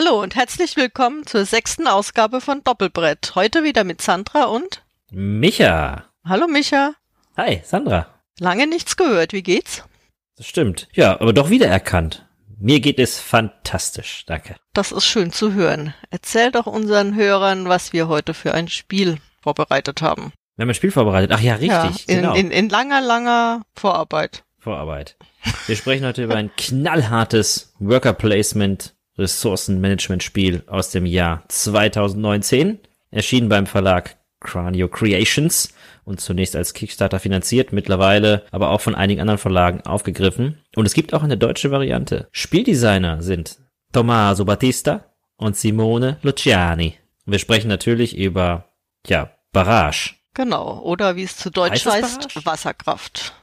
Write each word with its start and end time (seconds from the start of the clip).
Hallo 0.00 0.22
und 0.22 0.34
herzlich 0.34 0.76
willkommen 0.76 1.26
zur 1.26 1.44
sechsten 1.44 1.86
Ausgabe 1.86 2.40
von 2.40 2.64
Doppelbrett. 2.64 3.32
Heute 3.34 3.64
wieder 3.64 3.84
mit 3.84 4.00
Sandra 4.00 4.44
und 4.44 4.82
Micha. 5.10 6.04
Hallo 6.24 6.48
Micha. 6.48 6.94
Hi, 7.36 7.60
Sandra. 7.64 8.06
Lange 8.38 8.66
nichts 8.66 8.96
gehört. 8.96 9.34
Wie 9.34 9.42
geht's? 9.42 9.84
Das 10.36 10.46
stimmt. 10.46 10.88
Ja, 10.94 11.20
aber 11.20 11.34
doch 11.34 11.50
wiedererkannt. 11.50 12.26
Mir 12.58 12.80
geht 12.80 12.98
es 12.98 13.18
fantastisch. 13.18 14.24
Danke. 14.24 14.56
Das 14.72 14.90
ist 14.90 15.04
schön 15.04 15.32
zu 15.32 15.52
hören. 15.52 15.92
Erzähl 16.08 16.50
doch 16.50 16.64
unseren 16.64 17.14
Hörern, 17.14 17.68
was 17.68 17.92
wir 17.92 18.08
heute 18.08 18.32
für 18.32 18.54
ein 18.54 18.68
Spiel 18.68 19.18
vorbereitet 19.42 20.00
haben. 20.00 20.32
Wir 20.56 20.62
haben 20.62 20.70
ein 20.70 20.74
Spiel 20.74 20.92
vorbereitet. 20.92 21.30
Ach 21.34 21.40
ja, 21.40 21.56
richtig. 21.56 21.68
Ja, 21.68 21.92
in, 22.06 22.22
genau. 22.22 22.34
in, 22.34 22.50
in 22.50 22.70
langer, 22.70 23.02
langer 23.02 23.66
Vorarbeit. 23.74 24.44
Vorarbeit. 24.58 25.18
Wir 25.66 25.76
sprechen 25.76 26.06
heute 26.06 26.24
über 26.24 26.36
ein 26.36 26.50
knallhartes 26.56 27.74
Worker 27.80 28.14
Placement 28.14 28.94
Ressourcenmanagement-Spiel 29.20 30.64
aus 30.66 30.90
dem 30.90 31.06
Jahr 31.06 31.44
2019, 31.48 32.80
erschienen 33.10 33.48
beim 33.48 33.66
Verlag 33.66 34.16
Cranio 34.40 34.88
Creations 34.88 35.72
und 36.04 36.20
zunächst 36.20 36.56
als 36.56 36.72
Kickstarter 36.72 37.20
finanziert, 37.20 37.72
mittlerweile 37.72 38.44
aber 38.50 38.70
auch 38.70 38.80
von 38.80 38.94
einigen 38.94 39.20
anderen 39.20 39.38
Verlagen 39.38 39.82
aufgegriffen. 39.82 40.58
Und 40.74 40.86
es 40.86 40.94
gibt 40.94 41.14
auch 41.14 41.22
eine 41.22 41.36
deutsche 41.36 41.70
Variante. 41.70 42.28
Spieldesigner 42.32 43.22
sind 43.22 43.58
Tommaso 43.92 44.44
Battista 44.44 45.04
und 45.36 45.56
Simone 45.56 46.18
Luciani. 46.22 46.94
Wir 47.26 47.38
sprechen 47.38 47.68
natürlich 47.68 48.16
über, 48.16 48.72
ja, 49.06 49.30
Barrage. 49.52 50.14
Genau. 50.34 50.80
Oder 50.80 51.16
wie 51.16 51.24
es 51.24 51.36
zu 51.36 51.50
Deutsch 51.50 51.86
Heißt 51.86 52.26
heißt? 52.30 52.46
Wasserkraft. 52.46 53.34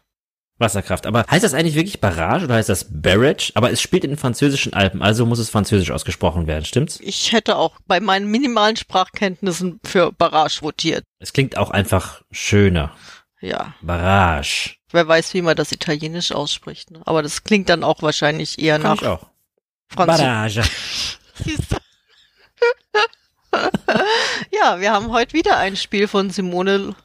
Wasserkraft. 0.59 1.05
Aber 1.05 1.25
heißt 1.29 1.43
das 1.43 1.53
eigentlich 1.53 1.75
wirklich 1.75 2.01
Barrage 2.01 2.45
oder 2.45 2.55
heißt 2.55 2.69
das 2.69 2.87
Barrage? 2.89 3.51
Aber 3.55 3.71
es 3.71 3.81
spielt 3.81 4.03
in 4.03 4.11
den 4.11 4.17
französischen 4.17 4.73
Alpen, 4.73 5.01
also 5.01 5.25
muss 5.25 5.39
es 5.39 5.49
französisch 5.49 5.91
ausgesprochen 5.91 6.47
werden, 6.47 6.65
stimmt's? 6.65 6.99
Ich 7.01 7.31
hätte 7.31 7.57
auch 7.57 7.77
bei 7.85 7.99
meinen 7.99 8.29
minimalen 8.29 8.75
Sprachkenntnissen 8.75 9.79
für 9.83 10.11
Barrage 10.11 10.61
votiert. 10.61 11.03
Es 11.19 11.33
klingt 11.33 11.57
auch 11.57 11.69
einfach 11.71 12.21
schöner. 12.31 12.95
Ja. 13.39 13.73
Barrage. 13.81 14.75
Wer 14.91 15.07
weiß, 15.07 15.33
wie 15.33 15.41
man 15.41 15.55
das 15.55 15.71
italienisch 15.71 16.31
ausspricht. 16.31 16.91
Ne? 16.91 17.01
Aber 17.05 17.21
das 17.21 17.43
klingt 17.43 17.69
dann 17.69 17.83
auch 17.83 18.01
wahrscheinlich 18.01 18.59
eher 18.59 18.79
Kann 18.79 18.95
nach 18.95 19.01
ich 19.01 19.07
auch. 19.07 19.27
Französisch. 19.89 20.23
Barrage. 20.25 20.63
Ja, 24.51 24.79
wir 24.79 24.91
haben 24.91 25.11
heute 25.11 25.33
wieder 25.33 25.57
ein 25.57 25.75
Spiel 25.75 26.07
von 26.07 26.29
Simone 26.29 26.95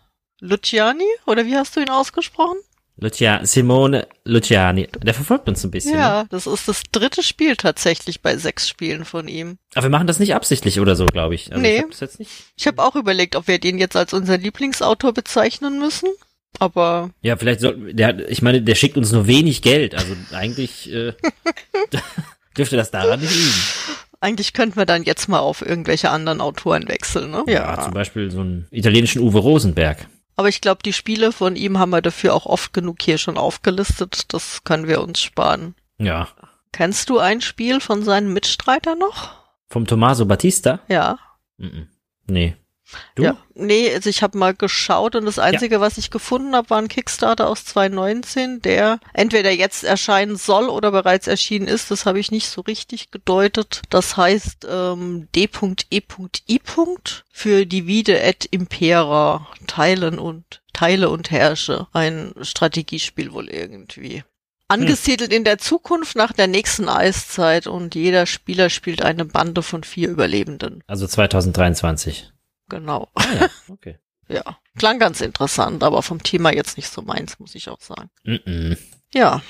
Luciani, 0.41 1.07
oder 1.27 1.47
wie 1.47 1.57
hast 1.57 1.77
du 1.77 1.81
ihn 1.81 1.91
ausgesprochen? 1.91 2.59
Lucia 2.97 3.45
Simone 3.45 4.07
Luciani. 4.25 4.89
Der 5.03 5.15
verfolgt 5.15 5.49
uns 5.49 5.65
ein 5.65 5.71
bisschen. 5.71 5.93
Ne? 5.93 5.99
Ja, 5.99 6.25
das 6.31 6.47
ist 6.47 6.69
das 6.69 6.83
dritte 6.93 7.23
Spiel 7.23 7.57
tatsächlich 7.57 8.21
bei 8.21 8.37
sechs 8.37 8.69
Spielen 8.69 9.05
von 9.05 9.29
ihm. 9.29 9.59
Aber 9.75 9.85
wir 9.85 9.91
machen 9.91 10.07
das 10.07 10.19
nicht 10.19 10.35
absichtlich 10.35 10.79
oder 10.79 10.95
so, 10.95 11.07
glaube 11.07 11.35
ich. 11.35 11.51
Also 11.51 11.63
Nee. 11.63 11.83
Ich 12.57 12.67
hab 12.67 12.79
habe 12.79 12.89
auch 12.89 12.97
überlegt, 12.97 13.35
ob 13.37 13.49
wir 13.49 13.59
den 13.59 13.79
jetzt 13.79 13.97
als 13.97 14.13
unseren 14.13 14.41
Lieblingsautor 14.41 15.13
bezeichnen 15.13 15.79
müssen. 15.79 16.09
Aber 16.59 17.11
Ja, 17.23 17.37
vielleicht 17.37 17.61
soll, 17.61 17.95
der, 17.95 18.29
ich 18.31 18.43
meine, 18.43 18.63
der 18.63 18.75
schickt 18.75 18.97
uns 18.97 19.11
nur 19.11 19.27
wenig 19.27 19.63
Geld. 19.63 19.95
Also 19.95 20.15
eigentlich 20.33 20.93
äh, 20.93 21.15
dürfte 22.57 22.77
das 22.77 22.91
daran 22.91 23.21
nicht 23.21 23.35
liegen. 23.35 23.55
eigentlich 24.21 24.53
könnten 24.53 24.77
wir 24.77 24.87
dann 24.87 25.03
jetzt 25.03 25.29
mal 25.29 25.41
auf 25.41 25.65
irgendwelche 25.65 26.11
anderen 26.11 26.41
Autoren 26.41 26.89
wechseln, 26.89 27.31
ne? 27.31 27.45
zum 27.85 27.95
Beispiel 27.95 28.31
so 28.31 28.41
einen 28.41 28.69
italienischen 28.71 29.23
Uwe 29.23 29.39
Rosenberg. 29.39 30.07
Aber 30.37 30.49
ich 30.49 30.61
glaube, 30.61 30.83
die 30.85 30.93
Spiele 30.93 31.33
von 31.33 31.57
ihm 31.57 31.79
haben 31.79 31.91
wir 31.91 32.03
dafür 32.03 32.35
auch 32.35 32.47
oft 32.47 32.73
genug 32.73 33.03
hier 33.03 33.19
schon 33.19 33.37
aufgelistet. 33.37 34.33
Das 34.33 34.65
können 34.65 34.89
wir 34.89 35.03
uns 35.03 35.21
sparen. 35.21 35.75
Ja. 35.99 36.29
Kennst 36.73 37.11
du 37.11 37.19
ein 37.19 37.41
Spiel 37.41 37.81
von 37.81 38.03
seinen 38.03 38.33
Mitstreitern 38.33 38.99
noch? 38.99 39.35
Vom 39.69 39.87
Tommaso 39.87 40.27
Battista? 40.27 40.81
Ja. 40.89 41.19
Mhm. 41.59 41.89
Nee. 42.27 42.57
Du? 43.15 43.23
Ja. 43.25 43.37
Nee, 43.55 43.93
also 43.95 44.09
ich 44.09 44.23
habe 44.23 44.39
mal 44.39 44.55
geschaut 44.55 45.15
und 45.15 45.25
das 45.27 45.39
Einzige, 45.39 45.81
was 45.81 45.99
ich 45.99 46.11
gefunden 46.11 46.55
habe, 46.55 46.71
war 46.71 46.79
ein 46.79 46.89
Kickstarter 46.89 47.49
aus 47.49 47.65
2019, 47.65 48.63
der 48.63 48.99
entweder 49.13 49.51
jetzt 49.51 49.85
erscheinen 49.85 50.37
soll 50.37 50.69
oder 50.69 50.91
bereits 50.91 51.27
erschienen 51.27 51.69
ist. 51.69 51.91
Das 51.91 52.07
habe 52.07 52.19
ich 52.19 52.31
nicht 52.31 52.49
so 52.49 52.63
richtig 52.63 53.11
gedeutet. 53.11 53.83
Das 53.91 54.17
heißt 54.17 54.67
ähm, 54.71 55.29
D.E.I. 55.35 56.03
für 57.31 57.67
Divide 57.67 58.21
et 58.21 58.47
Impera, 58.47 59.47
Teilen 59.67 60.19
und 60.19 60.63
Teile 60.73 61.11
und 61.11 61.31
Herrsche. 61.31 61.87
Ein 61.93 62.33
Strategiespiel 62.41 63.33
wohl 63.33 63.49
irgendwie. 63.49 64.25
Angesiedelt 64.73 65.35
in 65.35 65.45
der 65.45 65.59
Zukunft 65.59 66.17
nach 66.17 66.33
der 66.33 66.47
nächsten 66.47 66.89
Eiszeit 66.89 67.67
und 67.67 67.95
jeder 67.95 68.25
Spieler 68.25 68.71
spielt 68.71 69.03
eine 69.03 69.27
Bande 69.27 69.63
von 69.63 69.85
vier 69.85 70.09
Überlebenden. 70.09 70.83
Also 70.87 71.07
2023. 71.07 72.32
Genau. 72.73 73.09
Ah, 73.15 73.25
ja. 73.41 73.49
Okay. 73.69 73.99
Ja, 74.29 74.57
klang 74.79 74.99
ganz 74.99 75.21
interessant, 75.21 75.83
aber 75.83 76.01
vom 76.01 76.23
Thema 76.23 76.55
jetzt 76.55 76.79
nicht 76.79 76.89
so 76.89 77.03
meins, 77.03 77.39
muss 77.39 77.55
ich 77.55 77.69
auch 77.69 77.81
sagen. 77.81 78.09
Mhm. 78.23 78.79
Ja, 79.13 79.43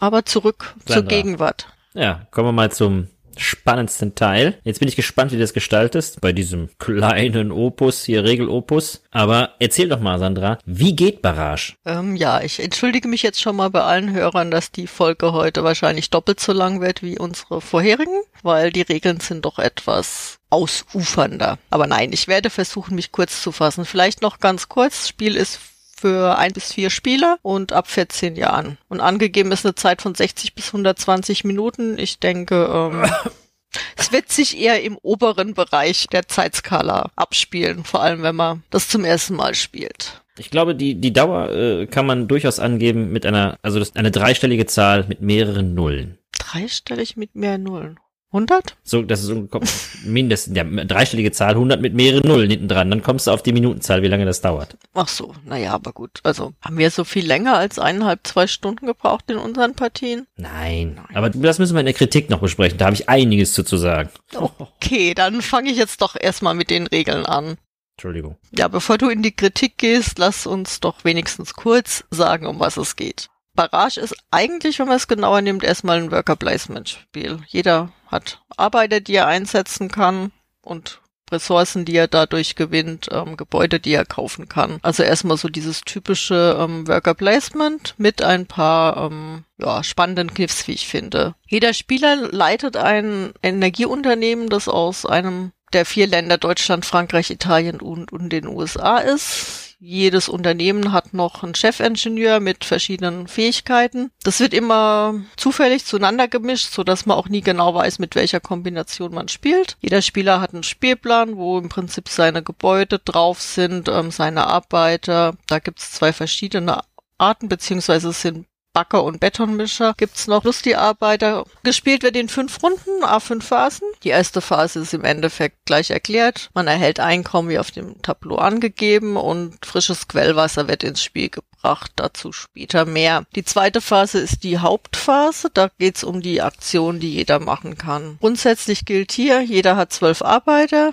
aber 0.00 0.26
zurück 0.26 0.74
zur 0.84 0.96
Sandra. 0.96 1.08
Gegenwart. 1.08 1.68
Ja, 1.94 2.26
kommen 2.30 2.48
wir 2.48 2.52
mal 2.52 2.70
zum 2.70 3.08
spannendsten 3.38 4.14
Teil. 4.14 4.58
Jetzt 4.64 4.80
bin 4.80 4.88
ich 4.88 4.96
gespannt, 4.96 5.32
wie 5.32 5.36
du 5.36 5.42
das 5.42 5.52
gestaltest 5.52 6.20
bei 6.20 6.32
diesem 6.32 6.70
kleinen 6.78 7.52
Opus, 7.52 8.04
hier 8.04 8.24
Regelopus. 8.24 9.02
Aber 9.10 9.54
erzähl 9.58 9.88
doch 9.88 10.00
mal, 10.00 10.18
Sandra, 10.18 10.58
wie 10.64 10.94
geht 10.94 11.22
Barrage? 11.22 11.74
Ähm, 11.84 12.16
ja, 12.16 12.40
ich 12.40 12.60
entschuldige 12.60 13.08
mich 13.08 13.22
jetzt 13.22 13.40
schon 13.40 13.56
mal 13.56 13.70
bei 13.70 13.82
allen 13.82 14.12
Hörern, 14.12 14.50
dass 14.50 14.70
die 14.70 14.86
Folge 14.86 15.32
heute 15.32 15.64
wahrscheinlich 15.64 16.10
doppelt 16.10 16.40
so 16.40 16.52
lang 16.52 16.80
wird 16.80 17.02
wie 17.02 17.18
unsere 17.18 17.60
vorherigen, 17.60 18.20
weil 18.42 18.70
die 18.70 18.82
Regeln 18.82 19.20
sind 19.20 19.44
doch 19.44 19.58
etwas 19.58 20.38
ausufernder. 20.50 21.58
Aber 21.70 21.86
nein, 21.86 22.12
ich 22.12 22.28
werde 22.28 22.50
versuchen, 22.50 22.94
mich 22.94 23.12
kurz 23.12 23.42
zu 23.42 23.52
fassen. 23.52 23.84
Vielleicht 23.84 24.22
noch 24.22 24.40
ganz 24.40 24.68
kurz. 24.68 25.00
Das 25.00 25.08
Spiel 25.08 25.36
ist 25.36 25.60
für 25.98 26.38
ein 26.38 26.52
bis 26.52 26.72
vier 26.72 26.90
Spieler 26.90 27.38
und 27.42 27.72
ab 27.72 27.88
14 27.88 28.36
Jahren. 28.36 28.78
Und 28.88 29.00
angegeben 29.00 29.52
ist 29.52 29.64
eine 29.64 29.74
Zeit 29.74 30.02
von 30.02 30.14
60 30.14 30.54
bis 30.54 30.68
120 30.68 31.44
Minuten. 31.44 31.98
Ich 31.98 32.20
denke, 32.20 32.68
ähm, 32.72 33.04
es 33.96 34.12
wird 34.12 34.30
sich 34.30 34.58
eher 34.58 34.82
im 34.82 34.96
oberen 35.02 35.54
Bereich 35.54 36.06
der 36.06 36.28
Zeitskala 36.28 37.10
abspielen, 37.16 37.84
vor 37.84 38.02
allem 38.02 38.22
wenn 38.22 38.36
man 38.36 38.62
das 38.70 38.88
zum 38.88 39.04
ersten 39.04 39.34
Mal 39.34 39.54
spielt. 39.54 40.22
Ich 40.38 40.50
glaube, 40.50 40.74
die, 40.74 40.94
die 40.94 41.12
Dauer 41.12 41.50
äh, 41.50 41.86
kann 41.86 42.06
man 42.06 42.28
durchaus 42.28 42.60
angeben 42.60 43.10
mit 43.10 43.26
einer, 43.26 43.58
also 43.62 43.78
das, 43.80 43.96
eine 43.96 44.10
dreistellige 44.10 44.66
Zahl 44.66 45.04
mit 45.08 45.20
mehreren 45.20 45.74
Nullen. 45.74 46.18
Dreistellig 46.38 47.16
mit 47.16 47.34
mehr 47.34 47.58
Nullen. 47.58 47.98
100? 48.30 48.76
So, 48.84 49.02
das 49.02 49.24
ist 49.24 49.32
mindestens, 50.04 50.56
ja, 50.56 50.64
dreistellige 50.64 51.32
Zahl, 51.32 51.50
100 51.50 51.80
mit 51.80 51.94
mehreren 51.94 52.28
Nullen 52.28 52.50
hinten 52.50 52.68
dran. 52.68 52.90
Dann 52.90 53.02
kommst 53.02 53.26
du 53.26 53.30
auf 53.30 53.42
die 53.42 53.52
Minutenzahl, 53.52 54.02
wie 54.02 54.08
lange 54.08 54.26
das 54.26 54.40
dauert. 54.40 54.76
Ach 54.94 55.08
so, 55.08 55.34
naja, 55.46 55.72
aber 55.72 55.92
gut. 55.92 56.20
Also 56.22 56.52
haben 56.60 56.76
wir 56.76 56.90
so 56.90 57.04
viel 57.04 57.26
länger 57.26 57.56
als 57.56 57.78
eineinhalb, 57.78 58.26
zwei 58.26 58.46
Stunden 58.46 58.86
gebraucht 58.86 59.24
in 59.28 59.38
unseren 59.38 59.74
Partien? 59.74 60.26
Nein. 60.36 61.00
Aber 61.14 61.30
das 61.30 61.58
müssen 61.58 61.74
wir 61.74 61.80
in 61.80 61.86
der 61.86 61.94
Kritik 61.94 62.28
noch 62.28 62.40
besprechen. 62.40 62.78
Da 62.78 62.86
habe 62.86 62.94
ich 62.94 63.08
einiges 63.08 63.52
zu, 63.52 63.62
zu 63.62 63.76
sagen. 63.76 64.10
Okay, 64.34 65.14
dann 65.14 65.40
fange 65.40 65.70
ich 65.70 65.78
jetzt 65.78 66.02
doch 66.02 66.14
erstmal 66.18 66.54
mit 66.54 66.70
den 66.70 66.86
Regeln 66.86 67.24
an. 67.24 67.56
Entschuldigung. 67.96 68.36
Ja, 68.56 68.68
bevor 68.68 68.96
du 68.96 69.08
in 69.08 69.22
die 69.22 69.34
Kritik 69.34 69.76
gehst, 69.78 70.18
lass 70.18 70.46
uns 70.46 70.78
doch 70.78 71.04
wenigstens 71.04 71.54
kurz 71.54 72.04
sagen, 72.10 72.46
um 72.46 72.60
was 72.60 72.76
es 72.76 72.94
geht. 72.94 73.28
Barrage 73.58 73.98
ist 74.00 74.14
eigentlich, 74.30 74.78
wenn 74.78 74.86
man 74.86 74.98
es 74.98 75.08
genauer 75.08 75.40
nimmt, 75.42 75.64
erstmal 75.64 75.98
ein 75.98 76.12
Worker 76.12 76.36
Placement 76.36 76.88
Spiel. 76.88 77.40
Jeder 77.48 77.90
hat 78.06 78.40
Arbeiter, 78.56 79.00
die 79.00 79.16
er 79.16 79.26
einsetzen 79.26 79.90
kann 79.90 80.30
und 80.62 81.00
Ressourcen, 81.32 81.84
die 81.84 81.96
er 81.96 82.06
dadurch 82.06 82.54
gewinnt, 82.54 83.08
ähm, 83.10 83.36
Gebäude, 83.36 83.80
die 83.80 83.94
er 83.94 84.04
kaufen 84.04 84.48
kann. 84.48 84.78
Also 84.82 85.02
erstmal 85.02 85.38
so 85.38 85.48
dieses 85.48 85.80
typische 85.80 86.56
ähm, 86.56 86.86
Worker 86.86 87.14
Placement 87.14 87.96
mit 87.98 88.22
ein 88.22 88.46
paar 88.46 89.10
ähm, 89.10 89.44
ja, 89.58 89.82
spannenden 89.82 90.32
Kniffs, 90.32 90.68
wie 90.68 90.72
ich 90.72 90.86
finde. 90.86 91.34
Jeder 91.48 91.74
Spieler 91.74 92.14
leitet 92.30 92.76
ein 92.76 93.32
Energieunternehmen, 93.42 94.48
das 94.48 94.68
aus 94.68 95.04
einem 95.04 95.50
der 95.72 95.84
vier 95.84 96.06
Länder 96.06 96.38
Deutschland, 96.38 96.86
Frankreich, 96.86 97.30
Italien 97.30 97.80
und, 97.80 98.12
und 98.12 98.30
den 98.30 98.46
USA 98.46 98.98
ist. 98.98 99.67
Jedes 99.80 100.28
Unternehmen 100.28 100.92
hat 100.92 101.14
noch 101.14 101.44
einen 101.44 101.54
Chefingenieur 101.54 102.40
mit 102.40 102.64
verschiedenen 102.64 103.28
Fähigkeiten. 103.28 104.10
Das 104.24 104.40
wird 104.40 104.52
immer 104.52 105.14
zufällig 105.36 105.84
zueinander 105.84 106.26
gemischt, 106.26 106.72
so 106.72 106.82
dass 106.82 107.06
man 107.06 107.16
auch 107.16 107.28
nie 107.28 107.42
genau 107.42 107.74
weiß, 107.74 108.00
mit 108.00 108.16
welcher 108.16 108.40
Kombination 108.40 109.14
man 109.14 109.28
spielt. 109.28 109.76
Jeder 109.80 110.02
Spieler 110.02 110.40
hat 110.40 110.52
einen 110.52 110.64
Spielplan, 110.64 111.36
wo 111.36 111.58
im 111.58 111.68
Prinzip 111.68 112.08
seine 112.08 112.42
Gebäude 112.42 112.98
drauf 112.98 113.40
sind, 113.40 113.88
ähm, 113.88 114.10
seine 114.10 114.48
Arbeiter. 114.48 115.36
Da 115.46 115.60
gibt 115.60 115.78
es 115.78 115.92
zwei 115.92 116.12
verschiedene 116.12 116.80
Arten, 117.16 117.48
beziehungsweise 117.48 118.08
es 118.08 118.20
sind 118.20 118.46
Bagger 118.78 119.02
und 119.02 119.18
Betonmischer. 119.18 119.92
Gibt's 119.96 120.28
noch 120.28 120.44
Lustig-Arbeiter. 120.44 121.44
Gespielt 121.64 122.04
wird 122.04 122.16
in 122.16 122.28
fünf 122.28 122.62
Runden, 122.62 123.02
A5 123.02 123.42
Phasen. 123.42 123.88
Die 124.04 124.10
erste 124.10 124.40
Phase 124.40 124.78
ist 124.78 124.94
im 124.94 125.02
Endeffekt 125.02 125.66
gleich 125.66 125.90
erklärt. 125.90 126.48
Man 126.54 126.68
erhält 126.68 127.00
Einkommen 127.00 127.48
wie 127.48 127.58
auf 127.58 127.72
dem 127.72 128.00
Tableau 128.02 128.36
angegeben 128.36 129.16
und 129.16 129.66
frisches 129.66 130.06
Quellwasser 130.06 130.68
wird 130.68 130.84
ins 130.84 131.02
Spiel 131.02 131.28
gebracht. 131.28 131.90
Dazu 131.96 132.30
später 132.30 132.84
mehr. 132.84 133.24
Die 133.34 133.44
zweite 133.44 133.80
Phase 133.80 134.20
ist 134.20 134.44
die 134.44 134.58
Hauptphase. 134.58 135.50
Da 135.52 135.70
geht's 135.80 136.04
um 136.04 136.20
die 136.20 136.40
Aktion, 136.40 137.00
die 137.00 137.12
jeder 137.12 137.40
machen 137.40 137.78
kann. 137.78 138.16
Grundsätzlich 138.20 138.84
gilt 138.84 139.10
hier, 139.10 139.40
jeder 139.40 139.74
hat 139.74 139.92
zwölf 139.92 140.22
Arbeiter. 140.22 140.92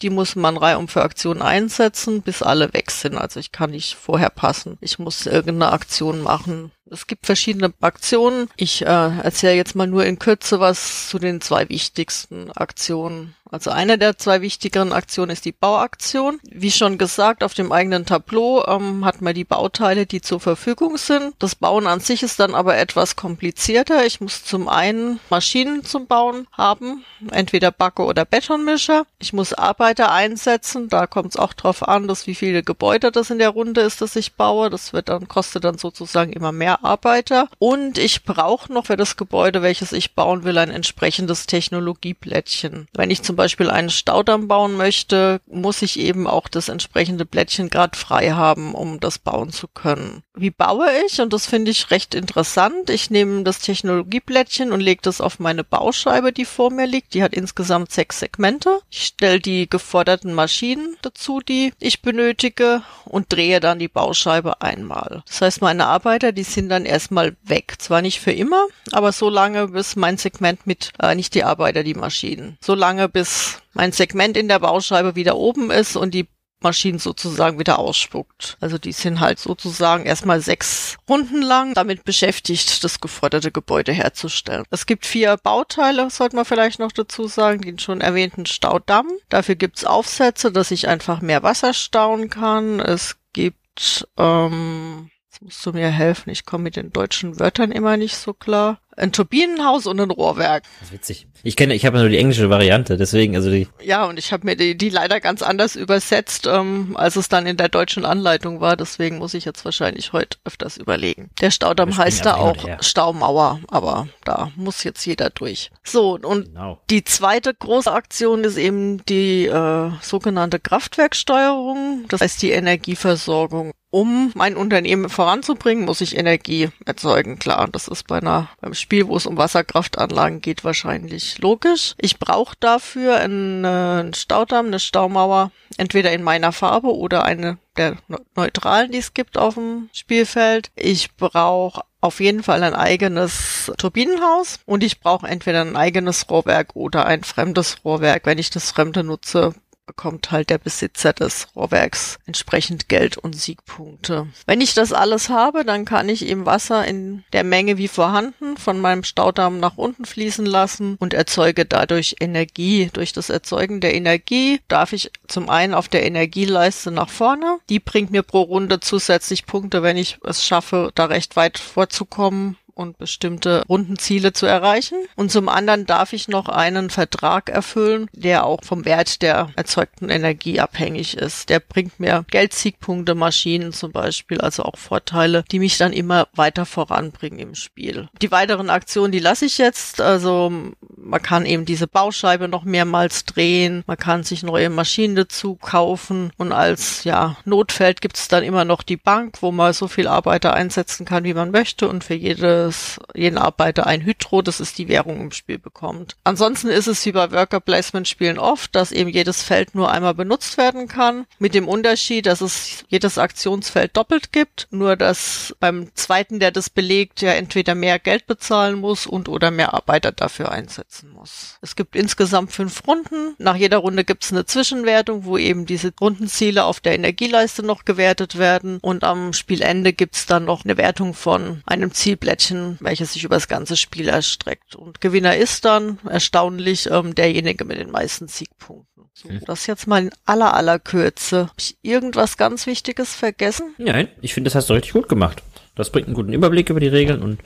Die 0.00 0.10
muss 0.10 0.36
man 0.36 0.56
reihum 0.56 0.86
für 0.86 1.02
Aktionen 1.02 1.42
einsetzen, 1.42 2.22
bis 2.22 2.42
alle 2.42 2.72
weg 2.72 2.90
sind. 2.90 3.16
Also 3.16 3.40
ich 3.40 3.50
kann 3.50 3.72
nicht 3.72 3.96
vorher 3.96 4.30
passen. 4.30 4.78
Ich 4.80 4.98
muss 4.98 5.26
irgendeine 5.26 5.72
Aktion 5.72 6.22
machen. 6.22 6.70
Es 6.90 7.06
gibt 7.06 7.26
verschiedene 7.26 7.72
Aktionen. 7.80 8.48
Ich 8.56 8.82
äh, 8.82 8.86
erzähle 8.86 9.54
jetzt 9.54 9.74
mal 9.74 9.86
nur 9.86 10.04
in 10.06 10.18
Kürze 10.18 10.60
was 10.60 11.08
zu 11.08 11.18
den 11.18 11.40
zwei 11.40 11.68
wichtigsten 11.68 12.50
Aktionen. 12.52 13.34
Also 13.50 13.70
eine 13.70 13.96
der 13.96 14.18
zwei 14.18 14.42
wichtigeren 14.42 14.92
Aktionen 14.92 15.30
ist 15.30 15.44
die 15.44 15.52
Bauaktion. 15.52 16.38
Wie 16.42 16.70
schon 16.70 16.98
gesagt, 16.98 17.42
auf 17.42 17.54
dem 17.54 17.72
eigenen 17.72 18.04
Tableau 18.04 18.64
ähm, 18.66 19.04
hat 19.04 19.22
man 19.22 19.34
die 19.34 19.44
Bauteile, 19.44 20.06
die 20.06 20.20
zur 20.20 20.40
Verfügung 20.40 20.98
sind. 20.98 21.34
Das 21.38 21.54
Bauen 21.54 21.86
an 21.86 22.00
sich 22.00 22.22
ist 22.22 22.40
dann 22.40 22.54
aber 22.54 22.76
etwas 22.76 23.16
komplizierter. 23.16 24.04
Ich 24.04 24.20
muss 24.20 24.44
zum 24.44 24.68
einen 24.68 25.18
Maschinen 25.30 25.82
zum 25.84 26.06
Bauen 26.06 26.46
haben, 26.52 27.04
entweder 27.30 27.70
Backe 27.70 28.04
oder 28.04 28.24
Betonmischer. 28.26 29.04
Ich 29.18 29.32
muss 29.32 29.54
Arbeiter 29.54 30.12
einsetzen. 30.12 30.88
Da 30.88 31.06
kommt 31.06 31.30
es 31.30 31.36
auch 31.36 31.54
drauf 31.54 31.86
an, 31.86 32.06
dass 32.06 32.26
wie 32.26 32.34
viele 32.34 32.62
Gebäude 32.62 33.10
das 33.10 33.30
in 33.30 33.38
der 33.38 33.50
Runde 33.50 33.80
ist, 33.80 34.02
das 34.02 34.14
ich 34.16 34.34
baue. 34.34 34.68
Das 34.68 34.92
wird 34.92 35.08
dann 35.08 35.26
kostet 35.26 35.64
dann 35.64 35.78
sozusagen 35.78 36.32
immer 36.32 36.52
mehr 36.52 36.77
Arbeiter. 36.82 37.48
Und 37.58 37.98
ich 37.98 38.24
brauche 38.24 38.72
noch 38.72 38.86
für 38.86 38.96
das 38.96 39.16
Gebäude, 39.16 39.62
welches 39.62 39.92
ich 39.92 40.14
bauen 40.14 40.44
will, 40.44 40.58
ein 40.58 40.70
entsprechendes 40.70 41.46
Technologieplättchen. 41.46 42.88
Wenn 42.94 43.10
ich 43.10 43.22
zum 43.22 43.36
Beispiel 43.36 43.70
einen 43.70 43.90
Staudamm 43.90 44.48
bauen 44.48 44.76
möchte, 44.76 45.40
muss 45.46 45.82
ich 45.82 45.98
eben 45.98 46.26
auch 46.26 46.48
das 46.48 46.68
entsprechende 46.68 47.24
Plättchen 47.24 47.70
gerade 47.70 47.96
frei 47.96 48.30
haben, 48.30 48.74
um 48.74 49.00
das 49.00 49.18
bauen 49.18 49.52
zu 49.52 49.68
können. 49.68 50.22
Wie 50.34 50.50
baue 50.50 50.88
ich? 51.06 51.20
Und 51.20 51.32
das 51.32 51.46
finde 51.46 51.70
ich 51.70 51.90
recht 51.90 52.14
interessant. 52.14 52.90
Ich 52.90 53.10
nehme 53.10 53.42
das 53.42 53.58
Technologieplättchen 53.60 54.72
und 54.72 54.80
lege 54.80 55.00
das 55.02 55.20
auf 55.20 55.38
meine 55.38 55.64
Bauscheibe, 55.64 56.32
die 56.32 56.44
vor 56.44 56.70
mir 56.70 56.86
liegt. 56.86 57.14
Die 57.14 57.22
hat 57.22 57.34
insgesamt 57.34 57.90
sechs 57.92 58.20
Segmente. 58.20 58.80
Ich 58.90 59.06
stelle 59.06 59.40
die 59.40 59.68
geforderten 59.68 60.32
Maschinen 60.32 60.96
dazu, 61.02 61.40
die 61.40 61.72
ich 61.80 62.02
benötige 62.02 62.82
und 63.04 63.32
drehe 63.32 63.60
dann 63.60 63.78
die 63.78 63.88
Bauscheibe 63.88 64.60
einmal. 64.60 65.22
Das 65.26 65.40
heißt, 65.40 65.60
meine 65.60 65.86
Arbeiter, 65.86 66.32
die 66.32 66.44
sind 66.44 66.67
dann 66.68 66.84
erstmal 66.84 67.36
weg. 67.42 67.74
Zwar 67.78 68.02
nicht 68.02 68.20
für 68.20 68.32
immer, 68.32 68.66
aber 68.92 69.12
so 69.12 69.28
lange, 69.28 69.68
bis 69.68 69.96
mein 69.96 70.16
Segment 70.16 70.66
mit, 70.66 70.92
äh, 71.00 71.14
nicht 71.14 71.34
die 71.34 71.44
Arbeiter, 71.44 71.82
die 71.82 71.94
Maschinen. 71.94 72.58
So 72.60 72.74
lange, 72.74 73.08
bis 73.08 73.62
mein 73.72 73.92
Segment 73.92 74.36
in 74.36 74.48
der 74.48 74.58
Bauscheibe 74.58 75.14
wieder 75.14 75.36
oben 75.36 75.70
ist 75.70 75.96
und 75.96 76.14
die 76.14 76.28
Maschinen 76.60 76.98
sozusagen 76.98 77.58
wieder 77.58 77.78
ausspuckt. 77.78 78.56
Also 78.60 78.78
die 78.78 78.92
sind 78.92 79.20
halt 79.20 79.38
sozusagen 79.38 80.06
erstmal 80.06 80.40
sechs 80.40 80.96
Runden 81.08 81.42
lang 81.42 81.74
damit 81.74 82.04
beschäftigt, 82.04 82.82
das 82.82 83.00
geforderte 83.00 83.52
Gebäude 83.52 83.92
herzustellen. 83.92 84.64
Es 84.70 84.86
gibt 84.86 85.06
vier 85.06 85.36
Bauteile, 85.36 86.10
sollte 86.10 86.36
man 86.36 86.44
vielleicht 86.44 86.80
noch 86.80 86.92
dazu 86.92 87.28
sagen, 87.28 87.60
den 87.60 87.78
schon 87.78 88.00
erwähnten 88.00 88.46
Staudamm. 88.46 89.08
Dafür 89.28 89.54
gibt's 89.54 89.84
Aufsätze, 89.84 90.50
dass 90.50 90.70
ich 90.70 90.88
einfach 90.88 91.20
mehr 91.20 91.42
Wasser 91.42 91.74
stauen 91.74 92.28
kann. 92.28 92.80
Es 92.80 93.16
gibt 93.32 94.08
ähm, 94.16 95.10
Jetzt 95.40 95.44
musst 95.44 95.66
du 95.66 95.72
mir 95.72 95.88
helfen. 95.88 96.30
Ich 96.30 96.44
komme 96.46 96.64
mit 96.64 96.74
den 96.74 96.92
deutschen 96.92 97.38
Wörtern 97.38 97.70
immer 97.70 97.96
nicht 97.96 98.16
so 98.16 98.32
klar. 98.32 98.80
Ein 98.96 99.12
Turbinenhaus 99.12 99.86
und 99.86 100.00
ein 100.00 100.10
Rohrwerk. 100.10 100.64
Das 100.80 100.88
ist 100.88 100.92
witzig. 100.92 101.26
Ich 101.44 101.54
kenne, 101.54 101.74
ich 101.74 101.86
habe 101.86 101.98
nur 101.98 102.08
die 102.08 102.18
englische 102.18 102.50
Variante, 102.50 102.96
deswegen, 102.96 103.36
also 103.36 103.48
die. 103.48 103.68
Ja, 103.80 104.06
und 104.06 104.18
ich 104.18 104.32
habe 104.32 104.44
mir 104.44 104.56
die, 104.56 104.76
die 104.76 104.88
leider 104.88 105.20
ganz 105.20 105.42
anders 105.42 105.76
übersetzt, 105.76 106.48
ähm, 106.48 106.96
als 106.96 107.14
es 107.14 107.28
dann 107.28 107.46
in 107.46 107.56
der 107.56 107.68
deutschen 107.68 108.04
Anleitung 108.04 108.60
war. 108.60 108.76
Deswegen 108.76 109.18
muss 109.18 109.34
ich 109.34 109.44
jetzt 109.44 109.64
wahrscheinlich 109.64 110.12
heute 110.12 110.38
öfters 110.44 110.76
überlegen. 110.76 111.30
Der 111.40 111.52
Staudamm 111.52 111.96
heißt 111.96 112.26
da 112.26 112.34
auch 112.34 112.56
Staumauer, 112.80 113.60
aber 113.68 114.08
da 114.24 114.50
muss 114.56 114.82
jetzt 114.82 115.06
jeder 115.06 115.30
durch. 115.30 115.70
So, 115.84 116.18
und 116.20 116.46
genau. 116.46 116.80
die 116.90 117.04
zweite 117.04 117.54
große 117.54 117.92
Aktion 117.92 118.42
ist 118.42 118.56
eben 118.56 119.04
die 119.04 119.46
äh, 119.46 119.90
sogenannte 120.02 120.58
Kraftwerksteuerung. 120.58 122.06
Das 122.08 122.22
heißt 122.22 122.42
die 122.42 122.50
Energieversorgung 122.50 123.70
um 123.90 124.32
mein 124.34 124.56
Unternehmen 124.56 125.08
voranzubringen, 125.08 125.84
muss 125.84 126.00
ich 126.00 126.16
Energie 126.16 126.68
erzeugen. 126.84 127.38
Klar, 127.38 127.68
das 127.70 127.88
ist 127.88 128.06
bei 128.06 128.18
einer, 128.18 128.48
beim 128.60 128.74
Spiel, 128.74 129.08
wo 129.08 129.16
es 129.16 129.26
um 129.26 129.36
Wasserkraftanlagen 129.36 130.40
geht, 130.40 130.64
wahrscheinlich 130.64 131.38
logisch. 131.38 131.94
Ich 131.98 132.18
brauche 132.18 132.54
dafür 132.60 133.16
einen, 133.16 133.64
einen 133.64 134.14
Staudamm, 134.14 134.66
eine 134.66 134.80
Staumauer, 134.80 135.50
entweder 135.78 136.12
in 136.12 136.22
meiner 136.22 136.52
Farbe 136.52 136.94
oder 136.94 137.24
eine 137.24 137.58
der 137.76 137.96
neutralen, 138.34 138.90
die 138.90 138.98
es 138.98 139.14
gibt 139.14 139.38
auf 139.38 139.54
dem 139.54 139.88
Spielfeld. 139.92 140.70
Ich 140.74 141.14
brauche 141.16 141.82
auf 142.00 142.20
jeden 142.20 142.42
Fall 142.42 142.62
ein 142.62 142.74
eigenes 142.74 143.72
Turbinenhaus 143.78 144.60
und 144.66 144.84
ich 144.84 145.00
brauche 145.00 145.26
entweder 145.26 145.62
ein 145.62 145.76
eigenes 145.76 146.28
Rohrwerk 146.28 146.74
oder 146.74 147.06
ein 147.06 147.24
fremdes 147.24 147.84
Rohrwerk. 147.84 148.26
Wenn 148.26 148.38
ich 148.38 148.50
das 148.50 148.70
Fremde 148.70 149.02
nutze, 149.02 149.54
bekommt 149.88 150.30
halt 150.30 150.50
der 150.50 150.58
Besitzer 150.58 151.12
des 151.14 151.48
Rohrwerks 151.56 152.18
entsprechend 152.26 152.88
Geld 152.88 153.16
und 153.16 153.34
Siegpunkte. 153.34 154.28
Wenn 154.46 154.60
ich 154.60 154.74
das 154.74 154.92
alles 154.92 155.30
habe, 155.30 155.64
dann 155.64 155.86
kann 155.86 156.10
ich 156.10 156.26
eben 156.26 156.46
Wasser 156.46 156.86
in 156.86 157.24
der 157.32 157.42
Menge 157.42 157.78
wie 157.78 157.88
vorhanden 157.88 158.58
von 158.58 158.80
meinem 158.80 159.02
Staudamm 159.02 159.58
nach 159.58 159.78
unten 159.78 160.04
fließen 160.04 160.46
lassen 160.46 160.96
und 161.00 161.14
erzeuge 161.14 161.64
dadurch 161.64 162.16
Energie. 162.20 162.90
Durch 162.92 163.12
das 163.12 163.30
Erzeugen 163.30 163.80
der 163.80 163.94
Energie 163.94 164.60
darf 164.68 164.92
ich 164.92 165.10
zum 165.26 165.48
einen 165.48 165.72
auf 165.72 165.88
der 165.88 166.04
Energieleiste 166.04 166.90
nach 166.90 167.08
vorne. 167.08 167.58
Die 167.70 167.80
bringt 167.80 168.10
mir 168.10 168.22
pro 168.22 168.42
Runde 168.42 168.80
zusätzlich 168.80 169.46
Punkte, 169.46 169.82
wenn 169.82 169.96
ich 169.96 170.18
es 170.22 170.44
schaffe, 170.44 170.92
da 170.94 171.06
recht 171.06 171.34
weit 171.34 171.58
vorzukommen 171.58 172.58
und 172.78 172.96
bestimmte 172.98 173.64
Rundenziele 173.68 174.32
zu 174.32 174.46
erreichen. 174.46 174.98
Und 175.16 175.32
zum 175.32 175.48
anderen 175.48 175.84
darf 175.84 176.12
ich 176.12 176.28
noch 176.28 176.48
einen 176.48 176.90
Vertrag 176.90 177.50
erfüllen, 177.50 178.08
der 178.12 178.46
auch 178.46 178.62
vom 178.62 178.84
Wert 178.84 179.20
der 179.22 179.48
erzeugten 179.56 180.10
Energie 180.10 180.60
abhängig 180.60 181.16
ist. 181.16 181.48
Der 181.48 181.60
bringt 181.60 181.98
mir 181.98 182.24
Geldsiegpunkte, 182.30 183.14
Maschinen 183.14 183.72
zum 183.72 183.92
Beispiel, 183.92 184.40
also 184.40 184.62
auch 184.62 184.76
Vorteile, 184.76 185.44
die 185.50 185.58
mich 185.58 185.76
dann 185.76 185.92
immer 185.92 186.28
weiter 186.34 186.66
voranbringen 186.66 187.40
im 187.40 187.54
Spiel. 187.54 188.08
Die 188.22 188.30
weiteren 188.30 188.70
Aktionen, 188.70 189.12
die 189.12 189.18
lasse 189.18 189.46
ich 189.46 189.58
jetzt. 189.58 190.00
Also 190.00 190.52
man 190.96 191.22
kann 191.22 191.46
eben 191.46 191.64
diese 191.64 191.86
Bauscheibe 191.86 192.48
noch 192.48 192.64
mehrmals 192.64 193.24
drehen, 193.24 193.82
man 193.86 193.96
kann 193.96 194.22
sich 194.22 194.42
neue 194.42 194.70
Maschinen 194.70 195.16
dazu 195.16 195.56
kaufen 195.56 196.30
und 196.36 196.52
als 196.52 197.04
ja 197.04 197.36
Notfeld 197.44 198.00
gibt 198.00 198.16
es 198.16 198.28
dann 198.28 198.44
immer 198.44 198.64
noch 198.64 198.82
die 198.82 198.96
Bank, 198.96 199.38
wo 199.40 199.50
man 199.50 199.72
so 199.72 199.88
viel 199.88 200.06
Arbeiter 200.06 200.54
einsetzen 200.54 201.06
kann, 201.06 201.24
wie 201.24 201.34
man 201.34 201.50
möchte 201.50 201.88
und 201.88 202.04
für 202.04 202.14
jede 202.14 202.67
jedes, 202.68 203.00
jeden 203.14 203.38
Arbeiter 203.38 203.86
ein 203.86 204.02
Hydro, 204.02 204.42
das 204.42 204.60
ist 204.60 204.78
die 204.78 204.88
Währung 204.88 205.20
im 205.20 205.32
Spiel 205.32 205.58
bekommt. 205.58 206.16
Ansonsten 206.24 206.68
ist 206.68 206.86
es 206.86 207.04
wie 207.06 207.12
bei 207.12 207.30
Worker 207.32 207.60
Placement 207.60 208.06
Spielen 208.06 208.38
oft, 208.38 208.74
dass 208.74 208.92
eben 208.92 209.10
jedes 209.10 209.42
Feld 209.42 209.74
nur 209.74 209.90
einmal 209.90 210.14
benutzt 210.14 210.58
werden 210.58 210.88
kann, 210.88 211.26
mit 211.38 211.54
dem 211.54 211.68
Unterschied, 211.68 212.26
dass 212.26 212.40
es 212.40 212.84
jedes 212.88 213.18
Aktionsfeld 213.18 213.96
doppelt 213.96 214.32
gibt, 214.32 214.68
nur 214.70 214.96
dass 214.96 215.54
beim 215.60 215.94
zweiten, 215.94 216.40
der 216.40 216.50
das 216.50 216.70
belegt, 216.70 217.22
ja 217.22 217.32
entweder 217.32 217.74
mehr 217.74 217.98
Geld 217.98 218.26
bezahlen 218.26 218.78
muss 218.78 219.06
und 219.06 219.28
oder 219.28 219.50
mehr 219.50 219.74
Arbeiter 219.74 220.12
dafür 220.12 220.52
einsetzen 220.52 221.10
muss. 221.10 221.58
Es 221.62 221.76
gibt 221.76 221.96
insgesamt 221.96 222.52
fünf 222.52 222.86
Runden. 222.86 223.34
Nach 223.38 223.56
jeder 223.56 223.78
Runde 223.78 224.04
gibt 224.04 224.24
es 224.24 224.32
eine 224.32 224.46
Zwischenwertung, 224.46 225.24
wo 225.24 225.38
eben 225.38 225.66
diese 225.66 225.92
Rundenziele 226.00 226.64
auf 226.64 226.80
der 226.80 226.94
Energieleiste 226.94 227.62
noch 227.62 227.84
gewertet 227.84 228.38
werden 228.38 228.78
und 228.82 229.04
am 229.04 229.32
Spielende 229.32 229.92
gibt 229.92 230.16
es 230.16 230.26
dann 230.26 230.44
noch 230.44 230.64
eine 230.64 230.76
Wertung 230.76 231.14
von 231.14 231.62
einem 231.66 231.92
Zielblättchen 231.92 232.57
Zeichen, 232.58 232.76
welches 232.80 233.12
sich 233.12 233.24
über 233.24 233.36
das 233.36 233.48
ganze 233.48 233.76
Spiel 233.76 234.08
erstreckt. 234.08 234.74
Und 234.74 235.00
Gewinner 235.00 235.36
ist 235.36 235.64
dann 235.64 235.98
erstaunlich 236.08 236.90
ähm, 236.90 237.14
derjenige 237.14 237.64
mit 237.64 237.78
den 237.78 237.90
meisten 237.90 238.28
Siegpunkten. 238.28 239.04
So, 239.14 239.28
hm. 239.28 239.40
das 239.46 239.66
jetzt 239.66 239.86
mal 239.86 240.02
in 240.02 240.10
aller 240.24 240.54
aller 240.54 240.78
Kürze. 240.78 241.46
Hab 241.48 241.58
ich 241.58 241.76
irgendwas 241.82 242.36
ganz 242.36 242.66
Wichtiges 242.66 243.14
vergessen? 243.14 243.74
Nein, 243.78 244.08
ich 244.20 244.34
finde, 244.34 244.48
das 244.48 244.54
hast 244.54 244.70
du 244.70 244.74
richtig 244.74 244.92
gut 244.92 245.08
gemacht. 245.08 245.42
Das 245.74 245.90
bringt 245.90 246.06
einen 246.06 246.14
guten 246.14 246.32
Überblick 246.32 246.70
über 246.70 246.80
die 246.80 246.88
Regeln 246.88 247.22
und 247.22 247.40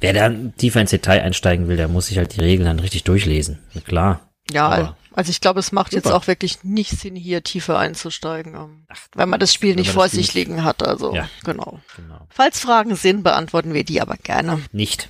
wer 0.00 0.12
dann 0.12 0.54
tiefer 0.56 0.80
ins 0.80 0.90
Detail 0.90 1.22
einsteigen 1.22 1.68
will, 1.68 1.76
der 1.76 1.88
muss 1.88 2.06
sich 2.06 2.18
halt 2.18 2.36
die 2.36 2.40
Regeln 2.40 2.66
dann 2.66 2.80
richtig 2.80 3.04
durchlesen. 3.04 3.60
Klar. 3.86 4.28
Ja, 4.50 4.68
Aber 4.68 4.96
also 5.16 5.30
ich 5.30 5.40
glaube, 5.40 5.60
es 5.60 5.70
macht 5.70 5.92
Super. 5.92 6.02
jetzt 6.02 6.12
auch 6.12 6.26
wirklich 6.26 6.64
nicht 6.64 6.90
Sinn, 6.90 7.14
hier 7.14 7.44
tiefer 7.44 7.78
einzusteigen, 7.78 8.54
ähm, 8.54 8.84
Ach, 8.88 8.98
weil 9.14 9.26
man 9.26 9.38
das 9.38 9.54
Spiel 9.54 9.76
nicht 9.76 9.90
vor 9.90 10.08
sich 10.08 10.28
Spiel 10.28 10.40
liegen 10.42 10.64
hat. 10.64 10.82
Also 10.82 11.14
ja, 11.14 11.28
genau. 11.44 11.80
genau. 11.96 12.26
Falls 12.30 12.58
Fragen 12.58 12.96
sind, 12.96 13.22
beantworten 13.22 13.74
wir 13.74 13.84
die 13.84 14.00
aber 14.00 14.16
gerne. 14.16 14.60
Nicht. 14.72 15.08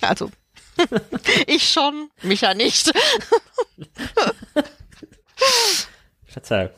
also 0.00 0.30
ich 1.48 1.68
schon, 1.68 2.10
Micha 2.22 2.54
nicht. 2.54 2.92
Verzeihung. 6.26 6.70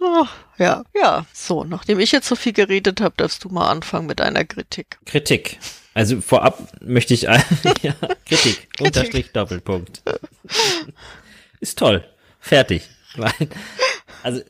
Oh, 0.00 0.26
ja, 0.58 0.82
ja. 0.94 1.24
So, 1.32 1.62
nachdem 1.62 2.00
ich 2.00 2.10
jetzt 2.10 2.26
so 2.26 2.34
viel 2.34 2.52
geredet 2.52 3.00
habe, 3.00 3.14
darfst 3.16 3.44
du 3.44 3.48
mal 3.50 3.70
anfangen 3.70 4.06
mit 4.06 4.20
einer 4.20 4.44
Kritik. 4.44 4.98
Kritik. 5.06 5.60
Also 5.94 6.20
vorab 6.20 6.60
möchte 6.80 7.14
ich 7.14 7.22
ja, 7.22 7.36
Kritik, 7.38 7.94
Kritik. 8.26 8.68
Unterstrich 8.80 9.30
Doppelpunkt. 9.32 10.02
Ist 11.64 11.78
toll. 11.78 12.04
Fertig. 12.40 12.88
Also 14.22 14.42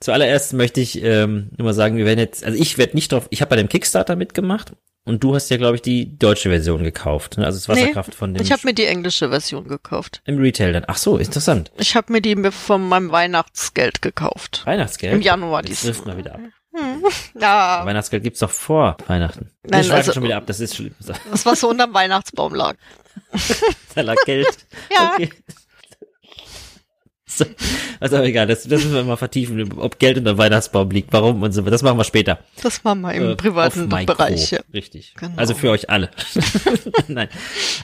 zuallererst 0.00 0.52
möchte 0.52 0.80
ich 0.80 1.02
ähm, 1.02 1.50
nur 1.56 1.66
mal 1.66 1.74
sagen, 1.74 1.96
wir 1.96 2.04
werden 2.04 2.18
jetzt, 2.18 2.44
also 2.44 2.58
ich 2.58 2.78
werde 2.78 2.94
nicht 2.94 3.12
drauf, 3.12 3.26
ich 3.30 3.40
habe 3.40 3.50
bei 3.50 3.56
dem 3.56 3.68
Kickstarter 3.68 4.16
mitgemacht 4.16 4.72
und 5.04 5.24
du 5.24 5.34
hast 5.34 5.50
ja, 5.50 5.56
glaube 5.56 5.76
ich, 5.76 5.82
die 5.82 6.16
deutsche 6.18 6.50
Version 6.50 6.84
gekauft, 6.84 7.38
ne? 7.38 7.46
also 7.46 7.58
das 7.58 7.68
Wasserkraft 7.68 8.10
nee, 8.10 8.16
von 8.16 8.34
dem. 8.34 8.42
Ich 8.42 8.52
habe 8.52 8.62
mir 8.64 8.74
die 8.74 8.84
englische 8.84 9.30
Version 9.30 9.66
gekauft. 9.66 10.22
Im 10.24 10.38
Retail 10.38 10.72
dann. 10.72 10.84
Ach 10.86 10.96
so, 10.96 11.16
interessant. 11.18 11.72
Ich 11.78 11.96
habe 11.96 12.12
mir 12.12 12.20
die 12.20 12.36
von 12.52 12.88
meinem 12.88 13.10
Weihnachtsgeld 13.10 14.02
gekauft. 14.02 14.62
Weihnachtsgeld? 14.64 15.14
Im 15.14 15.22
Januar 15.22 15.62
dieses 15.62 15.82
trifft 15.82 16.06
mal 16.06 16.16
wieder 16.16 16.34
ab. 16.34 16.40
Hm. 16.40 17.04
Ja. 17.40 17.82
Weihnachtsgeld 17.84 18.22
gibt's 18.22 18.40
doch 18.40 18.50
vor 18.50 18.96
Weihnachten. 19.06 19.50
Nein, 19.64 19.84
Wir 19.84 19.94
also- 19.94 20.12
schon 20.12 20.22
wieder 20.22 20.36
ab, 20.36 20.44
das 20.46 20.60
ist 20.60 20.76
schlimm. 20.76 20.94
Das, 21.00 21.44
was 21.44 21.60
so 21.60 21.68
unterm 21.68 21.92
Weihnachtsbaum 21.92 22.54
lag. 22.54 22.76
Da 23.94 24.00
lag 24.00 24.16
Geld. 24.24 24.46
Ja. 24.90 25.12
Okay. 25.12 25.30
So, 27.34 27.44
also 28.00 28.16
aber 28.16 28.26
egal, 28.26 28.46
das, 28.46 28.64
das 28.64 28.82
müssen 28.82 28.92
wir 28.94 29.04
mal 29.04 29.16
vertiefen, 29.16 29.72
ob 29.78 29.98
Geld 29.98 30.18
unter 30.18 30.36
Weihnachtsbaum 30.36 30.90
liegt, 30.90 31.12
warum 31.12 31.42
und 31.42 31.52
so. 31.52 31.62
Das 31.62 31.82
machen 31.82 31.96
wir 31.98 32.04
später. 32.04 32.40
Das 32.62 32.84
machen 32.84 33.00
wir 33.00 33.14
im 33.14 33.30
Äh, 33.30 33.36
privaten. 33.36 33.88
Bereich. 33.88 34.50
Ja. 34.50 34.60
Richtig. 34.74 35.14
Genau. 35.18 35.32
Also 35.36 35.54
für 35.54 35.70
euch 35.70 35.88
alle. 35.88 36.10
Nein. 37.08 37.28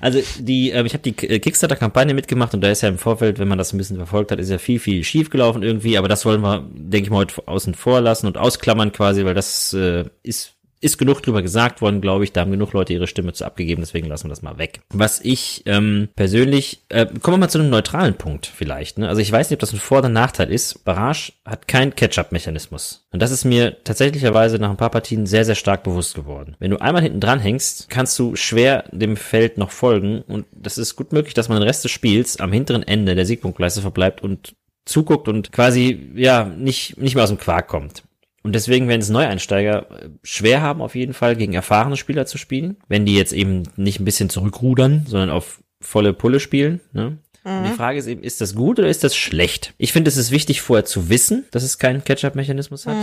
Also 0.00 0.20
die, 0.38 0.70
äh, 0.72 0.84
ich 0.84 0.92
habe 0.92 1.02
die 1.02 1.12
K- 1.12 1.38
Kickstarter-Kampagne 1.38 2.14
mitgemacht 2.14 2.52
und 2.54 2.60
da 2.60 2.70
ist 2.70 2.82
ja 2.82 2.88
im 2.88 2.98
Vorfeld, 2.98 3.38
wenn 3.38 3.48
man 3.48 3.58
das 3.58 3.72
ein 3.72 3.78
bisschen 3.78 3.96
verfolgt 3.96 4.32
hat, 4.32 4.38
ist 4.38 4.50
ja 4.50 4.58
viel, 4.58 4.78
viel 4.80 5.02
schief 5.04 5.30
gelaufen 5.30 5.62
irgendwie, 5.62 5.96
aber 5.96 6.08
das 6.08 6.24
wollen 6.26 6.40
wir, 6.42 6.68
denke 6.74 7.04
ich 7.06 7.10
mal, 7.10 7.18
heute 7.18 7.34
außen 7.46 7.74
vor 7.74 8.00
lassen 8.00 8.26
und 8.26 8.36
ausklammern 8.36 8.92
quasi, 8.92 9.24
weil 9.24 9.34
das 9.34 9.72
äh, 9.72 10.04
ist 10.22 10.52
ist 10.80 10.98
genug 10.98 11.22
drüber 11.22 11.42
gesagt 11.42 11.80
worden, 11.80 12.00
glaube 12.00 12.24
ich. 12.24 12.32
Da 12.32 12.42
haben 12.42 12.50
genug 12.50 12.72
Leute 12.72 12.92
ihre 12.92 13.06
Stimme 13.06 13.32
zu 13.32 13.44
abgegeben, 13.44 13.82
deswegen 13.82 14.06
lassen 14.06 14.24
wir 14.24 14.30
das 14.30 14.42
mal 14.42 14.58
weg. 14.58 14.80
Was 14.90 15.20
ich 15.20 15.62
ähm, 15.66 16.08
persönlich, 16.16 16.82
äh, 16.88 17.06
kommen 17.06 17.34
wir 17.36 17.38
mal 17.38 17.48
zu 17.48 17.58
einem 17.58 17.70
neutralen 17.70 18.14
Punkt 18.14 18.46
vielleicht. 18.46 18.98
Ne? 18.98 19.08
Also 19.08 19.20
ich 19.20 19.30
weiß 19.30 19.50
nicht, 19.50 19.56
ob 19.56 19.60
das 19.60 19.72
ein 19.72 19.80
Vor- 19.80 19.98
oder 19.98 20.08
Nachteil 20.08 20.50
ist. 20.50 20.84
Barrage 20.84 21.32
hat 21.44 21.68
keinen 21.68 21.94
Catch-up-Mechanismus. 21.94 23.06
Und 23.10 23.22
das 23.22 23.30
ist 23.30 23.44
mir 23.44 23.82
tatsächlicherweise 23.84 24.58
nach 24.58 24.70
ein 24.70 24.76
paar 24.76 24.90
Partien 24.90 25.26
sehr, 25.26 25.44
sehr 25.44 25.54
stark 25.54 25.82
bewusst 25.82 26.14
geworden. 26.14 26.56
Wenn 26.58 26.70
du 26.70 26.80
einmal 26.80 27.02
hinten 27.02 27.20
dran 27.20 27.40
hängst, 27.40 27.88
kannst 27.88 28.18
du 28.18 28.36
schwer 28.36 28.84
dem 28.92 29.16
Feld 29.16 29.58
noch 29.58 29.70
folgen. 29.70 30.22
Und 30.22 30.46
das 30.52 30.78
ist 30.78 30.96
gut 30.96 31.12
möglich, 31.12 31.34
dass 31.34 31.48
man 31.48 31.58
den 31.58 31.66
Rest 31.66 31.84
des 31.84 31.90
Spiels 31.90 32.38
am 32.38 32.52
hinteren 32.52 32.82
Ende 32.82 33.14
der 33.14 33.26
Siegpunktleiste 33.26 33.80
verbleibt 33.80 34.22
und 34.22 34.54
zuguckt 34.84 35.28
und 35.28 35.52
quasi, 35.52 36.10
ja, 36.14 36.44
nicht, 36.44 36.98
nicht 36.98 37.14
mehr 37.14 37.24
aus 37.24 37.30
dem 37.30 37.38
Quark 37.38 37.68
kommt. 37.68 38.02
Und 38.48 38.54
deswegen 38.54 38.88
werden 38.88 39.02
es 39.02 39.10
Neueinsteiger 39.10 39.90
äh, 39.90 40.08
schwer 40.22 40.62
haben, 40.62 40.80
auf 40.80 40.94
jeden 40.94 41.12
Fall 41.12 41.36
gegen 41.36 41.52
erfahrene 41.52 41.98
Spieler 41.98 42.24
zu 42.24 42.38
spielen, 42.38 42.78
wenn 42.88 43.04
die 43.04 43.14
jetzt 43.14 43.34
eben 43.34 43.64
nicht 43.76 44.00
ein 44.00 44.06
bisschen 44.06 44.30
zurückrudern, 44.30 45.04
sondern 45.06 45.28
auf 45.28 45.62
volle 45.82 46.14
Pulle 46.14 46.40
spielen. 46.40 46.80
Ne? 46.94 47.18
Und 47.44 47.64
die 47.64 47.76
Frage 47.76 47.98
ist 47.98 48.06
eben, 48.06 48.22
ist 48.22 48.40
das 48.40 48.54
gut 48.54 48.78
oder 48.78 48.88
ist 48.88 49.04
das 49.04 49.14
schlecht? 49.14 49.74
Ich 49.76 49.92
finde, 49.92 50.08
es 50.08 50.16
ist 50.16 50.30
wichtig, 50.30 50.62
vorher 50.62 50.86
zu 50.86 51.10
wissen, 51.10 51.44
dass 51.50 51.62
es 51.62 51.76
keinen 51.76 52.04
Catch-up-Mechanismus 52.04 52.86
hat. 52.86 52.96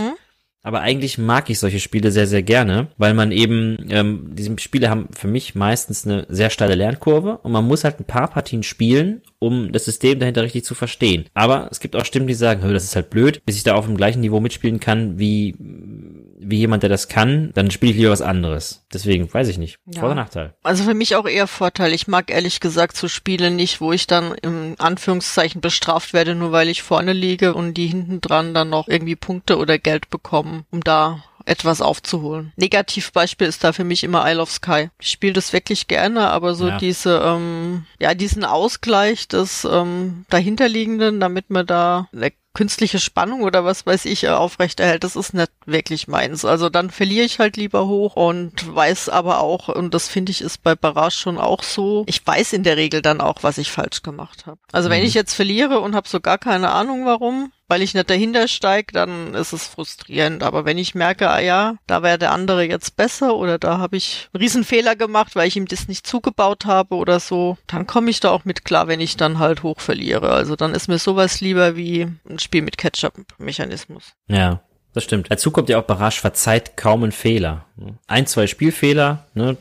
Aber 0.66 0.80
eigentlich 0.80 1.16
mag 1.16 1.48
ich 1.48 1.60
solche 1.60 1.78
Spiele 1.78 2.10
sehr, 2.10 2.26
sehr 2.26 2.42
gerne, 2.42 2.88
weil 2.98 3.14
man 3.14 3.30
eben, 3.30 3.86
ähm, 3.88 4.30
diese 4.32 4.58
Spiele 4.58 4.90
haben 4.90 5.06
für 5.12 5.28
mich 5.28 5.54
meistens 5.54 6.04
eine 6.04 6.26
sehr 6.28 6.50
steile 6.50 6.74
Lernkurve 6.74 7.38
und 7.44 7.52
man 7.52 7.64
muss 7.64 7.84
halt 7.84 8.00
ein 8.00 8.04
paar 8.04 8.26
Partien 8.26 8.64
spielen, 8.64 9.22
um 9.38 9.70
das 9.70 9.84
System 9.84 10.18
dahinter 10.18 10.42
richtig 10.42 10.64
zu 10.64 10.74
verstehen. 10.74 11.26
Aber 11.34 11.68
es 11.70 11.78
gibt 11.78 11.94
auch 11.94 12.04
Stimmen, 12.04 12.26
die 12.26 12.34
sagen, 12.34 12.64
"Hö, 12.64 12.72
das 12.72 12.82
ist 12.82 12.96
halt 12.96 13.10
blöd, 13.10 13.42
bis 13.46 13.56
ich 13.56 13.62
da 13.62 13.76
auf 13.76 13.86
dem 13.86 13.96
gleichen 13.96 14.18
Niveau 14.18 14.40
mitspielen 14.40 14.80
kann 14.80 15.20
wie, 15.20 15.54
wie 16.48 16.58
jemand, 16.58 16.82
der 16.82 16.90
das 16.90 17.08
kann, 17.08 17.50
dann 17.54 17.70
spiele 17.70 17.92
ich 17.92 17.98
lieber 17.98 18.10
was 18.10 18.22
anderes. 18.22 18.84
Deswegen, 18.92 19.32
weiß 19.32 19.48
ich 19.48 19.58
nicht. 19.58 19.78
Ja. 19.86 20.00
Vor- 20.00 20.10
oder 20.10 20.14
Nachteil? 20.16 20.54
Also 20.62 20.84
für 20.84 20.94
mich 20.94 21.16
auch 21.16 21.26
eher 21.26 21.46
Vorteil. 21.46 21.92
Ich 21.92 22.06
mag 22.08 22.30
ehrlich 22.30 22.60
gesagt 22.60 22.96
so 22.96 23.08
Spiele 23.08 23.50
nicht, 23.50 23.80
wo 23.80 23.92
ich 23.92 24.06
dann 24.06 24.34
im 24.42 24.74
Anführungszeichen 24.78 25.60
bestraft 25.60 26.12
werde, 26.12 26.34
nur 26.34 26.52
weil 26.52 26.68
ich 26.68 26.82
vorne 26.82 27.12
liege 27.12 27.54
und 27.54 27.74
die 27.74 27.86
hinten 27.88 28.20
dran 28.20 28.54
dann 28.54 28.70
noch 28.70 28.88
irgendwie 28.88 29.16
Punkte 29.16 29.58
oder 29.58 29.78
Geld 29.78 30.10
bekommen, 30.10 30.64
um 30.70 30.82
da 30.82 31.22
etwas 31.48 31.80
aufzuholen. 31.80 32.52
Negativbeispiel 32.56 33.46
ist 33.46 33.62
da 33.62 33.72
für 33.72 33.84
mich 33.84 34.02
immer 34.02 34.28
Isle 34.28 34.40
of 34.42 34.50
Sky. 34.50 34.90
Ich 35.00 35.10
spiele 35.10 35.32
das 35.34 35.52
wirklich 35.52 35.86
gerne, 35.86 36.28
aber 36.30 36.54
so 36.56 36.66
Ja. 36.68 36.78
diese, 36.78 37.20
ähm, 37.24 37.86
ja, 38.00 38.14
diesen 38.14 38.44
Ausgleich 38.44 39.28
des 39.28 39.64
ähm, 39.64 40.24
dahinterliegenden, 40.28 41.20
damit 41.20 41.48
man 41.50 41.64
da 41.66 42.08
eine 42.12 42.32
künstliche 42.56 42.98
Spannung 42.98 43.42
oder 43.42 43.64
was 43.66 43.84
weiß 43.84 44.06
ich 44.06 44.24
äh, 44.24 44.28
aufrechterhält, 44.28 45.04
das 45.04 45.14
ist 45.14 45.34
nicht 45.34 45.50
wirklich 45.66 46.08
meins. 46.08 46.44
Also 46.46 46.70
dann 46.70 46.90
verliere 46.90 47.26
ich 47.26 47.38
halt 47.38 47.56
lieber 47.58 47.86
hoch 47.86 48.16
und 48.16 48.74
weiß 48.74 49.10
aber 49.10 49.40
auch, 49.40 49.68
und 49.68 49.92
das 49.92 50.08
finde 50.08 50.32
ich 50.32 50.40
ist 50.40 50.62
bei 50.62 50.74
Barrage 50.74 51.10
schon 51.14 51.36
auch 51.36 51.62
so, 51.62 52.04
ich 52.08 52.26
weiß 52.26 52.54
in 52.54 52.62
der 52.62 52.78
Regel 52.78 53.02
dann 53.02 53.20
auch, 53.20 53.42
was 53.42 53.58
ich 53.58 53.70
falsch 53.70 54.02
gemacht 54.02 54.46
habe. 54.46 54.58
Also 54.72 54.88
wenn 54.88 55.00
Mhm. 55.02 55.06
ich 55.06 55.14
jetzt 55.14 55.34
verliere 55.34 55.80
und 55.80 55.94
habe 55.94 56.08
so 56.08 56.18
gar 56.20 56.38
keine 56.38 56.70
Ahnung 56.70 57.04
warum, 57.04 57.52
weil 57.68 57.82
ich 57.82 57.94
nicht 57.94 58.08
dahinter 58.08 58.48
steig, 58.48 58.92
dann 58.92 59.34
ist 59.34 59.52
es 59.52 59.66
frustrierend. 59.66 60.42
Aber 60.42 60.64
wenn 60.64 60.78
ich 60.78 60.94
merke, 60.94 61.30
ah 61.30 61.40
ja, 61.40 61.76
da 61.86 62.02
wäre 62.02 62.18
der 62.18 62.32
andere 62.32 62.64
jetzt 62.64 62.96
besser 62.96 63.36
oder 63.36 63.58
da 63.58 63.78
habe 63.78 63.96
ich 63.96 64.28
einen 64.32 64.42
Riesenfehler 64.42 64.96
gemacht, 64.96 65.36
weil 65.36 65.48
ich 65.48 65.56
ihm 65.56 65.66
das 65.66 65.88
nicht 65.88 66.06
zugebaut 66.06 66.66
habe 66.66 66.94
oder 66.94 67.20
so, 67.20 67.58
dann 67.66 67.86
komme 67.86 68.10
ich 68.10 68.20
da 68.20 68.30
auch 68.30 68.44
mit 68.44 68.64
klar, 68.64 68.88
wenn 68.88 69.00
ich 69.00 69.16
dann 69.16 69.38
halt 69.38 69.62
hoch 69.62 69.80
verliere. 69.80 70.30
Also 70.30 70.56
dann 70.56 70.74
ist 70.74 70.88
mir 70.88 70.98
sowas 70.98 71.40
lieber 71.40 71.76
wie 71.76 72.08
ein 72.28 72.38
Spiel 72.38 72.62
mit 72.62 72.78
Ketchup-Mechanismus. 72.78 74.12
Ja, 74.28 74.60
das 74.92 75.04
stimmt. 75.04 75.30
Dazu 75.30 75.50
kommt 75.50 75.68
ja 75.68 75.78
auch 75.78 75.84
Barrage 75.84 76.20
verzeiht 76.20 76.76
kaum 76.76 77.02
einen 77.02 77.12
Fehler. 77.12 77.66
Ein, 78.06 78.26
zwei 78.26 78.46
Spielfehler, 78.46 79.26
ne? 79.34 79.56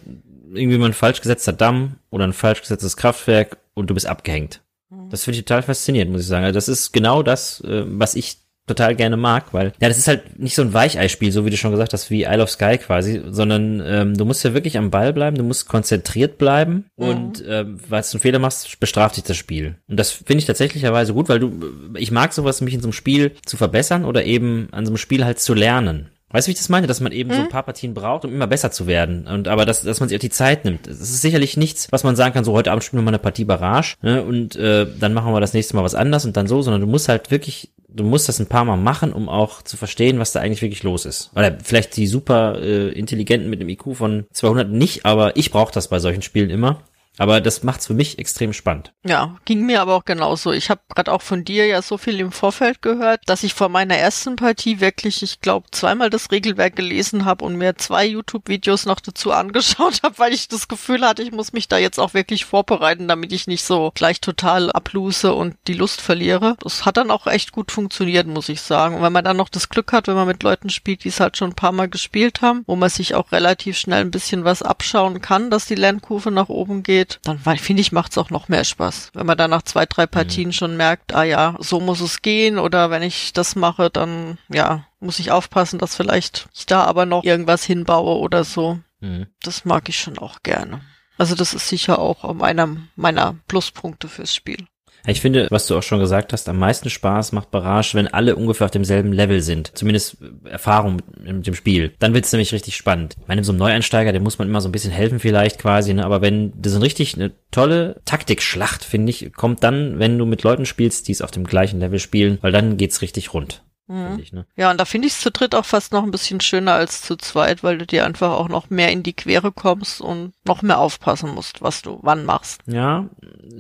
irgendwie 0.54 0.78
mal 0.78 0.88
ein 0.88 0.94
falsch 0.94 1.22
gesetzter 1.22 1.54
Damm 1.54 1.98
oder 2.10 2.26
ein 2.26 2.34
falsch 2.34 2.62
gesetztes 2.62 2.98
Kraftwerk 2.98 3.58
und 3.74 3.90
du 3.90 3.94
bist 3.94 4.08
abgehängt. 4.08 4.62
Das 5.10 5.24
finde 5.24 5.40
ich 5.40 5.46
total 5.46 5.64
faszinierend, 5.64 6.12
muss 6.12 6.22
ich 6.22 6.28
sagen. 6.28 6.46
Also 6.46 6.56
das 6.56 6.68
ist 6.68 6.92
genau 6.92 7.24
das, 7.24 7.62
äh, 7.62 7.84
was 7.86 8.16
ich 8.16 8.38
total 8.68 8.96
gerne 8.96 9.18
mag, 9.18 9.54
weil 9.54 9.74
ja, 9.80 9.88
das 9.88 9.98
ist 9.98 10.08
halt 10.08 10.40
nicht 10.40 10.56
so 10.56 10.62
ein 10.62 10.74
Weicheispiel, 10.74 11.32
so 11.32 11.46
wie 11.46 11.50
du 11.50 11.58
schon 11.58 11.72
gesagt 11.72 11.94
hast, 11.94 12.10
wie 12.10 12.24
Isle 12.24 12.42
of 12.42 12.50
Sky 12.50 12.78
quasi, 12.78 13.22
sondern 13.30 13.82
ähm, 13.86 14.18
du 14.18 14.26
musst 14.26 14.44
ja 14.44 14.54
wirklich 14.54 14.78
am 14.78 14.90
Ball 14.90 15.14
bleiben, 15.14 15.38
du 15.38 15.44
musst 15.44 15.68
konzentriert 15.68 16.38
bleiben 16.38 16.86
und 16.96 17.44
ähm, 17.48 17.80
weil 17.88 18.02
du 18.02 18.08
einen 18.14 18.22
Fehler 18.22 18.40
machst, 18.40 18.80
bestraft 18.80 19.18
dich 19.18 19.24
das 19.24 19.38
Spiel. 19.38 19.76
Und 19.88 19.98
das 19.98 20.12
finde 20.12 20.40
ich 20.40 20.46
tatsächlicherweise 20.46 21.14
gut, 21.14 21.30
weil 21.30 21.40
du, 21.40 21.52
ich 21.96 22.12
mag 22.12 22.34
sowas, 22.34 22.62
mich 22.62 22.74
in 22.74 22.82
so 22.82 22.88
einem 22.88 22.94
Spiel 22.94 23.34
zu 23.46 23.58
verbessern 23.58 24.04
oder 24.04 24.26
eben 24.26 24.68
an 24.72 24.86
so 24.86 24.92
einem 24.92 24.98
Spiel 24.98 25.26
halt 25.26 25.40
zu 25.40 25.54
lernen. 25.54 26.10
Weißt 26.36 26.48
du, 26.48 26.50
wie 26.50 26.52
ich 26.52 26.58
das 26.58 26.68
meine? 26.68 26.86
Dass 26.86 27.00
man 27.00 27.14
eben 27.14 27.32
so 27.32 27.40
ein 27.40 27.48
paar 27.48 27.64
Partien 27.64 27.94
braucht, 27.94 28.26
um 28.26 28.34
immer 28.34 28.46
besser 28.46 28.70
zu 28.70 28.88
werden. 28.88 29.26
Und 29.26 29.48
aber 29.48 29.66
dass, 29.66 29.84
dass 29.84 30.02
man 30.02 30.10
sich 30.10 30.18
auch 30.18 30.22
die 30.22 30.30
Zeit 30.30 30.66
nimmt. 30.66 30.86
Das 30.86 31.00
ist 31.00 31.22
sicherlich 31.22 31.56
nichts, 31.56 31.94
was 31.94 32.04
man 32.04 32.18
sagen 32.18 32.34
kann, 32.34 32.44
so 32.44 32.52
heute 32.52 32.72
Abend 32.72 32.84
spielen 32.84 33.02
wir 33.02 33.06
mal 33.06 33.12
eine 33.12 33.20
Partie 33.20 33.46
Barrage, 33.46 33.96
ne? 34.02 34.22
Und 34.22 34.58
äh, 34.58 34.86
dann 35.00 35.14
machen 35.14 35.32
wir 35.32 35.40
das 35.40 35.54
nächste 35.54 35.78
Mal 35.78 35.86
was 35.86 35.96
anders 35.96 36.26
und 36.26 36.36
dann 36.36 36.48
so, 36.48 36.62
sondern 36.62 36.82
du 36.82 36.88
musst 36.88 37.08
halt 37.08 37.32
wirklich, 37.32 37.70
du 37.88 38.04
musst 38.04 38.28
das 38.28 38.40
ein 38.40 38.48
paar 38.48 38.66
Mal 38.66 38.76
machen, 38.76 39.14
um 39.14 39.30
auch 39.30 39.62
zu 39.62 39.78
verstehen, 39.78 40.20
was 40.20 40.34
da 40.34 40.42
eigentlich 40.42 40.62
wirklich 40.62 40.84
los 40.84 41.06
ist. 41.06 41.32
Oder 41.36 41.58
vielleicht 41.64 41.96
die 41.96 42.06
super 42.06 42.60
äh, 42.62 42.90
Intelligenten 42.90 43.50
mit 43.50 43.62
einem 43.62 43.70
IQ 43.70 43.96
von 43.96 44.26
200 44.34 44.70
nicht, 44.70 45.06
aber 45.06 45.38
ich 45.38 45.52
brauche 45.52 45.74
das 45.74 45.88
bei 45.88 46.00
solchen 46.00 46.22
Spielen 46.22 46.50
immer. 46.50 46.82
Aber 47.18 47.42
das 47.42 47.64
macht's 47.64 47.88
für 47.88 47.94
mich 47.94 48.20
extrem 48.20 48.54
spannend. 48.54 48.94
Ja, 49.06 49.38
ging 49.46 49.66
mir 49.66 49.82
aber 49.82 49.96
auch 49.96 50.06
genauso. 50.06 50.52
Ich 50.52 50.70
habe 50.70 50.82
gerade 50.94 51.12
auch 51.12 51.22
von 51.22 51.46
dir 51.46 51.66
ja 51.66 51.82
so 51.82 51.98
viel 51.98 52.20
im 52.20 52.32
Vorfeld 52.32 52.82
gehört, 52.82 53.22
dass 53.26 53.44
ich 53.44 53.54
vor 53.54 53.70
meiner 53.70 53.96
ersten 53.96 54.36
Partie 54.36 54.80
wirklich, 54.80 55.24
ich 55.24 55.42
glaube, 55.42 55.68
zweimal 55.72 56.10
das 56.10 56.32
Regelwerk 56.32 56.76
gelesen 56.76 57.26
habe 57.26 57.46
und 57.46 57.56
mir 57.56 57.76
zwei 57.78 58.06
YouTube-Videos 58.06 58.86
noch 58.86 59.00
dazu 59.00 59.32
angeschaut 59.32 60.00
habe, 60.04 60.18
weil 60.18 60.34
ich 60.34 60.48
das 60.48 60.68
Gefühl 60.68 61.06
hatte, 61.06 61.24
ich 61.24 61.32
muss 61.32 61.54
mich 61.54 61.68
da 61.68 61.78
jetzt 61.78 62.00
auch 62.00 62.14
wirklich 62.14 62.46
vorbereiten, 62.46 63.08
damit 63.08 63.32
ich 63.32 63.48
nicht 63.48 63.64
so 63.64 63.92
gleich 63.96 64.22
total 64.22 64.72
abluse 64.72 65.34
und 65.34 65.56
die 65.68 65.74
Lust 65.74 66.02
verliere. 66.02 66.58
Das 66.62 66.86
hat 66.86 66.98
dann 66.98 67.12
auch 67.12 67.28
echt 67.28 67.52
gut 67.52 67.72
funktioniert, 67.72 68.28
muss 68.28 68.50
ich 68.50 68.62
sagen. 68.62 68.96
Und 68.96 69.02
wenn 69.02 69.14
man 69.14 69.26
dann 69.26 69.38
noch 69.38 69.50
das 69.50 69.70
Glück 69.70 69.94
hat, 69.94 70.08
wenn 70.08 70.16
man 70.16 70.28
mit 70.28 70.44
Leuten 70.44 70.70
spielt, 70.70 71.04
die 71.04 71.10
es 71.10 71.20
halt 71.20 71.38
schon 71.38 71.52
ein 71.52 71.56
paar 71.56 71.72
Mal 71.72 71.90
gespielt 71.90 72.42
haben, 72.42 72.64
wo 72.68 72.76
man 72.76 72.90
sich 72.90 73.16
auch 73.16 73.32
relativ 73.32 73.78
schnell 73.78 74.02
ein 74.02 74.12
bisschen 74.12 74.44
was 74.44 74.62
abschauen 74.62 75.22
kann, 75.22 75.50
dass 75.50 75.66
die 75.66 75.76
Lernkurve 75.76 76.32
nach 76.32 76.50
oben 76.50 76.84
geht, 76.84 77.05
dann 77.24 77.40
weil- 77.46 77.58
finde 77.58 77.82
ich, 77.82 77.92
macht 77.92 78.12
es 78.12 78.18
auch 78.18 78.30
noch 78.30 78.48
mehr 78.48 78.64
Spaß. 78.64 79.12
Wenn 79.14 79.26
man 79.26 79.38
dann 79.38 79.50
nach 79.52 79.62
zwei, 79.64 79.86
drei 79.86 80.06
Partien 80.08 80.52
schon 80.54 80.78
merkt, 80.78 81.14
ah 81.14 81.24
ja, 81.24 81.56
so 81.60 81.80
muss 81.80 82.02
es 82.02 82.22
gehen 82.22 82.58
oder 82.60 82.90
wenn 82.90 83.04
ich 83.04 83.34
das 83.34 83.56
mache, 83.56 83.90
dann 83.90 84.38
ja, 84.50 84.86
muss 85.00 85.20
ich 85.20 85.32
aufpassen, 85.32 85.80
dass 85.80 85.96
vielleicht 85.96 86.48
ich 86.54 86.66
da 86.66 86.84
aber 86.84 87.06
noch 87.06 87.24
irgendwas 87.24 87.64
hinbaue 87.64 88.18
oder 88.18 88.44
so. 88.44 88.80
Mhm. 89.00 89.28
Das 89.42 89.66
mag 89.66 89.90
ich 89.90 90.00
schon 90.00 90.18
auch 90.18 90.44
gerne. 90.44 90.82
Also 91.18 91.36
das 91.36 91.54
ist 91.54 91.70
sicher 91.70 92.00
auch 92.00 92.24
einer 92.42 92.76
meiner 92.96 93.36
Pluspunkte 93.48 94.08
fürs 94.10 94.36
Spiel. 94.36 94.68
Ich 95.08 95.22
finde, 95.22 95.48
was 95.52 95.68
du 95.68 95.78
auch 95.78 95.84
schon 95.84 96.00
gesagt 96.00 96.34
hast, 96.34 96.50
am 96.50 96.58
meisten 96.58 96.90
Spaß 96.90 97.32
macht 97.32 97.52
Barrage, 97.52 97.94
wenn 97.94 98.08
alle 98.08 98.36
ungefähr 98.36 98.66
auf 98.66 98.72
demselben 98.72 99.14
Level 99.14 99.42
sind. 99.42 99.72
Zumindest 99.76 100.18
äh, 100.22 100.50
Erfahrung 100.50 100.98
mit, 100.98 101.36
mit 101.36 101.48
dem 101.48 101.56
Spiel. 101.56 101.94
Dann 102.00 102.14
wird's 102.14 102.32
nämlich 102.32 102.54
richtig 102.54 102.76
spannend. 102.76 103.16
Ich 103.22 103.28
meine, 103.28 103.44
so 103.44 103.52
einem 103.52 103.60
Neueinsteiger, 103.60 104.14
dem 104.14 104.24
muss 104.24 104.40
man 104.40 104.48
immer 104.48 104.62
so 104.62 104.70
ein 104.70 104.72
bisschen 104.72 104.92
helfen 104.92 105.20
vielleicht 105.20 105.60
quasi, 105.60 105.94
ne? 105.94 106.06
aber 106.06 106.22
wenn, 106.22 106.54
das 106.60 106.74
ist 106.74 106.82
richtig 106.82 107.16
eine 107.16 107.32
tolle 107.52 108.02
Taktikschlacht, 108.06 108.84
finde 108.84 109.12
ich, 109.12 109.34
kommt 109.34 109.64
dann, 109.64 110.00
wenn 110.00 110.18
du 110.18 110.26
mit 110.26 110.44
Leuten 110.44 110.66
spielst, 110.66 111.08
die 111.08 111.12
es 111.12 111.22
auf 111.22 111.32
dem 111.32 111.46
gleichen 111.46 111.80
Level 111.80 112.00
spielen, 112.00 112.38
weil 112.42 112.52
dann 112.52 112.78
geht's 112.78 113.02
richtig 113.02 113.34
rund. 113.34 113.64
Mhm. 113.88 114.20
ich. 114.20 114.34
Ne? 114.34 114.46
Ja, 114.56 114.72
und 114.72 114.80
da 114.80 114.86
finde 114.86 115.08
ich 115.08 115.14
es 115.14 115.22
zu 115.22 115.32
dritt 115.32 115.54
auch 115.54 115.66
fast 115.66 115.92
noch 115.94 116.04
ein 116.04 116.12
bisschen 116.12 116.42
schöner 116.42 116.74
als 116.74 117.02
zu 117.02 117.16
zweit, 117.18 117.64
weil 117.64 117.78
du 117.78 117.86
dir 117.86 118.06
einfach 118.06 118.32
auch 118.32 118.50
noch 118.50 118.70
mehr 118.70 118.92
in 118.92 119.04
die 119.04 119.14
Quere 119.14 119.52
kommst 119.52 120.02
und 120.02 120.34
noch 120.46 120.62
mehr 120.62 120.80
aufpassen 120.80 121.34
musst, 121.34 121.62
was 121.62 121.82
du 121.82 122.00
wann 122.02 122.26
machst. 122.26 122.62
Ja, 122.66 123.10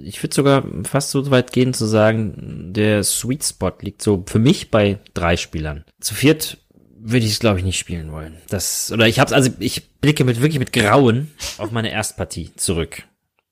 ich 0.03 0.22
würde 0.24 0.36
sogar 0.36 0.63
fast 0.84 1.12
so 1.12 1.29
weit 1.29 1.51
gehen 1.51 1.74
zu 1.74 1.86
sagen, 1.86 2.74
der 2.74 3.03
Sweet 3.03 3.44
Spot 3.44 3.74
liegt 3.82 4.01
so 4.01 4.24
für 4.27 4.39
mich 4.39 4.72
bei 4.72 5.00
drei 5.13 5.38
Spielern. 5.38 5.86
Zu 6.00 6.15
viert 6.15 6.58
würde 6.98 7.25
ich 7.25 7.34
es 7.34 7.39
glaube 7.39 7.60
ich 7.60 7.65
nicht 7.65 7.77
spielen 7.77 8.12
wollen. 8.12 8.38
Das 8.50 8.91
oder 8.91 9.08
ich 9.08 9.20
hab's 9.20 9.32
also 9.32 9.51
ich 9.60 9.91
blicke 10.00 10.24
mit 10.24 10.41
wirklich 10.41 10.60
mit 10.60 10.74
Grauen 10.74 11.32
auf 11.60 11.70
meine 11.70 11.91
Erstpartie 11.91 12.55
zurück. 12.55 13.03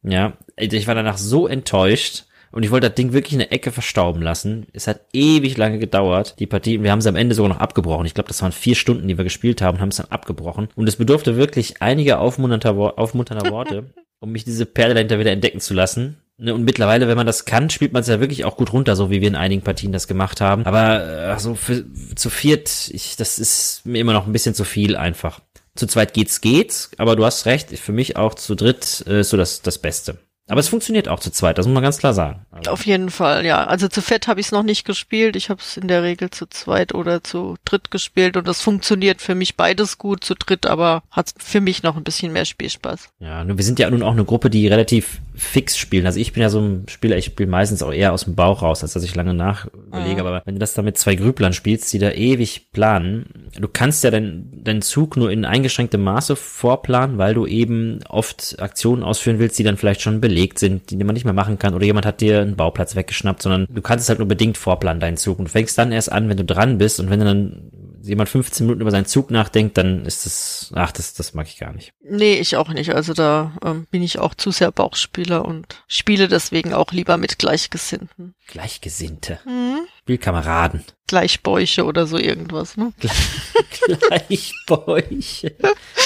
Ja, 0.01 0.33
ich 0.57 0.87
war 0.87 0.95
danach 0.95 1.17
so 1.17 1.47
enttäuscht 1.47 2.25
und 2.53 2.63
ich 2.63 2.71
wollte 2.71 2.87
das 2.87 2.95
Ding 2.95 3.13
wirklich 3.13 3.33
in 3.33 3.39
der 3.39 3.51
Ecke 3.51 3.71
verstauben 3.71 4.21
lassen. 4.21 4.67
Es 4.73 4.87
hat 4.87 5.01
ewig 5.11 5.57
lange 5.57 5.79
gedauert, 5.79 6.35
die 6.39 6.45
Partie. 6.45 6.83
Wir 6.83 6.91
haben 6.91 7.01
sie 7.01 7.09
am 7.09 7.15
Ende 7.15 7.33
sogar 7.33 7.49
noch 7.49 7.59
abgebrochen. 7.59 8.05
Ich 8.05 8.13
glaube, 8.13 8.27
das 8.27 8.41
waren 8.43 8.51
vier 8.51 8.75
Stunden, 8.75 9.07
die 9.07 9.17
wir 9.17 9.23
gespielt 9.23 9.61
haben, 9.61 9.79
haben 9.79 9.89
es 9.89 9.97
dann 9.97 10.11
abgebrochen. 10.11 10.69
Und 10.75 10.87
es 10.87 10.95
bedurfte 10.95 11.35
wirklich 11.35 11.81
einiger 11.81 12.19
aufmunternder, 12.19 12.77
Wor 12.77 12.99
aufmunternder 12.99 13.49
Worte, 13.51 13.93
um 14.19 14.31
mich 14.31 14.45
diese 14.45 14.67
Perle 14.67 14.93
dahinter 14.93 15.17
wieder 15.19 15.31
entdecken 15.31 15.59
zu 15.61 15.73
lassen. 15.73 16.17
Ne, 16.37 16.53
Und 16.53 16.63
mittlerweile, 16.63 17.07
wenn 17.07 17.17
man 17.17 17.25
das 17.25 17.45
kann, 17.45 17.71
spielt 17.71 17.91
man 17.91 18.01
es 18.01 18.07
ja 18.07 18.19
wirklich 18.19 18.45
auch 18.45 18.55
gut 18.55 18.71
runter, 18.71 18.95
so 18.95 19.09
wie 19.09 19.21
wir 19.21 19.27
in 19.27 19.35
einigen 19.35 19.63
Partien 19.63 19.91
das 19.91 20.07
gemacht 20.07 20.39
haben. 20.39 20.65
Aber 20.65 21.33
äh, 21.33 21.39
so 21.39 21.55
für, 21.55 21.83
zu 22.15 22.29
viert, 22.29 22.91
ich, 22.91 23.15
das 23.15 23.39
ist 23.39 23.85
mir 23.85 23.99
immer 23.99 24.13
noch 24.13 24.27
ein 24.27 24.31
bisschen 24.31 24.53
zu 24.53 24.63
viel 24.63 24.95
einfach. 24.95 25.39
Zu 25.75 25.87
zweit 25.87 26.13
geht's, 26.13 26.41
geht's, 26.41 26.91
aber 26.97 27.15
du 27.15 27.25
hast 27.25 27.47
recht, 27.47 27.77
für 27.79 27.93
mich 27.93 28.15
auch 28.15 28.35
zu 28.35 28.53
dritt 28.53 29.03
äh, 29.07 29.21
ist 29.21 29.29
so 29.29 29.37
das, 29.37 29.63
das 29.63 29.79
Beste. 29.79 30.19
Aber 30.49 30.59
es 30.59 30.67
funktioniert 30.67 31.07
auch 31.07 31.19
zu 31.19 31.31
zweit, 31.31 31.57
das 31.57 31.65
muss 31.67 31.73
man 31.73 31.83
ganz 31.83 31.97
klar 31.97 32.13
sagen. 32.13 32.45
Also, 32.51 32.71
Auf 32.71 32.85
jeden 32.85 33.09
Fall, 33.09 33.45
ja. 33.45 33.63
Also 33.63 33.87
zu 33.87 34.01
fett 34.01 34.27
habe 34.27 34.41
ich 34.41 34.47
es 34.47 34.51
noch 34.51 34.63
nicht 34.63 34.85
gespielt. 34.85 35.35
Ich 35.37 35.49
habe 35.49 35.61
es 35.61 35.77
in 35.77 35.87
der 35.87 36.03
Regel 36.03 36.31
zu 36.31 36.47
zweit 36.47 36.93
oder 36.93 37.23
zu 37.23 37.55
dritt 37.63 37.91
gespielt 37.91 38.35
und 38.35 38.47
das 38.47 38.61
funktioniert 38.61 39.21
für 39.21 39.35
mich 39.35 39.55
beides 39.55 39.97
gut 39.97 40.23
zu 40.23 40.35
dritt, 40.35 40.65
aber 40.65 41.03
hat 41.11 41.33
für 41.37 41.61
mich 41.61 41.81
noch 41.81 41.95
ein 41.95 42.03
bisschen 42.03 42.33
mehr 42.33 42.45
Spielspaß. 42.45 43.09
ja, 43.19 43.43
nur 43.43 43.57
wir 43.57 43.63
sind 43.63 43.79
ja 43.79 43.89
nun 43.89 44.03
auch 44.03 44.11
eine 44.11 44.25
Gruppe, 44.25 44.49
die 44.49 44.67
relativ 44.67 45.21
fix 45.35 45.77
spielen. 45.77 46.05
Also 46.05 46.19
ich 46.19 46.33
bin 46.33 46.41
ja 46.41 46.49
so 46.49 46.59
ein 46.59 46.85
Spieler, 46.87 47.17
ich 47.17 47.25
spiele 47.25 47.49
meistens 47.49 47.81
auch 47.81 47.91
eher 47.91 48.13
aus 48.13 48.25
dem 48.25 48.35
Bauch 48.35 48.61
raus, 48.61 48.83
als 48.83 48.93
dass 48.93 49.03
ich 49.03 49.15
lange 49.15 49.33
nach 49.33 49.67
überlege. 49.67 50.21
Mhm. 50.21 50.27
Aber 50.27 50.41
wenn 50.45 50.55
du 50.55 50.59
das 50.59 50.73
da 50.73 50.81
mit 50.81 50.97
zwei 50.97 51.15
Grüblern 51.15 51.53
spielst, 51.53 51.91
die 51.93 51.99
da 51.99 52.11
ewig 52.11 52.71
planen, 52.71 53.49
du 53.57 53.67
kannst 53.67 54.03
ja 54.03 54.11
deinen 54.11 54.63
deinen 54.63 54.81
Zug 54.81 55.17
nur 55.17 55.31
in 55.31 55.45
eingeschränktem 55.45 56.01
Maße 56.03 56.35
vorplanen, 56.35 57.17
weil 57.17 57.33
du 57.33 57.45
eben 57.45 57.99
oft 58.07 58.57
Aktionen 58.59 59.03
ausführen 59.03 59.39
willst, 59.39 59.57
die 59.57 59.63
dann 59.63 59.77
vielleicht 59.77 60.01
schon 60.01 60.21
belegt 60.33 60.57
sind, 60.57 60.89
die 60.89 60.97
man 60.97 61.13
nicht 61.13 61.25
mehr 61.25 61.33
machen 61.33 61.59
kann 61.59 61.75
oder 61.75 61.85
jemand 61.85 62.05
hat 62.07 62.19
dir 62.21 62.41
einen 62.41 62.55
Bauplatz 62.55 62.95
weggeschnappt, 62.95 63.43
sondern 63.43 63.67
du 63.69 63.81
kannst 63.81 64.03
es 64.03 64.09
halt 64.09 64.17
nur 64.19 64.27
bedingt 64.27 64.57
vorplanen, 64.57 64.99
deinen 64.99 65.17
Zug. 65.17 65.37
Und 65.37 65.45
du 65.45 65.51
fängst 65.51 65.77
dann 65.77 65.91
erst 65.91 66.11
an, 66.11 66.27
wenn 66.27 66.37
du 66.37 66.43
dran 66.43 66.79
bist 66.79 66.99
und 66.99 67.09
wenn 67.11 67.19
dann 67.19 67.69
jemand 68.01 68.29
15 68.29 68.65
Minuten 68.65 68.81
über 68.81 68.91
seinen 68.91 69.05
Zug 69.05 69.31
nachdenkt, 69.31 69.77
dann 69.77 70.05
ist 70.05 70.25
das, 70.25 70.71
ach, 70.75 70.91
das, 70.91 71.13
das 71.13 71.33
mag 71.33 71.47
ich 71.47 71.57
gar 71.57 71.71
nicht. 71.71 71.93
Nee, 72.01 72.33
ich 72.35 72.57
auch 72.57 72.69
nicht. 72.69 72.93
Also 72.93 73.13
da 73.13 73.53
ähm, 73.63 73.85
bin 73.91 74.01
ich 74.03 74.19
auch 74.19 74.33
zu 74.33 74.51
sehr 74.51 74.71
Bauchspieler 74.71 75.45
und 75.45 75.83
spiele 75.87 76.27
deswegen 76.27 76.73
auch 76.73 76.91
lieber 76.91 77.17
mit 77.17 77.37
Gleichgesinnten. 77.39 78.33
Gleichgesinnte, 78.47 79.39
Mhm. 79.45 79.85
Spielkameraden. 79.99 80.83
Gleichbäuche 81.07 81.85
oder 81.85 82.07
so 82.07 82.17
irgendwas, 82.17 82.75
ne? 82.75 82.91
Gleichbäuche. 84.09 85.55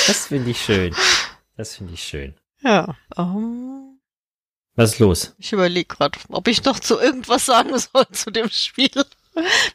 Das 0.05 0.27
finde 0.27 0.51
ich 0.51 0.61
schön. 0.61 0.93
Das 1.55 1.77
finde 1.77 1.93
ich 1.93 2.03
schön. 2.03 2.35
Ja. 2.61 2.95
Ähm, 3.17 3.86
Was 4.77 4.93
ist 4.93 4.99
los? 4.99 5.35
ich 5.39 5.51
überlege 5.51 5.87
gerade, 5.87 6.17
ob 6.29 6.47
ich 6.47 6.63
noch 6.63 6.79
zu 6.79 6.99
irgendwas 6.99 7.47
sagen 7.47 7.71
soll 7.77 8.05
zu 8.11 8.29
dem 8.31 8.49
Spiel. 8.49 8.91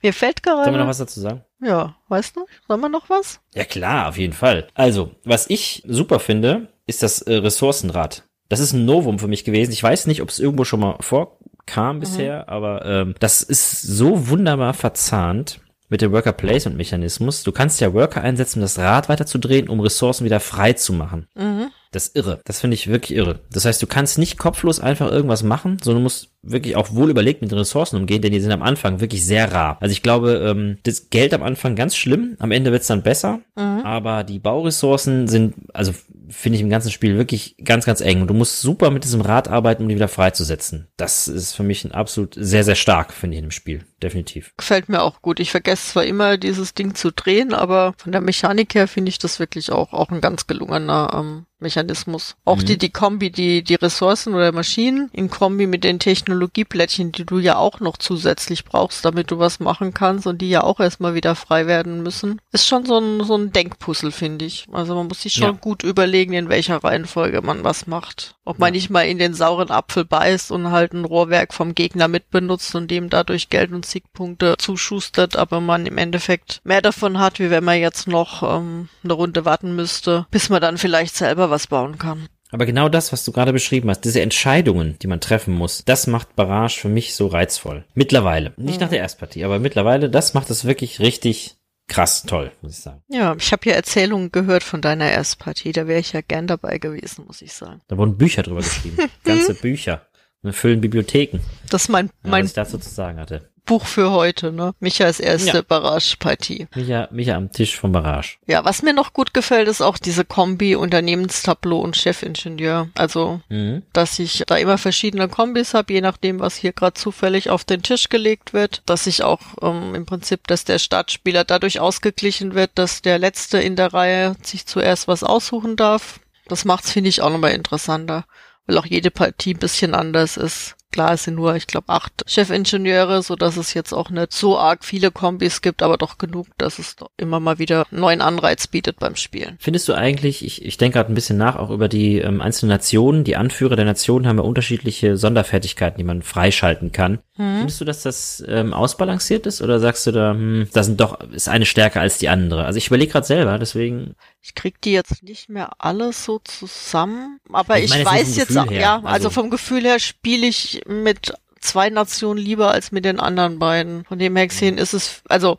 Mir 0.00 0.12
fällt 0.12 0.42
gerade. 0.42 0.64
Sollen 0.64 0.74
wir 0.74 0.80
noch 0.80 0.88
was 0.88 0.98
dazu 0.98 1.20
sagen? 1.20 1.44
Ja, 1.60 1.96
weißt 2.08 2.36
du? 2.36 2.46
Sollen 2.66 2.80
wir 2.80 2.88
noch 2.88 3.10
was? 3.10 3.40
Ja 3.54 3.64
klar, 3.64 4.08
auf 4.08 4.16
jeden 4.16 4.32
Fall. 4.32 4.68
Also, 4.74 5.10
was 5.24 5.50
ich 5.50 5.82
super 5.86 6.18
finde, 6.20 6.68
ist 6.86 7.02
das 7.02 7.20
äh, 7.22 7.34
Ressourcenrad. 7.34 8.24
Das 8.48 8.60
ist 8.60 8.72
ein 8.72 8.84
Novum 8.84 9.18
für 9.18 9.28
mich 9.28 9.44
gewesen. 9.44 9.72
Ich 9.72 9.82
weiß 9.82 10.06
nicht, 10.06 10.22
ob 10.22 10.28
es 10.28 10.38
irgendwo 10.38 10.64
schon 10.64 10.80
mal 10.80 10.96
vorkam 11.00 12.00
bisher, 12.00 12.48
aber 12.48 12.84
ähm, 12.84 13.14
das 13.18 13.42
ist 13.42 13.82
so 13.82 14.28
wunderbar 14.28 14.74
verzahnt 14.74 15.60
mit 15.92 16.00
dem 16.00 16.10
Worker 16.10 16.32
Placement 16.32 16.78
Mechanismus. 16.78 17.42
Du 17.42 17.52
kannst 17.52 17.80
ja 17.80 17.92
Worker 17.92 18.22
einsetzen, 18.22 18.58
um 18.58 18.62
das 18.62 18.78
Rad 18.78 19.10
weiterzudrehen, 19.10 19.68
um 19.68 19.78
Ressourcen 19.78 20.24
wieder 20.24 20.40
frei 20.40 20.72
zu 20.72 20.94
machen. 20.94 21.28
Mhm. 21.34 21.66
Das 21.92 22.06
ist 22.06 22.16
irre. 22.16 22.40
Das 22.46 22.60
finde 22.60 22.74
ich 22.74 22.88
wirklich 22.88 23.18
irre. 23.18 23.40
Das 23.50 23.66
heißt, 23.66 23.82
du 23.82 23.86
kannst 23.86 24.18
nicht 24.18 24.38
kopflos 24.38 24.80
einfach 24.80 25.10
irgendwas 25.10 25.42
machen, 25.42 25.76
sondern 25.82 26.00
du 26.00 26.04
musst 26.04 26.30
wirklich 26.40 26.76
auch 26.76 26.94
wohl 26.94 27.10
überlegt 27.10 27.42
mit 27.42 27.50
den 27.50 27.58
Ressourcen 27.58 27.96
umgehen, 27.96 28.22
denn 28.22 28.32
die 28.32 28.40
sind 28.40 28.50
am 28.50 28.62
Anfang 28.62 29.00
wirklich 29.00 29.22
sehr 29.22 29.52
rar. 29.52 29.76
Also 29.80 29.92
ich 29.92 30.02
glaube, 30.02 30.42
ähm, 30.42 30.78
das 30.84 31.10
Geld 31.10 31.34
am 31.34 31.42
Anfang 31.42 31.76
ganz 31.76 31.94
schlimm, 31.94 32.36
am 32.38 32.50
Ende 32.50 32.72
wird's 32.72 32.86
dann 32.86 33.02
besser, 33.02 33.40
aber 33.54 34.24
die 34.24 34.38
Bauressourcen 34.38 35.28
sind, 35.28 35.54
also 35.74 35.92
finde 36.30 36.56
ich 36.56 36.62
im 36.62 36.70
ganzen 36.70 36.90
Spiel 36.90 37.18
wirklich 37.18 37.56
ganz, 37.62 37.84
ganz 37.84 38.00
eng. 38.00 38.22
Und 38.22 38.28
du 38.28 38.34
musst 38.34 38.62
super 38.62 38.90
mit 38.90 39.04
diesem 39.04 39.20
Rad 39.20 39.48
arbeiten, 39.48 39.82
um 39.82 39.88
die 39.90 39.94
wieder 39.94 40.08
freizusetzen. 40.08 40.88
Das 40.96 41.28
ist 41.28 41.52
für 41.52 41.62
mich 41.62 41.84
ein 41.84 41.92
absolut 41.92 42.34
sehr, 42.38 42.64
sehr 42.64 42.74
stark, 42.74 43.12
finde 43.12 43.34
ich, 43.34 43.38
in 43.40 43.46
dem 43.46 43.50
Spiel. 43.50 43.84
Definitiv. 44.02 44.52
Gefällt 44.56 44.88
mir 44.88 45.02
auch 45.02 45.22
gut. 45.22 45.38
Ich 45.40 45.50
vergesse 45.52 45.92
zwar 45.92 46.04
immer, 46.04 46.36
dieses 46.36 46.74
Ding 46.74 46.94
zu 46.94 47.12
drehen, 47.12 47.54
aber 47.54 47.94
von 47.96 48.10
der 48.12 48.20
Mechanik 48.20 48.74
her 48.74 48.88
finde 48.88 49.10
ich 49.10 49.18
das 49.18 49.38
wirklich 49.38 49.70
auch, 49.70 49.92
auch 49.92 50.10
ein 50.10 50.20
ganz 50.20 50.46
gelungener 50.46 51.10
ähm, 51.14 51.46
Mechanismus. 51.60 52.34
Auch 52.44 52.56
Mhm. 52.58 52.64
die, 52.66 52.78
die 52.78 52.90
Kombi, 52.90 53.30
die, 53.30 53.62
die 53.62 53.76
Ressourcen 53.76 54.34
oder 54.34 54.50
Maschinen 54.50 55.08
in 55.12 55.30
Kombi 55.30 55.68
mit 55.68 55.84
den 55.84 56.00
Technologieplättchen, 56.00 57.12
die 57.12 57.24
du 57.24 57.38
ja 57.38 57.56
auch 57.56 57.78
noch 57.80 57.96
zusätzlich 57.96 58.64
brauchst, 58.64 59.04
damit 59.04 59.30
du 59.30 59.38
was 59.38 59.60
machen 59.60 59.94
kannst 59.94 60.26
und 60.26 60.38
die 60.42 60.50
ja 60.50 60.64
auch 60.64 60.80
erstmal 60.80 61.14
wieder 61.14 61.34
frei 61.36 61.66
werden 61.68 62.02
müssen, 62.02 62.40
ist 62.50 62.66
schon 62.66 62.84
so 62.84 62.98
ein, 62.98 63.22
so 63.24 63.36
ein 63.36 63.52
Denkpuzzle, 63.52 64.10
finde 64.10 64.44
ich. 64.44 64.66
Also 64.72 64.94
man 64.96 65.06
muss 65.06 65.22
sich 65.22 65.34
schon 65.34 65.42
Ja. 65.44 65.50
gut 65.60 65.84
überlegen, 65.84 66.32
in 66.32 66.48
welcher 66.48 66.82
Reihenfolge 66.82 67.42
man 67.42 67.62
was 67.62 67.86
macht. 67.86 68.34
Ob 68.44 68.58
man 68.58 68.72
nicht 68.72 68.90
mal 68.90 69.02
in 69.02 69.18
den 69.18 69.34
sauren 69.34 69.70
Apfel 69.70 70.04
beißt 70.04 70.50
und 70.50 70.70
halt 70.70 70.92
ein 70.92 71.04
Rohrwerk 71.04 71.54
vom 71.54 71.74
Gegner 71.74 72.08
mitbenutzt 72.08 72.74
und 72.74 72.90
dem 72.90 73.08
dadurch 73.08 73.50
Geld 73.50 73.72
und 73.72 73.86
Siegpunkte 73.86 74.56
zuschustert, 74.58 75.36
aber 75.36 75.60
man 75.60 75.86
im 75.86 75.96
Endeffekt 75.96 76.60
mehr 76.64 76.82
davon 76.82 77.18
hat, 77.18 77.38
wie 77.38 77.50
wenn 77.50 77.62
man 77.62 77.78
jetzt 77.78 78.08
noch 78.08 78.42
ähm, 78.42 78.88
eine 79.04 79.12
Runde 79.12 79.44
warten 79.44 79.76
müsste, 79.76 80.26
bis 80.32 80.48
man 80.48 80.60
dann 80.60 80.78
vielleicht 80.78 81.14
selber 81.14 81.50
was 81.50 81.68
bauen 81.68 81.98
kann. 81.98 82.28
Aber 82.50 82.66
genau 82.66 82.88
das, 82.88 83.12
was 83.12 83.24
du 83.24 83.32
gerade 83.32 83.52
beschrieben 83.52 83.88
hast, 83.88 84.02
diese 84.02 84.20
Entscheidungen, 84.20 84.96
die 85.00 85.06
man 85.06 85.20
treffen 85.20 85.54
muss, 85.54 85.84
das 85.86 86.06
macht 86.06 86.36
Barrage 86.36 86.78
für 86.80 86.88
mich 86.88 87.14
so 87.14 87.28
reizvoll. 87.28 87.84
Mittlerweile. 87.94 88.52
Nicht 88.58 88.80
nach 88.80 88.90
der 88.90 88.98
Erstpartie, 88.98 89.44
aber 89.44 89.58
mittlerweile, 89.58 90.10
das 90.10 90.34
macht 90.34 90.50
es 90.50 90.66
wirklich 90.66 91.00
richtig 91.00 91.56
krass 91.92 92.22
toll, 92.22 92.50
muss 92.62 92.72
ich 92.72 92.78
sagen. 92.78 93.02
Ja, 93.08 93.34
ich 93.36 93.52
habe 93.52 93.68
ja 93.68 93.74
Erzählungen 93.74 94.32
gehört 94.32 94.62
von 94.62 94.80
deiner 94.80 95.10
Erstpartie, 95.10 95.72
da 95.72 95.86
wäre 95.86 96.00
ich 96.00 96.12
ja 96.12 96.20
gern 96.22 96.46
dabei 96.46 96.78
gewesen, 96.78 97.24
muss 97.26 97.42
ich 97.42 97.52
sagen. 97.52 97.80
Da 97.88 97.96
wurden 97.96 98.16
Bücher 98.16 98.42
drüber 98.42 98.60
geschrieben. 98.60 98.96
Ganze 99.24 99.54
Bücher. 99.54 100.06
Wir 100.42 100.52
füllen 100.52 100.80
Bibliotheken. 100.80 101.40
Das 101.70 101.82
ist 101.82 101.88
mein, 101.88 102.06
Ja, 102.06 102.30
mein 102.30 102.44
was 102.44 102.50
ich 102.50 102.54
dazu 102.54 102.78
zu 102.78 102.90
sagen 102.90 103.18
hatte. 103.20 103.51
Buch 103.64 103.86
für 103.86 104.10
heute, 104.10 104.52
ne? 104.52 104.74
Michas 104.80 105.20
erste 105.20 105.58
Ja. 105.58 105.62
Barrage-Partie. 105.62 106.66
Micha, 106.74 107.08
Micha 107.12 107.34
am 107.36 107.52
Tisch 107.52 107.76
von 107.78 107.92
Barrage. 107.92 108.36
Ja, 108.46 108.64
was 108.64 108.82
mir 108.82 108.92
noch 108.92 109.12
gut 109.12 109.32
gefällt, 109.34 109.68
ist 109.68 109.80
auch 109.80 109.98
diese 109.98 110.24
Kombi 110.24 110.74
Unternehmenstableau 110.74 111.78
und 111.78 111.96
Chefingenieur. 111.96 112.88
Also, 112.94 113.40
Mhm. 113.48 113.82
dass 113.92 114.18
ich 114.18 114.42
da 114.46 114.56
immer 114.56 114.78
verschiedene 114.78 115.28
Kombis 115.28 115.74
habe, 115.74 115.92
je 115.92 116.00
nachdem, 116.00 116.40
was 116.40 116.56
hier 116.56 116.72
gerade 116.72 116.94
zufällig 116.94 117.50
auf 117.50 117.64
den 117.64 117.82
Tisch 117.82 118.08
gelegt 118.08 118.52
wird. 118.52 118.82
Dass 118.86 119.06
ich 119.06 119.22
auch 119.22 119.40
ähm, 119.62 119.94
im 119.94 120.06
Prinzip, 120.06 120.46
dass 120.48 120.64
der 120.64 120.78
Startspieler 120.78 121.44
dadurch 121.44 121.78
ausgeglichen 121.80 122.54
wird, 122.54 122.72
dass 122.74 123.02
der 123.02 123.18
Letzte 123.18 123.58
in 123.60 123.76
der 123.76 123.92
Reihe 123.94 124.34
sich 124.42 124.66
zuerst 124.66 125.06
was 125.08 125.22
aussuchen 125.22 125.76
darf. 125.76 126.18
Das 126.48 126.64
macht's, 126.64 126.90
finde 126.90 127.08
ich, 127.10 127.22
auch 127.22 127.30
nochmal 127.30 127.52
interessanter, 127.52 128.24
weil 128.66 128.76
auch 128.78 128.86
jede 128.86 129.10
Partie 129.12 129.54
ein 129.54 129.58
bisschen 129.58 129.94
anders 129.94 130.36
ist. 130.36 130.74
Klar, 130.92 131.12
es 131.14 131.24
sind 131.24 131.34
nur, 131.34 131.56
ich 131.56 131.66
glaube, 131.66 131.88
acht 131.88 132.12
Chefingenieure, 132.26 133.22
so 133.22 133.34
dass 133.34 133.56
es 133.56 133.74
jetzt 133.74 133.92
auch 133.92 134.10
nicht 134.10 134.32
so 134.32 134.58
arg 134.58 134.84
viele 134.84 135.10
Kombis 135.10 135.62
gibt, 135.62 135.82
aber 135.82 135.96
doch 135.96 136.18
genug, 136.18 136.46
dass 136.58 136.78
es 136.78 136.96
immer 137.16 137.40
mal 137.40 137.58
wieder 137.58 137.86
einen 137.90 138.00
neuen 138.00 138.20
Anreiz 138.20 138.66
bietet 138.66 138.98
beim 138.98 139.16
Spielen. 139.16 139.56
Findest 139.58 139.88
du 139.88 139.94
eigentlich, 139.94 140.44
ich, 140.44 140.64
ich 140.64 140.76
denke 140.76 140.98
gerade 140.98 141.10
ein 141.10 141.14
bisschen 141.14 141.38
nach, 141.38 141.56
auch 141.56 141.70
über 141.70 141.88
die 141.88 142.18
ähm, 142.18 142.40
einzelnen 142.40 142.70
Nationen, 142.70 143.24
die 143.24 143.36
Anführer 143.36 143.74
der 143.76 143.84
Nationen 143.86 144.26
haben 144.26 144.36
ja 144.36 144.44
unterschiedliche 144.44 145.16
Sonderfertigkeiten, 145.16 145.98
die 145.98 146.04
man 146.04 146.22
freischalten 146.22 146.92
kann. 146.92 147.18
Findest 147.34 147.80
du, 147.80 147.84
dass 147.86 148.02
das 148.02 148.44
ähm, 148.46 148.74
ausbalanciert 148.74 149.46
ist 149.46 149.62
oder 149.62 149.80
sagst 149.80 150.06
du 150.06 150.12
da, 150.12 150.32
hm, 150.32 150.68
das 150.74 150.86
sind 150.86 151.00
doch, 151.00 151.18
ist 151.30 151.48
eine 151.48 151.64
stärker 151.64 152.00
als 152.00 152.18
die 152.18 152.28
andere? 152.28 152.66
Also 152.66 152.76
ich 152.76 152.86
überlege 152.88 153.10
gerade 153.12 153.26
selber, 153.26 153.58
deswegen, 153.58 154.14
Ich 154.42 154.54
krieg 154.54 154.80
die 154.82 154.92
jetzt 154.92 155.22
nicht 155.22 155.48
mehr 155.48 155.70
alle 155.78 156.12
so 156.12 156.40
zusammen, 156.44 157.40
aber 157.50 157.78
Ich 157.78 157.84
ich, 157.86 157.90
meine 157.90 158.04
weiß 158.04 158.36
jetzt, 158.36 158.56
auch- 158.56 158.70
ja, 158.70 158.96
also- 158.96 159.06
also 159.08 159.30
vom 159.30 159.50
Gefühl 159.50 159.82
her 159.82 159.98
spiele 159.98 160.46
ich 160.46 160.81
mit 160.86 161.32
zwei 161.60 161.90
Nationen 161.90 162.40
lieber 162.40 162.70
als 162.72 162.92
mit 162.92 163.04
den 163.04 163.20
anderen 163.20 163.58
beiden. 163.58 164.04
Von 164.04 164.18
dem 164.18 164.36
her 164.36 164.46
gesehen 164.48 164.78
ist 164.78 164.92
es, 164.94 165.22
also 165.28 165.58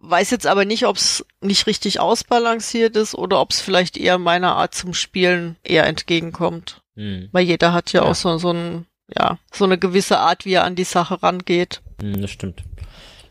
weiß 0.00 0.30
jetzt 0.30 0.46
aber 0.46 0.64
nicht, 0.64 0.86
ob 0.86 0.96
es 0.96 1.24
nicht 1.40 1.66
richtig 1.66 2.00
ausbalanciert 2.00 2.96
ist 2.96 3.14
oder 3.14 3.40
ob 3.40 3.50
es 3.50 3.60
vielleicht 3.60 3.96
eher 3.96 4.18
meiner 4.18 4.54
Art 4.56 4.74
zum 4.74 4.94
Spielen 4.94 5.56
eher 5.64 5.86
entgegenkommt. 5.86 6.80
hm, 6.96 7.28
Weil 7.32 7.44
jeder 7.44 7.72
hat 7.72 7.92
ja, 7.92 8.02
Ja. 8.02 8.10
auch 8.10 8.14
so, 8.14 8.38
so 8.38 8.50
ein, 8.52 8.86
ja, 9.16 9.38
so 9.52 9.64
eine 9.64 9.78
gewisse 9.78 10.18
Art, 10.18 10.44
wie 10.44 10.52
er 10.54 10.64
an 10.64 10.74
die 10.76 10.84
Sache 10.84 11.22
rangeht. 11.22 11.80
hm, 12.00 12.20
das 12.20 12.30
stimmt. 12.30 12.62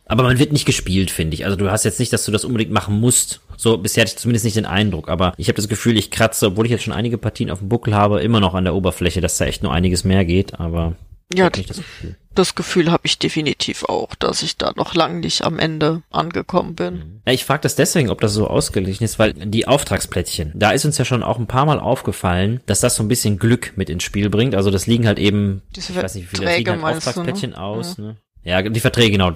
Aber 0.08 0.22
man 0.24 0.38
wird 0.38 0.54
nicht 0.54 0.66
gespielt, 0.66 1.10
finde 1.10 1.34
ich. 1.34 1.46
Also 1.46 1.58
du 1.58 1.72
hast 1.72 1.84
jetzt 1.84 2.00
nicht, 2.00 2.14
dass 2.14 2.26
du 2.26 2.32
das 2.32 2.46
unbedingt 2.46 2.72
machen 2.72 3.00
musst. 3.00 3.42
So, 3.58 3.78
bisher 3.78 4.02
hatte 4.04 4.12
ich 4.12 4.18
zumindest 4.20 4.46
nicht 4.46 4.56
den 4.58 4.68
Eindruck. 4.68 5.10
Aber 5.10 5.34
ich 5.38 5.48
habe 5.48 5.56
das 5.56 5.68
Gefühl, 5.68 5.98
ich 5.98 6.12
kratze, 6.12 6.46
obwohl 6.48 6.66
ich 6.66 6.72
jetzt 6.72 6.84
schon 6.84 6.94
einige 6.94 7.18
Partien 7.18 7.50
auf 7.50 7.58
dem 7.60 7.70
Buckel 7.70 7.96
habe, 7.96 8.22
immer 8.22 8.40
noch 8.40 8.54
an 8.54 8.66
der 8.66 8.76
Oberfläche, 8.76 9.20
dass 9.22 9.38
da 9.40 9.46
echt 9.46 9.64
nur 9.64 9.72
einiges 9.74 10.04
mehr 10.04 10.24
geht. 10.24 10.60
Aber 10.60 10.94
ja, 11.34 11.50
das 11.50 11.78
Gefühl, 11.78 12.16
das 12.36 12.56
Gefühl 12.56 12.92
habe 12.92 13.06
ich 13.06 13.18
definitiv 13.18 13.86
auch, 13.86 14.14
dass 14.16 14.44
ich 14.44 14.58
da 14.58 14.74
noch 14.76 14.94
lang 14.94 15.22
nicht 15.22 15.44
am 15.44 15.58
Ende 15.58 16.04
angekommen 16.12 16.76
bin. 16.76 17.22
Ja, 17.26 17.34
ich 17.34 17.46
frage 17.46 17.62
das 17.62 17.76
deswegen, 17.76 18.10
ob 18.10 18.22
das 18.22 18.34
so 18.34 18.48
ausgeglichen 18.48 19.04
ist, 19.04 19.18
weil 19.18 19.34
die 19.34 19.68
Auftragsplättchen, 19.68 20.52
da 20.54 20.72
ist 20.72 20.86
uns 20.86 20.98
ja 20.98 21.06
schon 21.06 21.24
auch 21.24 21.40
ein 21.40 21.48
paar 21.48 21.66
Mal 21.66 21.80
aufgefallen, 21.80 22.60
dass 22.66 22.82
das 22.82 22.96
so 22.96 23.04
ein 23.04 23.08
bisschen 23.08 23.40
Glück 23.40 23.74
mit 23.76 23.90
ins 23.90 24.04
Spiel 24.04 24.30
bringt. 24.30 24.54
Also 24.54 24.70
das 24.70 24.86
liegen 24.86 25.08
halt 25.08 25.18
eben, 25.18 25.62
Diese 25.76 25.94
ich 25.94 26.02
weiß 26.02 26.16
nicht, 26.16 26.32
wie 26.32 26.36
viele 26.36 26.50
das 26.50 26.58
liegen 26.58 26.84
halt 26.84 26.98
Auftragsplättchen 26.98 27.52
du, 27.52 27.58
ne? 27.58 27.64
aus. 27.64 27.98
Ja. 27.98 28.04
Ne? 28.04 28.18
Ja, 28.46 28.62
die 28.62 28.80
Verträge, 28.80 29.12
genau, 29.12 29.32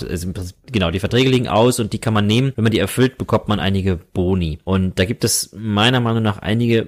genau, 0.71 0.91
die 0.91 0.99
Verträge 0.99 1.31
liegen 1.31 1.47
aus 1.47 1.79
und 1.79 1.93
die 1.93 1.97
kann 1.97 2.13
man 2.13 2.27
nehmen. 2.27 2.53
Wenn 2.55 2.63
man 2.63 2.71
die 2.71 2.77
erfüllt, 2.77 3.17
bekommt 3.17 3.47
man 3.47 3.59
einige 3.59 3.95
Boni. 3.95 4.59
Und 4.65 4.99
da 4.99 5.05
gibt 5.05 5.23
es 5.23 5.49
meiner 5.51 5.99
Meinung 5.99 6.21
nach 6.21 6.37
einige 6.37 6.85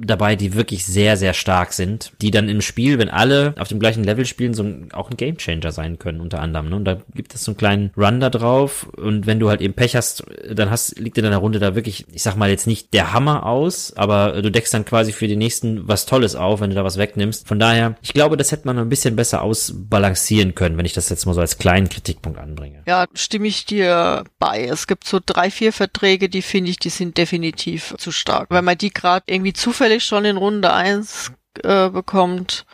dabei, 0.00 0.36
die 0.36 0.54
wirklich 0.54 0.84
sehr, 0.84 1.16
sehr 1.16 1.34
stark 1.34 1.72
sind, 1.72 2.12
die 2.20 2.30
dann 2.30 2.48
im 2.48 2.60
Spiel, 2.60 2.98
wenn 2.98 3.08
alle 3.08 3.54
auf 3.58 3.68
dem 3.68 3.80
gleichen 3.80 4.04
Level 4.04 4.24
spielen, 4.24 4.54
so 4.54 4.62
ein, 4.62 4.88
auch 4.92 5.10
ein 5.10 5.16
Gamechanger 5.16 5.72
sein 5.72 5.98
können, 5.98 6.20
unter 6.20 6.40
anderem. 6.40 6.68
Ne? 6.68 6.76
Und 6.76 6.84
da 6.84 6.98
gibt 7.14 7.34
es 7.34 7.44
so 7.44 7.52
einen 7.52 7.56
kleinen 7.56 7.90
Run 7.96 8.20
da 8.20 8.30
drauf. 8.30 8.88
Und 8.96 9.26
wenn 9.26 9.40
du 9.40 9.48
halt 9.48 9.60
eben 9.60 9.74
Pech 9.74 9.96
hast, 9.96 10.24
dann 10.50 10.70
hast, 10.70 10.98
liegt 10.98 11.18
in 11.18 11.24
deiner 11.24 11.38
Runde 11.38 11.58
da 11.58 11.74
wirklich, 11.74 12.06
ich 12.12 12.22
sag 12.22 12.36
mal 12.36 12.50
jetzt 12.50 12.66
nicht 12.66 12.92
der 12.94 13.12
Hammer 13.12 13.46
aus, 13.46 13.92
aber 13.96 14.42
du 14.42 14.50
deckst 14.50 14.74
dann 14.74 14.84
quasi 14.84 15.12
für 15.12 15.28
die 15.28 15.36
nächsten 15.36 15.86
was 15.88 16.06
Tolles 16.06 16.36
auf, 16.36 16.60
wenn 16.60 16.70
du 16.70 16.76
da 16.76 16.84
was 16.84 16.98
wegnimmst. 16.98 17.46
Von 17.46 17.58
daher, 17.58 17.96
ich 18.02 18.12
glaube, 18.12 18.36
das 18.36 18.52
hätte 18.52 18.66
man 18.66 18.78
ein 18.78 18.88
bisschen 18.88 19.16
besser 19.16 19.42
ausbalancieren 19.42 20.54
können, 20.54 20.76
wenn 20.76 20.86
ich 20.86 20.92
das 20.92 21.08
jetzt 21.08 21.26
mal 21.26 21.34
so 21.34 21.40
als 21.40 21.58
kleinen 21.58 21.88
Kritikpunkt 21.88 22.38
anbringe. 22.38 22.82
Ja, 22.86 23.06
stimme 23.14 23.48
ich 23.48 23.64
dir 23.64 24.24
bei. 24.38 24.64
Es 24.64 24.86
gibt 24.86 25.06
so 25.06 25.20
drei, 25.24 25.50
vier 25.50 25.72
Verträge, 25.72 26.28
die 26.28 26.42
finde 26.42 26.70
ich, 26.70 26.78
die 26.78 26.90
sind 26.90 27.16
definitiv 27.18 27.94
zu 27.98 28.12
stark. 28.12 28.48
Wenn 28.50 28.64
man 28.64 28.78
die 28.78 28.92
gerade 28.92 29.24
irgendwie 29.26 29.52
zufällig 29.52 29.83
zufällig 29.84 30.04
schon 30.04 30.24
in 30.24 30.38
Runde 30.38 30.72
eins 30.72 31.30
äh, 31.62 31.90
bekommt, 31.90 32.64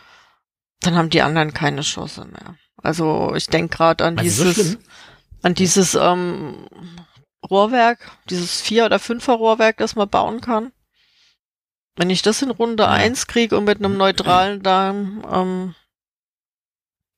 dann 0.80 0.94
haben 0.94 1.10
die 1.10 1.22
anderen 1.22 1.52
keine 1.52 1.80
Chance 1.80 2.24
mehr. 2.24 2.54
Also 2.76 3.34
ich 3.34 3.48
denke 3.48 3.76
gerade 3.76 4.04
an 4.04 4.16
Was 4.16 4.22
dieses, 4.22 4.78
an 5.42 5.54
dieses 5.54 5.96
ähm, 5.96 6.68
Rohrwerk, 7.50 8.12
dieses 8.30 8.60
vier 8.60 8.84
oder 8.84 9.00
fünfer 9.00 9.32
Rohrwerk, 9.32 9.78
das 9.78 9.96
man 9.96 10.08
bauen 10.08 10.40
kann. 10.40 10.70
Wenn 11.96 12.10
ich 12.10 12.22
das 12.22 12.42
in 12.42 12.50
Runde 12.50 12.86
eins 12.86 13.26
kriege 13.26 13.58
und 13.58 13.64
mit 13.64 13.78
einem 13.78 13.96
neutralen 13.96 14.62
Darm, 14.62 15.24
ähm, 15.30 15.74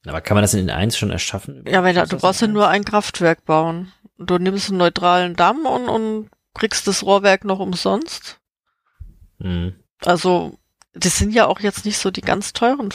aber 0.07 0.23
kann 0.23 0.35
man 0.35 0.43
das 0.43 0.55
in 0.55 0.67
den 0.67 0.75
1 0.75 0.97
schon 0.97 1.11
erschaffen? 1.11 1.65
Ja, 1.69 1.85
wenn 1.85 1.95
da, 1.95 2.07
du 2.07 2.17
brauchst 2.17 2.41
ja 2.41 2.49
nur 2.49 2.67
ein 2.67 2.85
Kraftwerk 2.85 3.45
bauen. 3.45 3.93
Du 4.19 4.39
nimmst 4.39 4.71
einen 4.71 4.79
neutralen 4.79 5.37
Damm 5.37 5.65
und, 5.67 5.89
und 5.89 6.31
kriegst 6.55 6.89
das 6.89 7.05
Rohrwerk 7.05 7.45
noch 7.45 7.61
umsonst. 7.61 8.41
Mhm. 9.39 9.82
Also, 10.07 10.59
das 10.95 11.19
sind 11.19 11.33
ja 11.33 11.47
auch 11.47 11.61
jetzt 11.61 11.85
nicht 11.85 11.99
so 11.99 12.11
die 12.11 12.21
ganz 12.21 12.53
teuren 12.53 12.91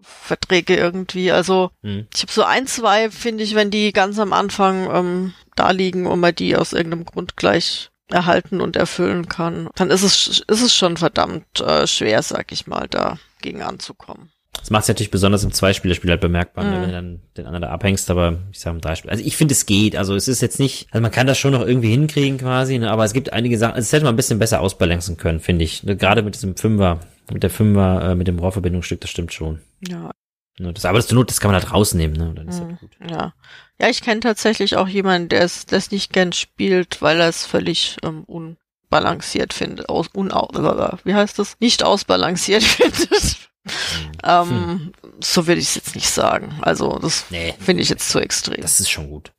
Verträge 0.00 0.76
irgendwie. 0.76 1.32
Also, 1.32 1.70
hm. 1.82 2.06
ich 2.14 2.22
habe 2.22 2.32
so 2.32 2.44
ein, 2.44 2.66
zwei, 2.66 3.10
finde 3.10 3.44
ich, 3.44 3.54
wenn 3.54 3.70
die 3.70 3.92
ganz 3.92 4.18
am 4.18 4.32
Anfang 4.32 4.90
ähm, 4.92 5.34
da 5.56 5.70
liegen 5.70 6.06
und 6.06 6.20
man 6.20 6.34
die 6.34 6.56
aus 6.56 6.72
irgendeinem 6.72 7.04
Grund 7.04 7.36
gleich 7.36 7.90
erhalten 8.08 8.60
und 8.60 8.76
erfüllen 8.76 9.28
kann, 9.28 9.68
dann 9.74 9.90
ist 9.90 10.02
es, 10.02 10.40
ist 10.46 10.62
es 10.62 10.74
schon 10.74 10.96
verdammt 10.96 11.60
äh, 11.60 11.86
schwer, 11.86 12.22
sag 12.22 12.52
ich 12.52 12.66
mal, 12.66 12.86
da 12.88 13.18
gegen 13.40 13.62
anzukommen. 13.62 14.30
Das 14.58 14.70
macht 14.70 14.82
es 14.82 14.88
natürlich 14.88 15.10
besonders 15.10 15.44
im 15.44 15.52
Zweispielerspiel 15.52 16.10
halt 16.10 16.20
bemerkbar, 16.20 16.64
mhm. 16.64 16.72
wenn 16.72 16.82
du 16.82 16.92
dann 16.92 17.20
den 17.36 17.46
anderen 17.46 17.62
da 17.62 17.70
abhängst, 17.70 18.10
aber 18.10 18.38
ich 18.52 18.60
sage 18.60 18.76
im 18.76 18.80
Dreispiel. 18.82 19.10
Also 19.10 19.24
ich 19.24 19.36
finde, 19.36 19.52
es 19.52 19.66
geht. 19.66 19.96
Also 19.96 20.14
es 20.14 20.28
ist 20.28 20.42
jetzt 20.42 20.58
nicht, 20.58 20.88
also 20.90 21.00
man 21.00 21.10
kann 21.10 21.26
das 21.26 21.38
schon 21.38 21.52
noch 21.52 21.66
irgendwie 21.66 21.90
hinkriegen 21.90 22.38
quasi, 22.38 22.78
ne, 22.78 22.90
aber 22.90 23.04
es 23.04 23.14
gibt 23.14 23.32
einige 23.32 23.56
Sachen, 23.56 23.74
also 23.74 23.86
es 23.86 23.92
hätte 23.92 24.04
man 24.04 24.14
ein 24.14 24.16
bisschen 24.16 24.38
besser 24.38 24.60
ausbalancen 24.60 25.16
können, 25.16 25.40
finde 25.40 25.64
ich. 25.64 25.82
Ne, 25.84 25.96
gerade 25.96 26.22
mit 26.22 26.34
diesem 26.34 26.56
Fünfer, 26.56 27.00
mit 27.32 27.42
der 27.42 27.50
Fünfer, 27.50 28.10
äh, 28.10 28.14
mit 28.14 28.28
dem 28.28 28.38
Rohrverbindungsstück, 28.38 29.00
das 29.00 29.10
stimmt 29.10 29.32
schon. 29.32 29.60
Ja. 29.88 30.10
Ne, 30.58 30.72
das, 30.74 30.84
aber 30.84 30.98
das 30.98 31.06
zur 31.06 31.16
Not, 31.16 31.30
das 31.30 31.40
kann 31.40 31.50
man 31.50 31.60
halt 31.60 31.72
rausnehmen, 31.72 32.16
ne? 32.16 32.32
Dann 32.34 32.48
ist 32.48 32.60
mhm. 32.60 32.66
halt 32.68 32.80
gut. 32.80 32.90
Ja. 33.10 33.32
Ja, 33.80 33.88
ich 33.88 34.02
kenne 34.02 34.20
tatsächlich 34.20 34.76
auch 34.76 34.86
jemanden, 34.86 35.30
der 35.30 35.42
es, 35.42 35.66
es 35.70 35.90
nicht 35.90 36.12
gern 36.12 36.32
spielt, 36.32 37.00
weil 37.00 37.20
er 37.20 37.28
es 37.28 37.46
völlig 37.46 37.96
ähm, 38.04 38.24
unbalanciert 38.24 39.54
findet. 39.54 39.88
Aus, 39.88 40.08
unau, 40.12 40.48
wie 41.04 41.14
heißt 41.14 41.38
das? 41.38 41.56
Nicht 41.58 41.82
ausbalanciert 41.82 42.62
findet. 42.62 43.50
Ähm, 44.24 44.48
hm. 44.48 44.92
So 45.20 45.46
würde 45.46 45.60
ich 45.60 45.68
es 45.68 45.74
jetzt 45.74 45.94
nicht 45.94 46.08
sagen. 46.08 46.58
Also 46.62 46.98
das 46.98 47.26
nee, 47.30 47.54
finde 47.60 47.82
ich 47.82 47.88
jetzt 47.88 48.08
zu 48.08 48.18
extrem. 48.18 48.60
Das 48.60 48.80
ist 48.80 48.90
schon 48.90 49.08
gut. 49.08 49.32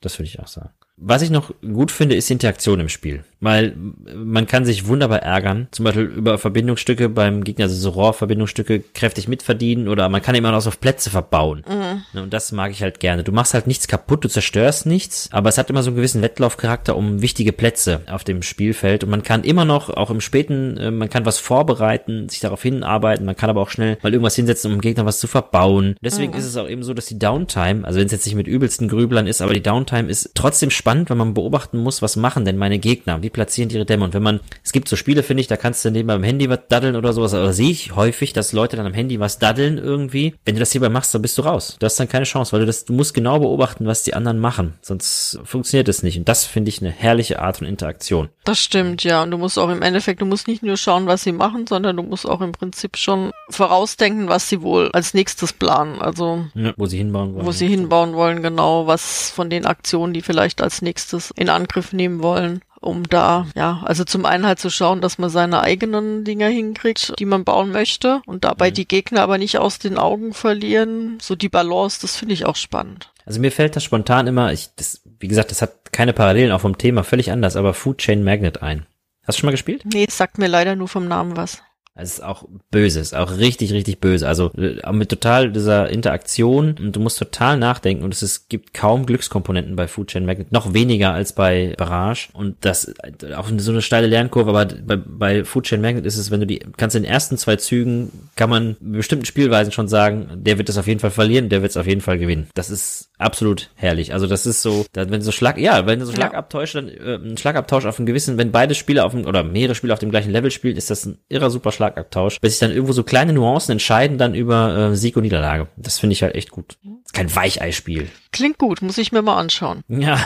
Das 0.00 0.18
würde 0.18 0.28
ich 0.28 0.40
auch 0.40 0.48
sagen. 0.48 0.70
Was 0.96 1.22
ich 1.22 1.30
noch 1.30 1.52
gut 1.60 1.90
finde, 1.90 2.16
ist 2.16 2.28
die 2.28 2.34
Interaktion 2.34 2.80
im 2.80 2.88
Spiel 2.88 3.24
weil 3.42 3.74
man 4.14 4.46
kann 4.46 4.64
sich 4.64 4.86
wunderbar 4.86 5.18
ärgern, 5.18 5.66
zum 5.72 5.84
Beispiel 5.84 6.04
über 6.04 6.38
Verbindungsstücke 6.38 7.08
beim 7.08 7.42
Gegner, 7.42 7.64
also 7.64 7.74
so 7.74 7.90
Rohrverbindungsstücke 7.90 8.84
kräftig 8.94 9.26
mitverdienen 9.26 9.88
oder 9.88 10.08
man 10.08 10.22
kann 10.22 10.36
immer 10.36 10.52
noch 10.52 10.60
so 10.60 10.68
auf 10.68 10.80
Plätze 10.80 11.10
verbauen. 11.10 11.64
Mhm. 11.68 12.02
Ne, 12.12 12.22
und 12.22 12.32
das 12.32 12.52
mag 12.52 12.70
ich 12.70 12.82
halt 12.82 13.00
gerne. 13.00 13.24
Du 13.24 13.32
machst 13.32 13.52
halt 13.52 13.66
nichts 13.66 13.88
kaputt, 13.88 14.24
du 14.24 14.28
zerstörst 14.28 14.86
nichts, 14.86 15.28
aber 15.32 15.48
es 15.48 15.58
hat 15.58 15.70
immer 15.70 15.82
so 15.82 15.90
einen 15.90 15.96
gewissen 15.96 16.22
Wettlaufcharakter 16.22 16.96
um 16.96 17.20
wichtige 17.20 17.52
Plätze 17.52 18.02
auf 18.06 18.22
dem 18.22 18.42
Spielfeld 18.42 19.02
und 19.02 19.10
man 19.10 19.24
kann 19.24 19.42
immer 19.42 19.64
noch, 19.64 19.90
auch 19.90 20.10
im 20.10 20.20
späten, 20.20 20.76
äh, 20.76 20.90
man 20.92 21.10
kann 21.10 21.26
was 21.26 21.40
vorbereiten, 21.40 22.28
sich 22.28 22.38
darauf 22.38 22.62
hinarbeiten, 22.62 23.26
man 23.26 23.36
kann 23.36 23.50
aber 23.50 23.60
auch 23.60 23.70
schnell 23.70 23.98
mal 24.02 24.12
irgendwas 24.12 24.36
hinsetzen, 24.36 24.70
um 24.70 24.76
dem 24.76 24.82
Gegner 24.82 25.04
was 25.04 25.18
zu 25.18 25.26
verbauen. 25.26 25.96
Deswegen 26.00 26.32
mhm. 26.32 26.38
ist 26.38 26.46
es 26.46 26.56
auch 26.56 26.68
eben 26.68 26.84
so, 26.84 26.94
dass 26.94 27.06
die 27.06 27.18
Downtime, 27.18 27.84
also 27.84 27.98
wenn 27.98 28.06
es 28.06 28.12
jetzt 28.12 28.26
nicht 28.26 28.36
mit 28.36 28.46
übelsten 28.46 28.86
Grüblern 28.86 29.26
ist, 29.26 29.42
aber 29.42 29.52
die 29.52 29.62
Downtime 29.62 30.08
ist 30.08 30.30
trotzdem 30.34 30.70
spannend, 30.70 31.10
wenn 31.10 31.18
man 31.18 31.34
beobachten 31.34 31.78
muss, 31.78 32.02
was 32.02 32.14
machen 32.14 32.44
denn 32.44 32.56
meine 32.56 32.78
Gegner, 32.78 33.20
wie 33.20 33.31
platzieren 33.32 33.70
ihre 33.70 33.84
Dämme. 33.84 34.04
Und 34.04 34.14
wenn 34.14 34.22
man, 34.22 34.40
es 34.64 34.72
gibt 34.72 34.88
so 34.88 34.96
Spiele, 34.96 35.22
finde 35.22 35.40
ich, 35.40 35.46
da 35.46 35.56
kannst 35.56 35.84
du 35.84 35.90
nebenbei 35.90 36.14
beim 36.14 36.24
Handy 36.24 36.48
was 36.48 36.60
daddeln 36.68 36.96
oder 36.96 37.12
sowas, 37.12 37.34
oder 37.34 37.52
sehe 37.52 37.70
ich 37.70 37.94
häufig, 37.96 38.32
dass 38.32 38.52
Leute 38.52 38.76
dann 38.76 38.86
am 38.86 38.94
Handy 38.94 39.20
was 39.20 39.38
daddeln 39.38 39.78
irgendwie. 39.78 40.34
Wenn 40.44 40.54
du 40.54 40.60
das 40.60 40.72
hierbei 40.72 40.88
machst, 40.88 41.14
dann 41.14 41.22
bist 41.22 41.38
du 41.38 41.42
raus. 41.42 41.76
Du 41.78 41.86
hast 41.86 41.98
dann 41.98 42.08
keine 42.08 42.24
Chance, 42.24 42.52
weil 42.52 42.60
du 42.60 42.66
das, 42.66 42.84
du 42.84 42.92
musst 42.92 43.14
genau 43.14 43.38
beobachten, 43.38 43.86
was 43.86 44.02
die 44.02 44.14
anderen 44.14 44.38
machen. 44.38 44.74
Sonst 44.80 45.40
funktioniert 45.44 45.88
es 45.88 46.02
nicht. 46.02 46.18
Und 46.18 46.28
das 46.28 46.44
finde 46.44 46.68
ich 46.68 46.80
eine 46.80 46.90
herrliche 46.90 47.40
Art 47.40 47.58
von 47.58 47.66
Interaktion. 47.66 48.28
Das 48.44 48.60
stimmt, 48.60 49.04
ja. 49.04 49.22
Und 49.22 49.30
du 49.30 49.38
musst 49.38 49.58
auch 49.58 49.70
im 49.70 49.82
Endeffekt, 49.82 50.20
du 50.20 50.26
musst 50.26 50.48
nicht 50.48 50.62
nur 50.62 50.76
schauen, 50.76 51.06
was 51.06 51.22
sie 51.22 51.32
machen, 51.32 51.66
sondern 51.66 51.96
du 51.96 52.02
musst 52.02 52.28
auch 52.28 52.40
im 52.40 52.52
Prinzip 52.52 52.96
schon 52.96 53.32
vorausdenken, 53.50 54.28
was 54.28 54.48
sie 54.48 54.62
wohl 54.62 54.90
als 54.92 55.14
nächstes 55.14 55.52
planen. 55.52 56.00
Also, 56.00 56.44
ja, 56.54 56.72
wo 56.76 56.86
sie 56.86 56.98
hinbauen 56.98 57.34
wollen. 57.34 57.46
Wo 57.46 57.52
sie 57.52 57.68
hinbauen 57.68 58.14
wollen, 58.14 58.42
genau, 58.42 58.86
was 58.86 59.30
von 59.30 59.50
den 59.50 59.66
Aktionen, 59.66 60.12
die 60.12 60.22
vielleicht 60.22 60.60
als 60.60 60.82
nächstes 60.82 61.32
in 61.36 61.48
Angriff 61.48 61.92
nehmen 61.92 62.22
wollen 62.22 62.62
um 62.82 63.08
da, 63.08 63.46
ja, 63.54 63.82
also 63.84 64.04
zum 64.04 64.26
einen 64.26 64.46
halt 64.46 64.58
zu 64.58 64.70
schauen, 64.70 65.00
dass 65.00 65.18
man 65.18 65.30
seine 65.30 65.60
eigenen 65.60 66.24
Dinger 66.24 66.48
hinkriegt, 66.48 67.14
die 67.18 67.24
man 67.24 67.44
bauen 67.44 67.70
möchte 67.70 68.22
und 68.26 68.44
dabei 68.44 68.70
mhm. 68.70 68.74
die 68.74 68.88
Gegner 68.88 69.22
aber 69.22 69.38
nicht 69.38 69.58
aus 69.58 69.78
den 69.78 69.98
Augen 69.98 70.34
verlieren. 70.34 71.18
So 71.20 71.34
die 71.36 71.48
Balance, 71.48 72.00
das 72.02 72.16
finde 72.16 72.34
ich 72.34 72.44
auch 72.44 72.56
spannend. 72.56 73.12
Also 73.24 73.40
mir 73.40 73.52
fällt 73.52 73.76
das 73.76 73.84
spontan 73.84 74.26
immer, 74.26 74.52
ich, 74.52 74.70
das, 74.76 75.02
wie 75.04 75.28
gesagt, 75.28 75.50
das 75.50 75.62
hat 75.62 75.92
keine 75.92 76.12
Parallelen 76.12 76.52
auch 76.52 76.60
vom 76.60 76.78
Thema, 76.78 77.04
völlig 77.04 77.30
anders, 77.30 77.56
aber 77.56 77.74
Food 77.74 77.98
Chain 77.98 78.24
Magnet 78.24 78.62
ein. 78.62 78.86
Hast 79.24 79.38
du 79.38 79.40
schon 79.40 79.48
mal 79.48 79.52
gespielt? 79.52 79.84
Nee, 79.84 80.06
sagt 80.10 80.38
mir 80.38 80.48
leider 80.48 80.74
nur 80.74 80.88
vom 80.88 81.06
Namen 81.06 81.36
was. 81.36 81.62
Es 81.94 82.14
ist 82.14 82.22
auch 82.22 82.48
böse, 82.70 83.00
ist 83.00 83.14
auch 83.14 83.36
richtig, 83.36 83.72
richtig 83.72 84.00
böse. 84.00 84.26
Also 84.26 84.50
äh, 84.54 84.92
mit 84.92 85.10
total 85.10 85.52
dieser 85.52 85.90
Interaktion 85.90 86.74
und 86.78 86.96
du 86.96 87.00
musst 87.00 87.18
total 87.18 87.58
nachdenken 87.58 88.02
und 88.02 88.14
es 88.14 88.22
ist, 88.22 88.48
gibt 88.48 88.72
kaum 88.72 89.04
Glückskomponenten 89.04 89.76
bei 89.76 89.86
Food 89.86 90.08
Chain 90.08 90.24
Magnet, 90.24 90.52
noch 90.52 90.72
weniger 90.72 91.12
als 91.12 91.34
bei 91.34 91.74
Barrage 91.76 92.28
und 92.32 92.56
das 92.62 92.94
äh, 93.02 93.34
auch 93.34 93.48
so 93.58 93.70
eine 93.72 93.82
steile 93.82 94.06
Lernkurve, 94.06 94.48
aber 94.48 94.64
bei, 94.64 94.96
bei 94.96 95.44
Food 95.44 95.64
Chain 95.64 95.82
Magnet 95.82 96.06
ist 96.06 96.16
es, 96.16 96.30
wenn 96.30 96.40
du 96.40 96.46
die, 96.46 96.60
kannst 96.78 96.96
in 96.96 97.02
den 97.02 97.12
ersten 97.12 97.36
zwei 97.36 97.56
Zügen, 97.56 98.10
kann 98.36 98.48
man 98.48 98.76
bestimmten 98.80 99.26
Spielweisen 99.26 99.72
schon 99.72 99.88
sagen, 99.88 100.28
der 100.34 100.56
wird 100.56 100.70
es 100.70 100.78
auf 100.78 100.86
jeden 100.86 101.00
Fall 101.00 101.10
verlieren, 101.10 101.50
der 101.50 101.60
wird 101.60 101.72
es 101.72 101.76
auf 101.76 101.86
jeden 101.86 102.00
Fall 102.00 102.18
gewinnen. 102.18 102.48
Das 102.54 102.70
ist 102.70 103.10
absolut 103.18 103.70
herrlich. 103.74 104.14
Also 104.14 104.26
das 104.26 104.46
ist 104.46 104.62
so, 104.62 104.86
wenn 104.94 105.20
so 105.20 105.30
Schlag, 105.30 105.58
ja, 105.58 105.86
wenn 105.86 106.00
du 106.00 106.06
so 106.06 106.12
Schlagabtausch, 106.12 106.72
dann 106.72 106.88
äh, 106.88 107.16
ein 107.16 107.36
Schlagabtausch 107.36 107.84
auf 107.84 107.98
einen 107.98 108.06
gewissen, 108.06 108.38
wenn 108.38 108.50
beide 108.50 108.74
Spieler 108.74 109.04
auf 109.04 109.12
dem, 109.12 109.26
oder 109.26 109.44
mehrere 109.44 109.74
Spieler 109.74 109.92
auf 109.92 110.00
dem 110.00 110.10
gleichen 110.10 110.30
Level 110.30 110.50
spielen, 110.50 110.76
ist 110.76 110.90
das 110.90 111.04
ein 111.04 111.18
irrer 111.28 111.50
super 111.50 111.70
Schlag 111.70 111.81
Schlagabtausch, 111.82 112.40
bis 112.40 112.52
sich 112.52 112.60
dann 112.60 112.70
irgendwo 112.70 112.92
so 112.92 113.02
kleine 113.02 113.32
Nuancen 113.32 113.72
entscheiden 113.72 114.18
dann 114.18 114.34
über 114.34 114.76
äh, 114.76 114.96
Sieg 114.96 115.16
und 115.16 115.24
Niederlage. 115.24 115.68
Das 115.76 115.98
finde 115.98 116.12
ich 116.12 116.22
halt 116.22 116.34
echt 116.34 116.50
gut. 116.50 116.76
ist 117.04 117.12
kein 117.12 117.34
Weicheispiel. 117.34 118.08
Klingt 118.30 118.58
gut, 118.58 118.82
muss 118.82 118.98
ich 118.98 119.12
mir 119.12 119.22
mal 119.22 119.36
anschauen. 119.38 119.82
Ja. 119.88 120.24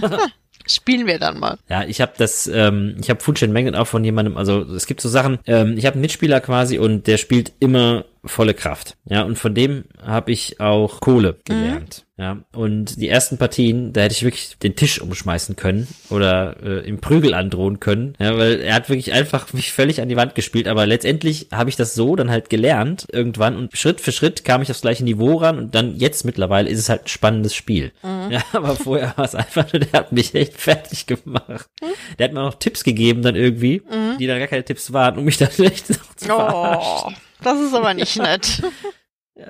Spielen 0.66 1.06
wir 1.06 1.18
dann 1.18 1.38
mal. 1.38 1.56
Ja, 1.70 1.84
ich 1.84 2.00
habe 2.02 2.12
das, 2.18 2.46
ähm, 2.46 2.96
ich 3.00 3.08
habe 3.08 3.20
Food 3.20 3.36
Chain 3.36 3.52
Magnet 3.52 3.74
auch 3.74 3.86
von 3.86 4.04
jemandem, 4.04 4.36
also 4.36 4.60
es 4.62 4.86
gibt 4.86 5.00
so 5.00 5.08
Sachen, 5.08 5.38
ähm, 5.46 5.78
ich 5.78 5.86
habe 5.86 5.94
einen 5.94 6.02
Mitspieler 6.02 6.40
quasi 6.40 6.78
und 6.78 7.06
der 7.06 7.16
spielt 7.16 7.52
immer 7.58 8.04
volle 8.24 8.54
Kraft. 8.54 8.96
Ja, 9.04 9.22
und 9.22 9.36
von 9.38 9.54
dem 9.54 9.84
habe 10.02 10.32
ich 10.32 10.60
auch 10.60 11.00
Kohle 11.00 11.38
gelernt. 11.44 12.04
Mhm. 12.04 12.08
Ja, 12.20 12.38
und 12.52 13.00
die 13.00 13.08
ersten 13.08 13.38
Partien, 13.38 13.92
da 13.92 14.00
hätte 14.00 14.14
ich 14.14 14.24
wirklich 14.24 14.58
den 14.60 14.74
Tisch 14.74 15.00
umschmeißen 15.00 15.54
können 15.54 15.86
oder 16.10 16.56
äh, 16.60 16.84
im 16.84 17.00
Prügel 17.00 17.32
androhen 17.32 17.78
können. 17.78 18.14
Ja, 18.18 18.36
weil 18.36 18.60
er 18.60 18.74
hat 18.74 18.88
wirklich 18.88 19.12
einfach 19.12 19.52
mich 19.52 19.70
völlig 19.70 20.00
an 20.00 20.08
die 20.08 20.16
Wand 20.16 20.34
gespielt. 20.34 20.66
Aber 20.66 20.84
letztendlich 20.84 21.46
habe 21.52 21.70
ich 21.70 21.76
das 21.76 21.94
so 21.94 22.16
dann 22.16 22.28
halt 22.28 22.50
gelernt 22.50 23.06
irgendwann 23.12 23.56
und 23.56 23.76
Schritt 23.78 24.00
für 24.00 24.10
Schritt 24.10 24.44
kam 24.44 24.62
ich 24.62 24.70
aufs 24.70 24.80
gleiche 24.80 25.04
Niveau 25.04 25.36
ran 25.36 25.58
und 25.58 25.76
dann 25.76 25.94
jetzt 25.94 26.24
mittlerweile 26.24 26.68
ist 26.68 26.80
es 26.80 26.88
halt 26.88 27.04
ein 27.04 27.08
spannendes 27.08 27.54
Spiel. 27.54 27.92
Mhm. 28.02 28.32
Ja, 28.32 28.42
aber 28.52 28.74
vorher 28.74 29.14
war 29.16 29.24
es 29.24 29.36
einfach 29.36 29.72
nur, 29.72 29.78
der 29.78 29.92
hat 29.92 30.10
mich 30.10 30.34
echt 30.34 30.60
fertig 30.60 31.06
gemacht. 31.06 31.68
Mhm. 31.80 31.86
Der 32.18 32.24
hat 32.24 32.34
mir 32.34 32.42
noch 32.42 32.58
Tipps 32.58 32.82
gegeben 32.82 33.22
dann 33.22 33.36
irgendwie, 33.36 33.82
mhm. 33.88 34.18
die 34.18 34.26
dann 34.26 34.40
gar 34.40 34.48
keine 34.48 34.64
Tipps 34.64 34.92
waren, 34.92 35.18
um 35.18 35.24
mich 35.24 35.38
dann 35.38 35.50
echt 35.58 35.90
noch 35.90 36.16
zu 36.16 36.32
oh, 36.32 37.12
Das 37.42 37.60
ist 37.60 37.74
aber 37.74 37.94
nicht 37.94 38.16
nett. 38.16 38.62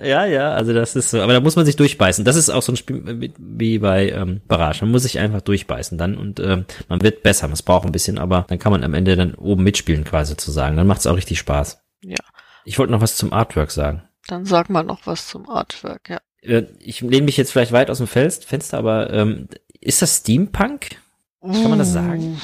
Ja, 0.03 0.27
ja, 0.27 0.53
also 0.53 0.75
das 0.75 0.95
ist 0.97 1.11
so, 1.11 1.23
aber 1.23 1.33
da 1.33 1.41
muss 1.41 1.57
man 1.57 1.65
sich 1.65 1.77
durchbeißen. 1.77 2.23
Das 2.23 2.37
ist 2.37 2.51
auch 2.51 2.61
so 2.61 2.73
ein 2.73 2.77
Spiel 2.77 3.33
wie 3.39 3.79
bei 3.79 4.11
ähm, 4.11 4.43
Barrage. 4.47 4.83
Man 4.83 4.91
muss 4.91 5.05
sich 5.05 5.19
einfach 5.19 5.41
durchbeißen 5.41 5.97
dann 5.97 6.19
und 6.19 6.41
ähm, 6.41 6.67
man 6.89 7.01
wird 7.01 7.23
besser. 7.23 7.51
Es 7.51 7.63
braucht 7.63 7.87
ein 7.87 7.93
bisschen, 7.93 8.19
aber 8.19 8.45
dann 8.49 8.59
kann 8.59 8.71
man 8.71 8.85
am 8.85 8.93
Ende 8.93 9.17
dann 9.17 9.35
oben 9.35 9.65
mitspielen 9.65 10.05
quasi 10.05 10.37
zu 10.37 10.51
sagen. 10.51 10.77
Dann 10.77 10.87
macht 10.87 11.01
es 11.01 11.07
auch 11.07 11.17
richtig 11.17 11.39
Spaß. 11.39 11.81
Ja. 12.03 12.19
Ich 12.67 12.79
wollte 12.79 12.93
noch 12.93 13.01
was 13.01 13.17
zum 13.17 13.33
Artwork 13.33 13.71
sagen. 13.71 14.03
Dann 14.27 14.45
sag 14.45 14.69
mal 14.69 14.83
noch 14.83 15.07
was 15.07 15.27
zum 15.27 15.49
Artwork, 15.49 16.11
ja. 16.11 16.19
Äh, 16.43 16.65
ich 16.81 17.01
lehne 17.01 17.25
mich 17.25 17.39
jetzt 17.39 17.53
vielleicht 17.53 17.73
weit 17.73 17.91
aus 17.91 17.97
dem 17.97 18.07
Fenster, 18.09 18.77
aber 18.77 19.11
ähm, 19.11 19.49
ist 19.81 20.03
das 20.03 20.19
Steampunk? 20.19 20.97
Kann 21.41 21.71
man 21.71 21.79
das 21.79 21.93
sagen? 21.93 22.39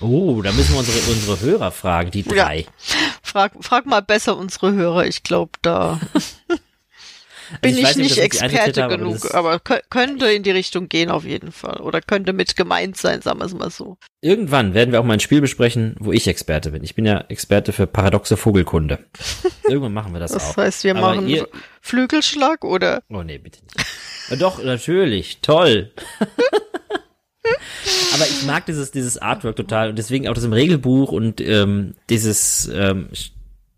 Oh, 0.00 0.42
da 0.42 0.52
müssen 0.52 0.72
wir 0.72 0.80
unsere, 0.80 0.98
unsere 1.10 1.40
Hörer 1.40 1.70
fragen, 1.70 2.10
die 2.10 2.22
drei. 2.22 2.58
Ja. 2.58 2.66
Frag, 3.34 3.50
frag 3.62 3.84
mal 3.84 4.00
besser 4.00 4.36
unsere 4.36 4.74
Hörer, 4.74 5.06
ich 5.06 5.24
glaube, 5.24 5.50
da 5.60 5.98
bin 7.62 7.74
also 7.74 7.78
ich, 7.78 7.78
ich 7.78 7.96
nicht, 7.96 7.98
nicht 8.10 8.18
Experte 8.18 8.80
habe, 8.80 8.96
genug, 8.96 9.34
aber, 9.34 9.54
aber 9.54 9.80
könnte 9.90 10.30
in 10.30 10.44
die 10.44 10.52
Richtung 10.52 10.88
gehen 10.88 11.10
auf 11.10 11.24
jeden 11.24 11.50
Fall. 11.50 11.80
Oder 11.80 12.00
könnte 12.00 12.32
mit 12.32 12.54
gemeint 12.54 12.96
sein, 12.96 13.22
sagen 13.22 13.40
wir 13.40 13.46
es 13.46 13.54
mal 13.54 13.70
so. 13.70 13.98
Irgendwann 14.20 14.72
werden 14.72 14.92
wir 14.92 15.00
auch 15.00 15.04
mal 15.04 15.14
ein 15.14 15.20
Spiel 15.20 15.40
besprechen, 15.40 15.96
wo 15.98 16.12
ich 16.12 16.28
Experte 16.28 16.70
bin. 16.70 16.84
Ich 16.84 16.94
bin 16.94 17.06
ja 17.06 17.24
Experte 17.28 17.72
für 17.72 17.88
paradoxe 17.88 18.36
Vogelkunde. 18.36 19.00
Irgendwann 19.64 19.94
machen 19.94 20.12
wir 20.12 20.20
das, 20.20 20.30
das 20.30 20.44
auch. 20.44 20.54
Das 20.54 20.66
heißt, 20.66 20.84
wir 20.84 20.94
aber 20.94 21.16
machen 21.16 21.26
ihr... 21.26 21.48
Flügelschlag 21.80 22.62
oder? 22.62 23.02
Oh 23.10 23.24
nee, 23.24 23.38
bitte 23.38 23.58
nicht. 23.64 24.40
Doch, 24.40 24.62
natürlich. 24.62 25.40
Toll. 25.42 25.90
Aber 28.14 28.24
ich 28.24 28.44
mag 28.46 28.66
dieses, 28.66 28.90
dieses 28.90 29.18
Artwork 29.18 29.56
total 29.56 29.90
und 29.90 29.98
deswegen 29.98 30.28
auch 30.28 30.34
das 30.34 30.44
im 30.44 30.52
Regelbuch 30.52 31.12
und 31.12 31.40
ähm, 31.40 31.94
dieses, 32.08 32.70
ähm, 32.72 33.08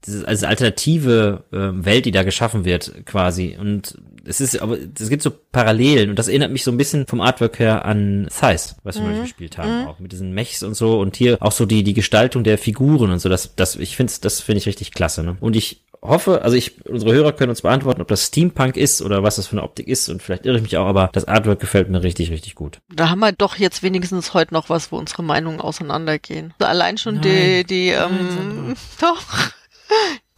dieses 0.06 0.24
also 0.24 0.46
alternative 0.46 1.44
ähm, 1.52 1.84
Welt, 1.84 2.06
die 2.06 2.12
da 2.12 2.22
geschaffen 2.22 2.64
wird, 2.64 3.06
quasi. 3.06 3.56
Und 3.58 3.98
es 4.24 4.40
ist, 4.40 4.60
aber 4.60 4.76
es 4.78 5.08
gibt 5.08 5.22
so 5.22 5.30
Parallelen 5.30 6.10
und 6.10 6.18
das 6.18 6.28
erinnert 6.28 6.52
mich 6.52 6.64
so 6.64 6.70
ein 6.70 6.76
bisschen 6.76 7.06
vom 7.06 7.20
Artwork 7.20 7.58
her 7.58 7.84
an 7.84 8.28
Size, 8.30 8.76
was 8.82 9.00
wir 9.00 9.08
mhm. 9.08 9.22
gespielt 9.22 9.58
haben, 9.58 9.82
mhm. 9.82 9.86
auch 9.86 9.98
mit 9.98 10.12
diesen 10.12 10.32
Mechs 10.32 10.62
und 10.62 10.74
so 10.74 11.00
und 11.00 11.16
hier 11.16 11.38
auch 11.40 11.52
so 11.52 11.66
die 11.66 11.82
die 11.82 11.94
Gestaltung 11.94 12.44
der 12.44 12.58
Figuren 12.58 13.10
und 13.10 13.18
so. 13.18 13.28
Das, 13.28 13.54
das 13.56 13.76
ich 13.76 13.96
finde, 13.96 14.12
das 14.20 14.40
finde 14.40 14.58
ich 14.58 14.66
richtig 14.66 14.92
klasse. 14.92 15.22
Ne? 15.22 15.36
Und 15.40 15.56
ich 15.56 15.82
hoffe, 16.02 16.42
also 16.42 16.56
ich, 16.56 16.84
unsere 16.86 17.12
Hörer 17.12 17.32
können 17.32 17.50
uns 17.50 17.62
beantworten, 17.62 18.00
ob 18.00 18.08
das 18.08 18.26
Steampunk 18.26 18.76
ist 18.76 19.02
oder 19.02 19.22
was 19.22 19.36
das 19.36 19.46
für 19.46 19.52
eine 19.52 19.62
Optik 19.62 19.88
ist 19.88 20.08
und 20.08 20.22
vielleicht 20.22 20.46
irre 20.46 20.56
ich 20.56 20.62
mich 20.62 20.76
auch, 20.76 20.86
aber 20.86 21.10
das 21.12 21.26
Artwork 21.26 21.60
gefällt 21.60 21.88
mir 21.88 22.02
richtig, 22.02 22.30
richtig 22.30 22.54
gut. 22.54 22.78
Da 22.94 23.10
haben 23.10 23.20
wir 23.20 23.32
doch 23.32 23.56
jetzt 23.56 23.82
wenigstens 23.82 24.34
heute 24.34 24.54
noch 24.54 24.68
was, 24.68 24.92
wo 24.92 24.96
unsere 24.96 25.22
Meinungen 25.22 25.60
auseinandergehen. 25.60 26.54
Allein 26.58 26.98
schon 26.98 27.14
Nein. 27.14 27.22
die, 27.22 27.64
die, 27.64 27.88
ähm, 27.88 28.66
Nein, 28.66 28.76
doch. 29.00 29.50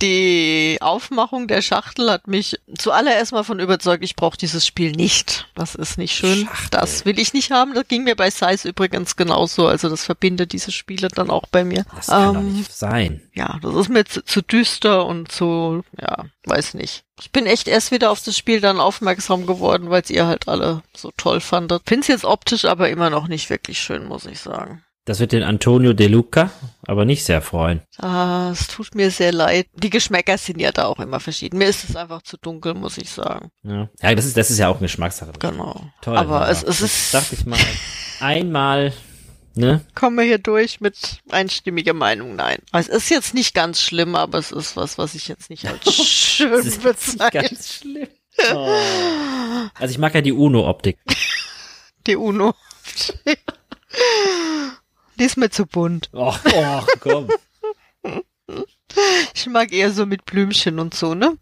Die 0.01 0.79
Aufmachung 0.81 1.49
der 1.49 1.61
Schachtel 1.61 2.09
hat 2.09 2.29
mich 2.29 2.61
zuallererst 2.77 3.33
mal 3.33 3.43
von 3.43 3.59
überzeugt, 3.59 4.05
ich 4.05 4.15
brauche 4.15 4.37
dieses 4.37 4.65
Spiel 4.65 4.93
nicht. 4.93 5.49
Das 5.57 5.75
ist 5.75 5.99
nicht 5.99 6.15
schön. 6.15 6.47
Schachtel. 6.47 6.69
Das 6.71 7.05
will 7.05 7.19
ich 7.19 7.33
nicht 7.33 7.51
haben. 7.51 7.75
Das 7.75 7.89
ging 7.89 8.05
mir 8.05 8.15
bei 8.15 8.31
Size 8.31 8.69
übrigens 8.69 9.17
genauso. 9.17 9.67
Also 9.67 9.89
das 9.89 10.05
verbindet 10.05 10.53
diese 10.53 10.71
Spiele 10.71 11.09
dann 11.09 11.31
auch 11.31 11.47
bei 11.51 11.65
mir. 11.65 11.85
Das 11.97 12.07
kann 12.07 12.29
ähm, 12.29 12.35
doch 12.35 12.43
nicht 12.43 12.73
sein. 12.73 13.23
Ja, 13.35 13.59
das 13.61 13.75
ist 13.75 13.89
mir 13.89 14.05
zu, 14.05 14.25
zu 14.25 14.41
düster 14.41 15.05
und 15.05 15.33
zu, 15.33 15.83
ja, 16.01 16.27
weiß 16.45 16.75
nicht. 16.75 17.03
Ich 17.21 17.33
bin 17.33 17.47
echt 17.47 17.67
erst 17.67 17.91
wieder 17.91 18.13
auf 18.13 18.23
das 18.23 18.37
Spiel 18.37 18.61
dann 18.61 18.79
aufmerksam 18.79 19.47
geworden, 19.47 19.91
weil 19.91 20.05
ihr 20.11 20.29
halt 20.29 20.47
alle 20.47 20.83
so 20.95 21.11
toll 21.17 21.41
fandet. 21.41 21.83
Find's 21.87 22.07
jetzt 22.07 22.25
optisch 22.25 22.67
aber 22.67 22.89
immer 22.89 23.11
noch 23.11 23.27
nicht 23.27 23.51
wirklich 23.51 23.81
schön, 23.81 24.07
muss 24.07 24.27
ich 24.27 24.39
sagen. 24.39 24.85
Das 25.09 25.21
wird 25.21 25.33
den 25.33 25.43
Antonio 25.43 25.95
De 25.95 26.07
Luca 26.07 26.51
aber 26.87 27.07
nicht 27.07 27.25
sehr 27.25 27.41
freuen. 27.41 27.81
Ah, 27.99 28.51
es 28.53 28.67
tut 28.67 28.95
mir 28.95 29.11
sehr 29.11 29.33
leid. 29.33 29.67
Die 29.75 29.89
Geschmäcker 29.89 30.37
sind 30.37 30.61
ja 30.61 30.71
da 30.71 30.85
auch 30.85 31.01
immer 31.01 31.19
verschieden. 31.19 31.57
Mir 31.57 31.69
ist 31.69 31.89
es 31.89 31.97
einfach 31.97 32.21
zu 32.21 32.37
dunkel, 32.37 32.75
muss 32.75 32.99
ich 32.99 33.09
sagen. 33.09 33.51
Ja, 33.63 33.89
ja 34.03 34.15
das 34.15 34.27
ist 34.27 34.37
das 34.37 34.51
ist 34.51 34.59
ja 34.59 34.69
auch 34.69 34.77
eine 34.77 34.85
Geschmackssache. 34.85 35.33
Genau. 35.39 35.83
Toll. 36.03 36.19
Aber 36.19 36.41
ja. 36.41 36.51
es, 36.51 36.63
es 36.63 36.83
ist. 36.83 37.15
Dachte 37.15 37.37
ich 37.37 37.47
mal 37.47 37.59
einmal. 38.21 38.93
Ne? 39.55 39.81
Kommen 39.95 40.19
wir 40.19 40.25
hier 40.25 40.39
durch 40.39 40.83
mit 40.83 41.23
einstimmiger 41.31 41.95
Meinung? 41.95 42.37
Nein. 42.37 42.59
Es 42.73 42.89
ist 42.89 43.09
jetzt 43.09 43.33
nicht 43.33 43.55
ganz 43.55 43.81
schlimm, 43.81 44.15
aber 44.15 44.37
es 44.37 44.53
ist 44.53 44.77
was, 44.77 44.99
was 44.99 45.15
ich 45.15 45.27
jetzt 45.27 45.49
nicht 45.49 45.67
als 45.67 45.91
schön 46.07 46.63
bezeichne. 46.83 47.31
Ganz 47.31 47.75
schlimm. 47.77 48.09
Oh. 48.55 48.79
Also 49.79 49.91
ich 49.91 49.99
mag 49.99 50.15
ja 50.15 50.21
die 50.21 50.33
Uno-Optik. 50.33 50.99
Die 52.07 52.17
Uno-Optik. 52.17 53.39
Die 55.19 55.25
ist 55.25 55.37
mir 55.37 55.51
zu 55.51 55.67
bunt. 55.67 56.11
Ach, 56.17 56.41
ach 56.45 56.87
komm. 57.01 57.29
Ich 59.35 59.47
mag 59.47 59.73
eher 59.73 59.91
so 59.91 60.07
mit 60.07 60.25
Blümchen 60.25 60.79
und 60.79 60.95
so, 60.95 61.15
ne? 61.15 61.37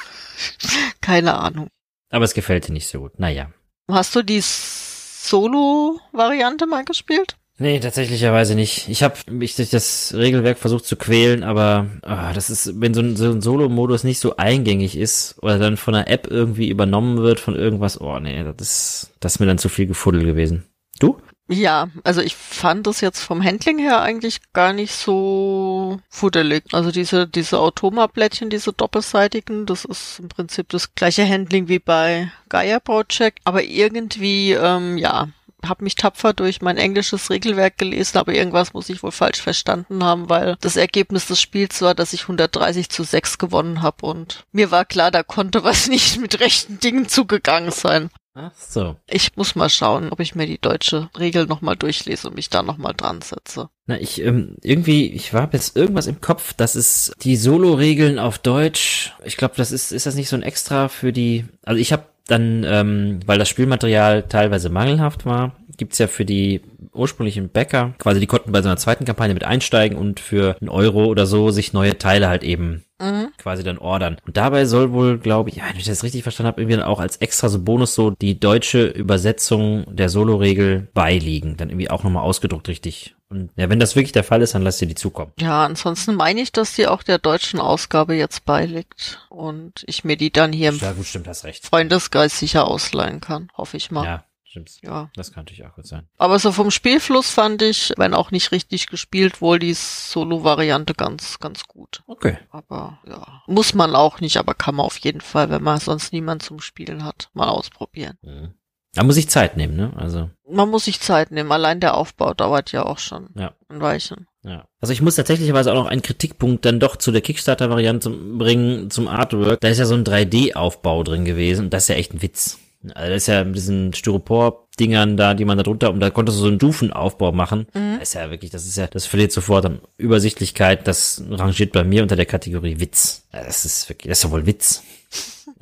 Keine 1.00 1.34
Ahnung. 1.34 1.68
Aber 2.10 2.24
es 2.24 2.34
gefällt 2.34 2.68
dir 2.68 2.72
nicht 2.72 2.88
so 2.88 3.00
gut. 3.00 3.18
Naja. 3.18 3.50
Hast 3.90 4.14
du 4.14 4.22
die 4.22 4.40
Solo-Variante 4.42 6.66
mal 6.66 6.84
gespielt? 6.84 7.38
Nee, 7.60 7.80
tatsächlicherweise 7.80 8.54
nicht. 8.54 8.88
Ich 8.88 9.02
habe 9.02 9.16
mich 9.30 9.56
durch 9.56 9.70
das 9.70 10.14
Regelwerk 10.14 10.58
versucht 10.58 10.86
zu 10.86 10.94
quälen, 10.94 11.42
aber 11.42 11.86
oh, 12.04 12.32
das 12.32 12.50
ist, 12.50 12.80
wenn 12.80 12.94
so 12.94 13.00
ein, 13.00 13.16
so 13.16 13.30
ein 13.30 13.40
Solo-Modus 13.40 14.04
nicht 14.04 14.20
so 14.20 14.36
eingängig 14.36 14.96
ist 14.96 15.34
oder 15.42 15.58
dann 15.58 15.76
von 15.76 15.96
einer 15.96 16.08
App 16.08 16.28
irgendwie 16.30 16.68
übernommen 16.68 17.18
wird 17.18 17.40
von 17.40 17.56
irgendwas, 17.56 18.00
oh 18.00 18.20
nee, 18.20 18.44
das 18.44 18.54
ist, 18.60 19.10
das 19.18 19.34
ist 19.34 19.40
mir 19.40 19.46
dann 19.46 19.58
zu 19.58 19.68
viel 19.68 19.86
Gefuddel 19.86 20.24
gewesen. 20.24 20.66
Du? 21.00 21.20
Ja, 21.50 21.88
also 22.04 22.20
ich 22.20 22.36
fand 22.36 22.86
das 22.86 23.00
jetzt 23.00 23.20
vom 23.20 23.42
Handling 23.42 23.78
her 23.78 24.02
eigentlich 24.02 24.40
gar 24.52 24.74
nicht 24.74 24.94
so 24.94 25.98
fuddelig. 26.10 26.64
Also 26.72 26.90
diese, 26.90 27.26
diese 27.26 27.58
Automa-Blättchen, 27.58 28.50
diese 28.50 28.74
doppelseitigen, 28.74 29.64
das 29.64 29.86
ist 29.86 30.18
im 30.18 30.28
Prinzip 30.28 30.68
das 30.68 30.94
gleiche 30.94 31.26
Handling 31.26 31.68
wie 31.68 31.78
bei 31.78 32.30
Gaia 32.50 32.80
Project, 32.80 33.40
aber 33.44 33.62
irgendwie, 33.62 34.52
ähm, 34.52 34.98
ja, 34.98 35.28
habe 35.66 35.84
mich 35.84 35.96
tapfer 35.96 36.34
durch 36.34 36.60
mein 36.60 36.76
englisches 36.76 37.30
Regelwerk 37.30 37.78
gelesen, 37.78 38.18
aber 38.18 38.34
irgendwas 38.34 38.74
muss 38.74 38.88
ich 38.88 39.02
wohl 39.02 39.10
falsch 39.10 39.40
verstanden 39.40 40.04
haben, 40.04 40.28
weil 40.28 40.56
das 40.60 40.76
Ergebnis 40.76 41.26
des 41.26 41.40
Spiels 41.40 41.80
war, 41.82 41.94
dass 41.94 42.12
ich 42.12 42.22
130 42.22 42.90
zu 42.90 43.02
6 43.02 43.38
gewonnen 43.38 43.82
habe 43.82 44.06
und 44.06 44.44
mir 44.52 44.70
war 44.70 44.84
klar, 44.84 45.10
da 45.10 45.22
konnte 45.22 45.64
was 45.64 45.88
nicht 45.88 46.20
mit 46.20 46.40
rechten 46.40 46.78
Dingen 46.78 47.08
zugegangen 47.08 47.70
sein. 47.72 48.10
Ach 48.34 48.52
so. 48.54 48.96
Ich 49.08 49.36
muss 49.36 49.56
mal 49.56 49.68
schauen, 49.68 50.10
ob 50.10 50.20
ich 50.20 50.34
mir 50.34 50.46
die 50.46 50.60
deutsche 50.60 51.10
Regel 51.18 51.46
nochmal 51.46 51.76
durchlese 51.76 52.28
und 52.28 52.34
mich 52.36 52.48
da 52.50 52.62
nochmal 52.62 52.94
dran 52.96 53.20
setze. 53.20 53.68
Na, 53.86 54.00
ich, 54.00 54.22
ähm, 54.22 54.56
irgendwie, 54.62 55.10
ich 55.10 55.34
war 55.34 55.48
jetzt 55.52 55.76
irgendwas 55.76 56.06
im 56.06 56.20
Kopf, 56.20 56.52
das 56.52 56.76
ist 56.76 57.14
die 57.22 57.36
Solo-Regeln 57.36 58.18
auf 58.18 58.38
Deutsch. 58.38 59.12
Ich 59.24 59.36
glaube, 59.36 59.54
das 59.56 59.72
ist, 59.72 59.92
ist 59.92 60.06
das 60.06 60.14
nicht 60.14 60.28
so 60.28 60.36
ein 60.36 60.42
Extra 60.42 60.88
für 60.88 61.12
die, 61.12 61.46
also 61.64 61.80
ich 61.80 61.92
habe 61.92 62.04
dann, 62.28 62.62
ähm, 62.64 63.20
weil 63.26 63.38
das 63.38 63.48
Spielmaterial 63.48 64.22
teilweise 64.22 64.68
mangelhaft 64.68 65.26
war, 65.26 65.56
gibt's 65.76 65.98
ja 65.98 66.06
für 66.06 66.24
die 66.24 66.60
ursprünglichen 66.92 67.48
Bäcker, 67.48 67.94
quasi 67.98 68.20
die 68.20 68.26
konnten 68.26 68.52
bei 68.52 68.62
so 68.62 68.68
einer 68.68 68.76
zweiten 68.76 69.04
Kampagne 69.04 69.34
mit 69.34 69.44
einsteigen 69.44 69.96
und 69.96 70.20
für 70.20 70.56
einen 70.60 70.68
Euro 70.68 71.06
oder 71.06 71.26
so 71.26 71.50
sich 71.50 71.72
neue 71.72 71.96
Teile 71.98 72.28
halt 72.28 72.42
eben 72.44 72.84
mhm. 73.00 73.32
quasi 73.38 73.62
dann 73.62 73.78
ordern. 73.78 74.16
Und 74.26 74.36
dabei 74.36 74.64
soll 74.64 74.92
wohl, 74.92 75.18
glaube 75.18 75.50
ich, 75.50 75.56
ja, 75.56 75.64
wenn 75.68 75.76
ich 75.76 75.84
das 75.84 76.02
richtig 76.02 76.22
verstanden 76.22 76.48
habe, 76.48 76.60
irgendwie 76.60 76.76
dann 76.76 76.86
auch 76.86 77.00
als 77.00 77.16
extra 77.16 77.48
so 77.48 77.60
Bonus 77.60 77.94
so 77.94 78.10
die 78.10 78.38
deutsche 78.38 78.86
Übersetzung 78.86 79.84
der 79.94 80.08
Solo-Regel 80.08 80.88
beiliegen. 80.94 81.56
Dann 81.56 81.70
irgendwie 81.70 81.90
auch 81.90 82.04
nochmal 82.04 82.24
ausgedruckt 82.24 82.68
richtig. 82.68 83.14
Und 83.30 83.50
ja, 83.56 83.68
wenn 83.68 83.78
das 83.78 83.94
wirklich 83.94 84.12
der 84.12 84.24
Fall 84.24 84.40
ist, 84.40 84.54
dann 84.54 84.62
lass 84.62 84.78
dir 84.78 84.86
die 84.86 84.94
zukommen. 84.94 85.32
Ja, 85.38 85.64
ansonsten 85.64 86.14
meine 86.14 86.40
ich, 86.40 86.50
dass 86.50 86.74
die 86.74 86.86
auch 86.86 87.02
der 87.02 87.18
deutschen 87.18 87.60
Ausgabe 87.60 88.14
jetzt 88.14 88.46
beiliegt 88.46 89.20
und 89.28 89.84
ich 89.86 90.02
mir 90.02 90.16
die 90.16 90.32
dann 90.32 90.52
hier 90.52 90.70
im 90.70 90.78
ja, 90.78 90.92
gut, 90.92 91.04
stimmt, 91.04 91.28
hast 91.28 91.44
recht. 91.44 91.66
Freundesgeist 91.66 92.38
sicher 92.38 92.66
ausleihen 92.66 93.20
kann, 93.20 93.50
hoffe 93.54 93.76
ich 93.76 93.90
mal. 93.90 94.04
Ja, 94.04 94.24
Stimmt. 94.66 94.80
Ja. 94.82 95.10
Das 95.14 95.32
kann 95.32 95.44
natürlich 95.44 95.64
auch 95.64 95.74
gut 95.74 95.86
sein. 95.86 96.08
Aber 96.16 96.38
so 96.38 96.52
vom 96.52 96.70
Spielfluss 96.70 97.30
fand 97.30 97.62
ich, 97.62 97.92
wenn 97.96 98.14
auch 98.14 98.30
nicht 98.30 98.52
richtig 98.52 98.86
gespielt, 98.88 99.40
wohl 99.40 99.58
die 99.58 99.74
Solo-Variante 99.74 100.94
ganz, 100.94 101.38
ganz 101.38 101.66
gut. 101.66 102.02
Okay. 102.06 102.38
Aber 102.50 102.98
ja, 103.06 103.42
muss 103.46 103.74
man 103.74 103.94
auch 103.94 104.20
nicht, 104.20 104.36
aber 104.36 104.54
kann 104.54 104.74
man 104.74 104.86
auf 104.86 104.98
jeden 104.98 105.20
Fall, 105.20 105.50
wenn 105.50 105.62
man 105.62 105.78
sonst 105.78 106.12
niemand 106.12 106.42
zum 106.42 106.60
Spielen 106.60 107.04
hat, 107.04 107.30
mal 107.34 107.48
ausprobieren. 107.48 108.18
Mhm. 108.22 108.54
Da 108.94 109.04
muss 109.04 109.16
ich 109.16 109.28
Zeit 109.28 109.56
nehmen, 109.56 109.76
ne? 109.76 109.92
Also. 109.96 110.30
Man 110.50 110.70
muss 110.70 110.86
sich 110.86 111.00
Zeit 111.00 111.30
nehmen. 111.30 111.52
Allein 111.52 111.78
der 111.78 111.94
Aufbau 111.94 112.34
dauert 112.34 112.72
ja 112.72 112.84
auch 112.84 112.98
schon 112.98 113.28
ja. 113.36 113.52
ein 113.68 113.80
Weilchen. 113.80 114.26
Ja. 114.42 114.66
Also 114.80 114.92
ich 114.92 115.02
muss 115.02 115.14
tatsächlicherweise 115.14 115.70
auch 115.70 115.76
noch 115.76 115.86
einen 115.86 116.02
Kritikpunkt 116.02 116.64
dann 116.64 116.80
doch 116.80 116.96
zu 116.96 117.12
der 117.12 117.20
Kickstarter-Variante 117.20 118.08
bringen, 118.08 118.90
zum 118.90 119.06
Artwork. 119.06 119.60
Da 119.60 119.68
ist 119.68 119.78
ja 119.78 119.84
so 119.84 119.94
ein 119.94 120.04
3D-Aufbau 120.04 121.02
drin 121.04 121.24
gewesen 121.24 121.70
das 121.70 121.84
ist 121.84 121.88
ja 121.88 121.96
echt 121.96 122.14
ein 122.14 122.22
Witz. 122.22 122.58
Also 122.94 123.10
das 123.12 123.22
ist 123.22 123.26
ja 123.26 123.44
mit 123.44 123.56
diesen 123.56 123.92
Styropor-Dingern 123.92 125.16
da, 125.16 125.34
die 125.34 125.44
man 125.44 125.56
da 125.56 125.64
drunter, 125.64 125.90
und 125.90 126.00
da 126.00 126.10
konntest 126.10 126.38
du 126.38 126.42
so 126.42 126.48
einen 126.48 126.58
Dufenaufbau 126.58 127.32
machen. 127.32 127.66
Das 127.72 128.10
ist 128.10 128.14
ja 128.14 128.30
wirklich, 128.30 128.50
das 128.50 128.66
ist 128.66 128.76
ja, 128.76 128.86
das 128.86 129.06
verliert 129.06 129.32
sofort 129.32 129.66
an 129.66 129.80
Übersichtlichkeit. 129.96 130.86
Das 130.86 131.22
rangiert 131.28 131.72
bei 131.72 131.84
mir 131.84 132.02
unter 132.02 132.16
der 132.16 132.26
Kategorie 132.26 132.78
Witz. 132.78 133.26
Das 133.32 133.64
ist 133.64 133.88
wirklich, 133.88 134.08
das 134.10 134.18
ist 134.18 134.24
ja 134.24 134.30
wohl 134.30 134.46
Witz. 134.46 134.82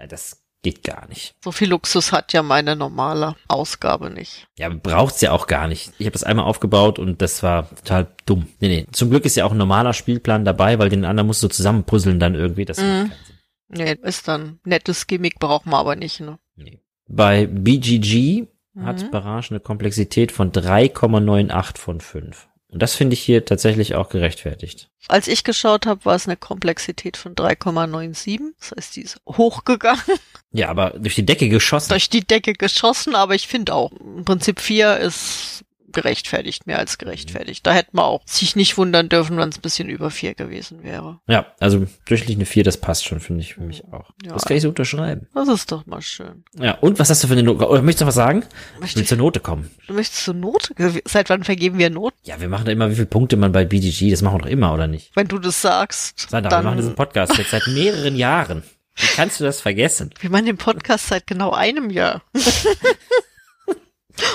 Das 0.09 0.43
geht 0.63 0.83
gar 0.83 1.09
nicht. 1.09 1.35
So 1.43 1.53
viel 1.53 1.71
Luxus 1.71 2.13
hat 2.13 2.33
ja 2.33 2.43
meine 2.43 2.77
normale 2.77 3.37
Ausgabe 3.47 4.11
nicht. 4.11 4.49
Ja, 4.59 4.69
braucht's 4.69 5.21
ja 5.21 5.31
auch 5.31 5.47
gar 5.47 5.69
nicht. 5.69 5.93
Ich 5.99 6.07
habe 6.07 6.13
das 6.13 6.25
einmal 6.25 6.45
aufgebaut 6.45 6.99
und 6.99 7.23
das 7.23 7.43
war 7.43 7.71
total 7.71 8.09
dumm. 8.27 8.49
Nee, 8.61 8.69
nee. 8.69 8.87
Zum 8.93 9.11
Glück 9.11 9.25
ist 9.25 9.37
ja 9.37 9.45
auch 9.45 9.53
ein 9.53 9.59
normaler 9.59 9.93
Spielplan 9.93 10.45
dabei, 10.45 10.79
weil 10.79 10.89
den 10.89 11.05
anderen 11.05 11.29
musst 11.29 11.43
du 11.43 11.49
zusammenpuzzeln 11.49 12.19
dann 12.19 12.35
irgendwie. 12.35 12.65
Das 12.65 12.79
macht 12.79 12.87
keinen 12.89 13.13
Sinn. 13.27 13.37
Nee, 13.69 13.97
ist 14.03 14.29
dann 14.29 14.59
nettes 14.65 15.07
Gimmick, 15.07 15.39
braucht 15.39 15.67
man 15.67 15.81
aber 15.81 15.97
nicht, 15.97 16.21
ne? 16.21 16.39
Nee. 16.57 16.81
Bei 17.09 17.47
BGG 17.47 18.47
hat 18.83 19.03
Mhm. 19.03 19.11
Barrage 19.11 19.51
eine 19.51 19.61
Komplexität 19.61 20.33
von 20.33 20.53
3,98 20.53 21.79
von 21.79 22.01
5. 22.01 22.49
Und 22.69 22.83
das 22.83 22.95
finde 22.95 23.15
ich 23.15 23.21
hier 23.21 23.45
tatsächlich 23.45 23.95
auch 23.95 24.09
gerechtfertigt. 24.11 24.91
Als 25.09 25.29
ich 25.29 25.45
geschaut 25.45 25.87
habe, 25.87 26.05
war 26.05 26.17
es 26.17 26.27
eine 26.27 26.37
Komplexität 26.37 27.17
von 27.17 27.35
3,97. 27.35 28.41
Das 28.59 28.73
heißt, 28.77 28.97
die 28.97 29.03
ist 29.03 29.21
hochgegangen, 29.27 30.03
Ja, 30.53 30.69
aber 30.69 30.91
durch 30.91 31.15
die 31.15 31.25
Decke 31.25 31.49
geschossen. 31.49 31.91
durch 31.91 32.11
die 32.11 32.27
Decke 32.27 32.53
geschossen, 32.55 33.15
aber 33.15 33.35
ich 33.35 33.47
finde 33.47 33.73
auch, 33.73 33.93
im 33.93 34.25
Prinzip 34.25 34.61
4 34.61 34.97
ist 34.99 35.65
gerechtfertigt, 35.93 36.67
mehr 36.67 36.79
als 36.79 36.99
gerechtfertigt. 36.99 37.67
Da 37.67 37.73
hätte 37.73 37.91
man 37.93 38.05
auch 38.05 38.23
sich 38.27 38.57
nicht 38.57 38.77
wundern 38.79 39.09
dürfen, 39.09 39.37
wenn 39.37 39.49
es 39.49 39.59
ein 39.59 39.63
bisschen 39.63 39.89
über 39.89 40.11
4 40.11 40.35
gewesen 40.35 40.83
wäre. 40.83 41.21
Ja, 41.29 41.47
also 41.61 41.87
durchschnittlich 42.07 42.37
eine 42.39 42.47
4, 42.47 42.65
das 42.65 42.77
passt 42.79 43.05
schon, 43.05 43.21
finde 43.21 43.41
ich 43.43 43.55
für 43.55 43.61
mich 43.63 43.85
auch. 43.93 44.11
Ja. 44.25 44.33
Das 44.33 44.45
kann 44.45 44.57
ich 44.57 44.63
so 44.63 44.69
unterschreiben. 44.69 45.27
Das 45.35 45.49
ist 45.49 45.71
doch 45.73 45.87
mal 45.87 46.03
schön. 46.03 46.45
Ja, 46.59 46.73
und 46.79 46.99
was 46.99 47.11
hast 47.11 47.23
du 47.25 47.29
für 47.29 47.35
eine 47.35 47.43
Note? 47.43 47.67
Oder 47.69 47.83
möchtest 47.83 48.01
du 48.01 48.05
noch 48.05 48.09
was 48.09 48.15
sagen? 48.15 48.45
Ich 48.75 48.81
Möchte 48.81 48.97
will 48.97 49.03
ich, 49.03 49.09
zur 49.09 49.19
Note 49.19 49.41
kommen. 49.41 49.71
du 49.87 49.95
möchtest 49.95 50.25
zur 50.25 50.35
Note? 50.35 50.75
Seit 51.05 51.31
wann 51.31 51.45
vergeben 51.45 51.79
wir 51.79 51.91
Noten? 51.91 52.17
Ja, 52.25 52.41
wir 52.41 52.49
machen 52.49 52.65
da 52.67 52.73
immer, 52.73 52.91
wie 52.91 52.95
viele 52.95 53.07
Punkte 53.07 53.37
man 53.37 53.53
bei 53.53 53.65
BGG, 53.65 54.11
das 54.11 54.23
machen 54.23 54.39
wir 54.39 54.43
doch 54.43 54.51
immer, 54.51 54.73
oder 54.75 54.87
nicht? 54.87 55.11
Wenn 55.15 55.29
du 55.29 55.39
das 55.39 55.61
sagst, 55.63 56.31
Sandra, 56.31 56.51
wir 56.51 56.63
machen 56.63 56.77
diesen 56.77 56.91
dann, 56.91 56.97
Podcast 56.97 57.37
jetzt 57.39 57.51
seit 57.51 57.67
mehreren 57.69 58.17
Jahren. 58.17 58.63
Wie 58.99 59.07
kannst 59.09 59.41
du 59.41 59.45
das 59.45 59.61
vergessen? 59.61 60.11
wir 60.21 60.31
machen 60.31 60.47
den 60.47 60.57
Podcast 60.57 61.09
seit 61.09 61.27
genau 61.27 61.51
einem 61.53 61.91
Jahr. 61.91 62.23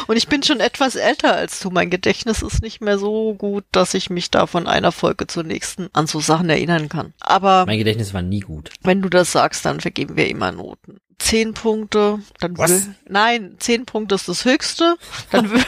Und 0.07 0.17
ich 0.17 0.27
bin 0.27 0.43
schon 0.43 0.59
etwas 0.59 0.95
älter 0.95 1.33
als 1.35 1.59
du. 1.59 1.69
Mein 1.69 1.89
Gedächtnis 1.89 2.41
ist 2.41 2.61
nicht 2.61 2.81
mehr 2.81 2.97
so 2.97 3.33
gut, 3.33 3.63
dass 3.71 3.93
ich 3.93 4.09
mich 4.09 4.29
da 4.31 4.45
von 4.47 4.67
einer 4.67 4.91
Folge 4.91 5.27
zur 5.27 5.43
nächsten 5.43 5.89
an 5.93 6.07
so 6.07 6.19
Sachen 6.19 6.49
erinnern 6.49 6.89
kann. 6.89 7.13
Aber 7.19 7.65
Mein 7.65 7.77
Gedächtnis 7.79 8.13
war 8.13 8.21
nie 8.21 8.41
gut. 8.41 8.71
wenn 8.83 9.01
du 9.01 9.09
das 9.09 9.31
sagst, 9.31 9.65
dann 9.65 9.79
vergeben 9.79 10.15
wir 10.17 10.27
immer 10.27 10.51
Noten. 10.51 10.97
Zehn 11.21 11.53
Punkte, 11.53 12.19
dann 12.39 12.57
Was? 12.57 12.87
nein, 13.07 13.55
zehn 13.59 13.85
Punkte 13.85 14.15
ist 14.15 14.27
das 14.27 14.43
höchste. 14.43 14.95
Dann 15.29 15.49
würde 15.51 15.65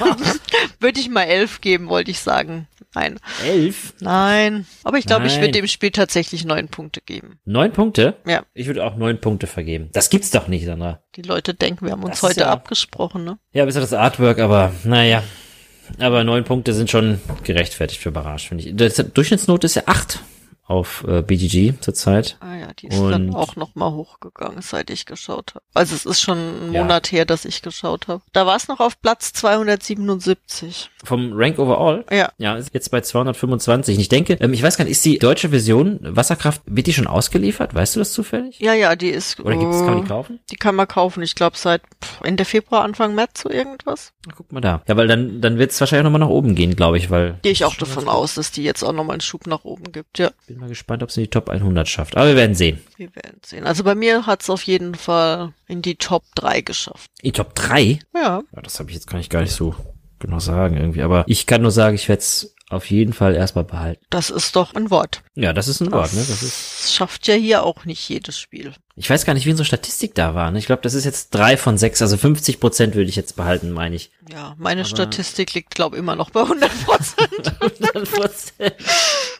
würd 0.80 0.98
ich 0.98 1.10
mal 1.10 1.24
elf 1.24 1.62
geben, 1.62 1.90
wollte 1.90 2.10
ich 2.12 2.20
sagen. 2.20 2.68
Nein, 2.96 3.20
Elf? 3.44 3.94
nein. 4.02 4.66
Aber 4.84 4.98
ich 4.98 5.06
glaube, 5.06 5.26
ich 5.28 5.38
würde 5.38 5.52
dem 5.52 5.68
Spiel 5.68 5.92
tatsächlich 5.92 6.46
neun 6.46 6.68
Punkte 6.68 7.02
geben. 7.02 7.40
Neun 7.46 7.72
Punkte? 7.72 8.16
Ja, 8.28 8.44
Ich 8.54 8.68
würde 8.68 8.84
auch 8.86 8.96
neun 8.96 9.20
Punkte 9.22 9.48
vergeben. 9.48 9.90
Das 9.94 10.10
gibt's 10.10 10.30
doch 10.32 10.48
nicht, 10.48 10.66
Sandra. 10.66 11.02
die 11.16 11.22
Leute 11.24 11.54
denken, 11.54 11.86
wir 11.86 11.92
haben 11.94 12.04
uns 12.04 12.20
Das 12.22 12.24
heute 12.32 12.40
ja- 12.42 12.50
abgesprochen, 12.52 13.24
ne? 13.24 13.38
Ja, 13.52 13.66
bis 13.66 13.76
auf 13.78 13.82
das 13.84 13.94
Artwork, 13.94 14.40
aber 14.40 14.72
naja. 14.84 15.24
Aber 16.00 16.24
neun 16.24 16.44
Punkte 16.46 16.74
sind 16.74 16.90
schon 16.90 17.20
gerechtfertigt 17.44 18.00
für 18.02 18.12
Barrage, 18.12 18.48
finde 18.48 18.64
ich. 18.64 18.76
Die 18.76 19.04
Durchschnittsnote 19.14 19.66
ist 19.66 19.76
ja 19.76 19.84
acht 19.86 20.20
auf 20.66 21.04
äh, 21.08 21.22
BGG 21.22 21.74
zurzeit. 21.82 22.38
Ah 22.40 22.56
ja, 22.56 22.68
die 22.80 22.88
ist 22.88 22.98
dann 23.00 23.30
Und- 23.30 23.36
auch 23.36 23.56
noch 23.56 23.76
mal 23.76 23.92
hochgegangen, 23.92 24.62
seit 24.62 24.90
ich 24.90 25.06
geschaut 25.06 25.56
habe. 25.56 25.66
Also 25.74 25.94
es 25.96 26.06
ist 26.06 26.22
schon 26.22 26.38
ein 26.38 26.74
Ja. 26.74 26.82
Monat 26.84 27.12
her, 27.12 27.26
dass 27.26 27.46
ich 27.46 27.62
geschaut 27.62 28.08
habe. 28.08 28.22
Da 28.32 28.46
war 28.46 28.56
es 28.56 28.68
noch 28.68 28.80
auf 28.80 29.00
Platz 29.02 29.34
277. 29.34 30.90
Vom 31.04 31.32
Rank 31.34 31.60
Overall? 31.60 32.06
Ja. 32.12 32.32
Ja, 32.38 32.56
ist 32.56 32.74
jetzt 32.74 32.90
bei 32.92 33.02
225. 33.02 33.96
Und 33.98 34.02
ich 34.02 34.10
denke, 34.10 34.34
ähm, 34.40 34.54
ich 34.54 34.64
weiß 34.64 34.78
gar 34.78 34.86
nicht, 34.86 34.94
ist 34.94 35.04
die 35.06 35.20
deutsche 35.20 35.50
Version 35.50 36.00
Wasserkraft, 36.02 36.62
wird 36.66 36.88
die 36.88 36.94
schon 36.94 37.08
ausgeliefert? 37.08 37.74
Weißt 37.74 37.96
du 37.96 38.00
das 38.00 38.14
zufällig? 38.14 38.60
Ja, 38.60 38.74
ja, 38.74 38.96
die 38.96 39.10
ist. 39.10 39.40
Oder 39.40 39.58
gibt's, 39.58 39.78
kann 39.80 39.86
man 39.88 39.98
die 39.98 40.06
äh, 40.06 40.08
kaufen? 40.08 40.40
Die 40.50 40.56
kann 40.56 40.76
man 40.76 40.88
kaufen. 40.88 41.24
Ich 41.24 41.36
glaube 41.36 41.58
seit 41.58 41.82
pff, 42.04 42.22
Ende 42.24 42.46
Februar, 42.46 42.84
Anfang 42.84 43.16
März 43.16 43.42
so 43.42 43.50
irgendwas. 43.50 44.14
Na, 44.26 44.34
guck 44.36 44.52
mal 44.52 44.62
da. 44.62 44.82
Ja, 44.88 44.96
weil 44.96 45.08
dann, 45.08 45.42
dann 45.42 45.58
wird's 45.58 45.80
wahrscheinlich 45.80 46.06
nochmal 46.06 46.20
nach 46.22 46.30
oben 46.30 46.56
gehen, 46.56 46.76
glaube 46.76 46.98
ich, 46.98 47.10
weil. 47.10 47.38
Gehe 47.42 47.52
ich 47.52 47.66
auch 47.66 47.76
davon 47.76 48.08
aus, 48.08 48.36
dass 48.36 48.52
die 48.52 48.64
jetzt 48.64 48.84
auch 48.84 48.94
nochmal 48.94 49.16
einen 49.16 49.22
Schub 49.22 49.48
nach 49.48 49.66
oben 49.66 49.92
gibt. 49.92 50.20
Ja, 50.20 50.32
Bin 50.54 50.60
mal 50.62 50.70
gespannt, 50.70 51.02
ob 51.02 51.10
sie 51.12 51.22
in 51.22 51.24
die 51.26 51.30
Top 51.32 51.50
100 51.50 51.88
schafft. 51.88 52.16
Aber 52.16 52.28
wir 52.28 52.36
werden 52.36 52.54
sehen. 52.54 52.80
wir 52.98 53.10
werden 53.16 53.40
sehen. 53.44 53.66
Also 53.66 53.84
bei 53.84 53.96
mir 53.96 54.28
hat's 54.28 54.52
auf 54.52 54.62
jeden 54.62 54.94
Fall 54.94 55.52
in 55.68 55.82
die 55.82 55.96
Top 55.96 56.24
3 56.36 56.62
geschafft. 56.62 57.10
In 57.24 57.30
die 57.30 57.32
Top 57.32 57.56
3? 57.56 57.98
Ja, 58.14 58.44
Ja, 58.56 58.62
das 58.62 58.80
habe 58.80 58.92
ich 58.92 58.96
jetzt 58.96 59.08
kann 59.08 59.20
ich 59.20 59.32
gar 59.32 59.42
nicht 59.42 59.54
so 59.54 59.74
genau 60.20 60.38
sagen 60.38 60.78
irgendwie. 60.78 61.02
Aber 61.02 61.24
ich 61.28 61.48
kann 61.48 61.64
nur 61.64 61.72
sagen, 61.72 61.96
ich 61.96 62.08
werde 62.08 62.20
es 62.20 62.54
auf 62.74 62.90
jeden 62.90 63.14
Fall 63.14 63.36
erstmal 63.36 63.64
behalten. 63.64 64.04
das 64.10 64.30
ist 64.30 64.56
doch 64.56 64.74
ein 64.76 64.90
Wort. 64.90 65.24
Ja, 65.36 65.54
das 65.54 65.68
ist 65.68 65.80
ein 65.82 65.92
Wort, 65.92 66.14
ne? 66.14 66.20
Das 66.20 66.44
ist. 66.44 66.82
Das 66.84 66.94
schafft 66.94 67.28
ja 67.28 67.36
hier 67.36 67.64
auch 67.64 67.86
nicht 67.86 68.08
jedes 68.10 68.38
Spiel. 68.38 68.74
Ich 68.96 69.10
weiß 69.10 69.26
gar 69.26 69.34
nicht, 69.34 69.46
wie 69.46 69.52
unsere 69.52 69.66
Statistik 69.66 70.14
da 70.16 70.36
war. 70.36 70.52
Ne? 70.52 70.60
Ich 70.60 70.66
glaube, 70.66 70.82
das 70.82 70.94
ist 70.94 71.06
jetzt 71.06 71.30
drei 71.32 71.58
von 71.58 71.78
sechs, 71.78 72.02
also 72.02 72.18
50 72.18 72.60
Prozent 72.60 72.96
würde 72.96 73.10
ich 73.10 73.16
jetzt 73.16 73.36
behalten, 73.36 73.72
meine 73.72 73.96
ich. 73.96 74.12
Ja, 74.32 74.56
meine 74.60 74.86
Statistik 74.86 75.54
liegt, 75.54 75.74
glaube 75.74 75.98
immer 75.98 76.16
noch 76.16 76.30
bei 76.30 76.42
100 76.42 76.86
Prozent. 76.86 77.54
100%. 77.62 78.74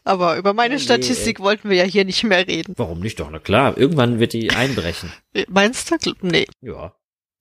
Aber 0.04 0.38
über 0.38 0.54
meine 0.54 0.76
je, 0.76 0.80
Statistik 0.80 1.40
wollten 1.40 1.70
wir 1.70 1.78
ja 1.78 1.84
hier 1.84 2.06
nicht 2.06 2.24
mehr 2.24 2.48
reden. 2.48 2.74
Warum 2.78 3.00
nicht 3.00 3.20
doch? 3.20 3.30
Na 3.30 3.40
klar, 3.40 3.78
irgendwann 3.78 4.20
wird 4.20 4.34
die 4.34 4.52
einbrechen. 4.52 5.12
Meinst 5.48 5.92
du? 5.92 6.14
Nee, 6.22 6.48
Ja, 6.62 6.94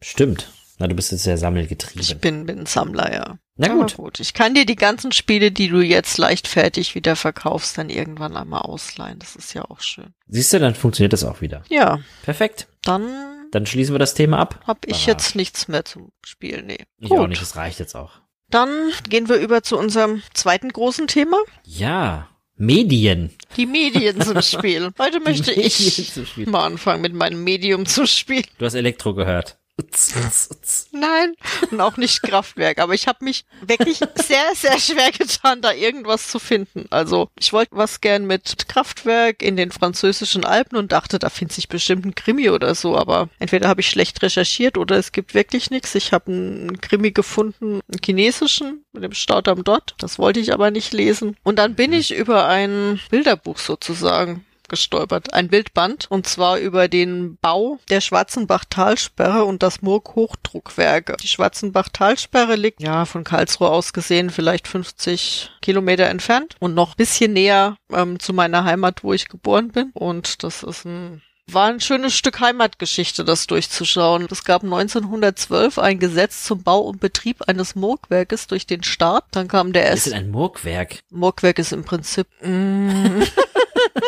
stimmt. 0.03 0.51
Na, 0.79 0.87
du 0.89 0.95
bist 0.95 1.13
jetzt 1.13 1.23
sehr 1.25 1.35
ich 1.35 1.41
sammelgetrieben. 1.41 2.19
bin, 2.21 2.47
bin 2.47 2.59
ein 2.61 2.67
Sammler, 2.67 3.13
ja. 3.13 3.39
Na 3.57 3.69
gut. 3.69 3.97
gut. 3.97 4.19
Ich 4.21 4.33
kann 4.35 4.55
dir 4.55 4.65
die 4.65 4.77
ganzen 4.77 5.13
Spiele, 5.13 5.51
die 5.53 5.69
du 5.69 5.81
jetzt 5.81 6.17
leichtfertig 6.19 6.95
wieder 6.95 7.17
verkaufst, 7.17 7.77
dann 7.77 7.91
irgendwann 7.91 8.37
einmal 8.37 8.63
ausleihen. 8.63 9.19
Das 9.19 9.37
ist 9.37 9.53
ja 9.55 9.63
auch 9.69 9.81
schön. 9.81 10.15
Siehst 10.27 10.53
du, 10.53 10.59
dann 10.59 10.75
funktioniert 10.75 11.13
das 11.13 11.23
auch 11.25 11.41
wieder. 11.43 11.63
Ja, 11.69 12.01
Perfekt. 12.23 12.67
dann 12.83 13.49
Dann 13.51 13.67
schließen 13.67 13.95
wir 13.95 13.99
das 13.99 14.15
Thema 14.15 14.39
ab. 14.39 14.61
hab 14.67 14.87
ich 14.87 14.93
Barrage. 14.93 15.11
jetzt 15.11 15.37
nichts 15.37 15.69
mehr 15.69 15.85
zum 15.85 16.11
Spielen. 16.25 16.67
Nee. 16.67 16.79
Ich 16.99 17.11
gut. 17.11 17.19
auch 17.19 17.27
nicht, 17.27 17.43
das 17.43 17.57
reicht 17.57 17.79
jetzt 17.79 17.95
auch. 17.95 18.13
Dann 18.49 18.71
gehen 19.09 19.29
wir 19.29 19.37
über 19.37 19.63
zu 19.63 19.79
unserem 19.79 20.23
zweiten 20.35 20.71
großen 20.71 21.07
Thema. 21.07 21.39
Ja, 21.65 22.29
Medien. 22.57 23.31
Die 23.57 23.67
Medien 23.67 24.21
zum 24.21 24.41
Spiel. 24.43 24.91
Heute 24.99 25.21
möchte 25.21 25.53
ich 25.53 26.11
mal 26.47 26.65
anfangen 26.67 27.03
mit 27.03 27.15
meinem 27.15 27.45
Medium 27.45 27.87
zu 27.87 28.07
spielen. 28.07 28.45
Du 28.59 28.65
hast 28.65 28.75
Elektro 28.75 29.15
gehört. 29.15 29.59
Utz, 29.83 30.15
utz, 30.17 30.49
utz. 30.51 30.87
Nein, 30.93 31.35
und 31.71 31.81
auch 31.81 31.97
nicht 31.97 32.23
Kraftwerk. 32.23 32.79
Aber 32.79 32.95
ich 32.95 33.09
habe 33.09 33.25
mich 33.25 33.45
wirklich 33.61 33.99
sehr, 34.15 34.55
sehr 34.55 34.79
schwer 34.79 35.11
getan, 35.11 35.61
da 35.61 35.73
irgendwas 35.73 36.29
zu 36.29 36.39
finden. 36.39 36.87
Also 36.91 37.29
ich 37.39 37.53
wollte 37.53 37.77
was 37.77 38.01
gern 38.01 38.27
mit 38.27 38.69
Kraftwerk 38.69 39.43
in 39.43 39.57
den 39.57 39.73
französischen 39.73 40.45
Alpen 40.45 40.77
und 40.77 40.93
dachte, 40.93 41.19
da 41.19 41.31
findet 41.31 41.55
sich 41.55 41.69
bestimmt 41.69 42.05
ein 42.05 42.15
Krimi 42.15 42.51
oder 42.51 42.75
so. 42.75 42.97
Aber 42.97 43.29
entweder 43.39 43.69
habe 43.69 43.81
ich 43.81 43.89
schlecht 43.89 44.23
recherchiert 44.23 44.79
oder 44.79 44.97
es 44.97 45.13
gibt 45.13 45.35
wirklich 45.35 45.71
nichts. 45.71 45.95
Ich 45.95 46.13
habe 46.13 46.31
einen 46.33 46.81
Krimi 46.81 47.11
gefunden, 47.11 47.81
einen 47.89 48.01
chinesischen 48.05 48.85
mit 48.93 49.03
dem 49.03 49.15
Staudamm 49.15 49.65
dort. 49.65 49.95
Das 49.99 50.19
wollte 50.19 50.41
ich 50.41 50.53
aber 50.53 50.71
nicht 50.71 50.93
lesen. 50.93 51.37
Und 51.43 51.59
dann 51.59 51.75
bin 51.75 51.93
ich 51.93 52.15
über 52.15 52.47
ein 52.47 53.01
Bilderbuch 53.11 53.59
sozusagen 53.59 54.45
gestolpert. 54.69 55.33
Ein 55.35 55.49
Bildband 55.49 56.11
und 56.11 56.27
zwar 56.27 56.59
über 56.59 56.89
den 56.89 57.37
Bau 57.41 57.79
der 57.91 58.01
Schwarzenbach-Talsperre 58.01 59.45
und 59.45 59.63
das 59.63 59.83
Murg-Hochdruckwerke. 59.83 61.17
Die 61.23 61.29
Schwarzenbach-Talsperre 61.29 62.57
liegt 62.57 62.83
ja 62.83 63.05
von 63.05 63.25
Karlsruhe 63.25 63.71
aus 63.71 63.93
gesehen 63.93 64.31
vielleicht 64.31 64.69
50 64.69 65.51
Kilometer 65.61 66.07
entfernt 66.07 66.57
und 66.59 66.75
noch 66.75 66.95
bisschen 66.95 67.33
näher 67.33 67.77
ähm, 67.93 68.19
zu 68.19 68.33
meiner 68.33 68.65
Heimat, 68.65 69.05
wo 69.05 69.13
ich 69.13 69.29
geboren 69.29 69.71
bin. 69.73 69.91
Und 69.95 70.43
das 70.43 70.63
ist 70.63 70.85
ein 70.85 71.23
war 71.49 71.69
ein 71.69 71.81
schönes 71.81 72.15
Stück 72.15 72.41
Heimatgeschichte, 72.41 73.25
das 73.25 73.47
durchzuschauen. 73.47 74.27
Es 74.31 74.45
gab 74.45 74.63
1912 74.63 75.79
ein 75.79 75.99
Gesetz 75.99 76.45
zum 76.45 76.63
Bau 76.63 76.81
und 76.81 77.01
Betrieb 77.01 77.43
eines 77.49 77.75
Murgwerkes 77.75 78.47
durch 78.47 78.67
den 78.67 78.83
Staat. 78.83 79.25
Dann 79.33 79.49
kam 79.49 79.73
der 79.73 79.85
erste 79.87 80.11
ist 80.11 80.17
ein 80.17 80.31
Murkwerk. 80.31 81.01
Murgwerk 81.11 81.59
ist 81.59 81.73
im 81.73 81.85
Prinzip 81.85 82.27
mm, 82.41 83.23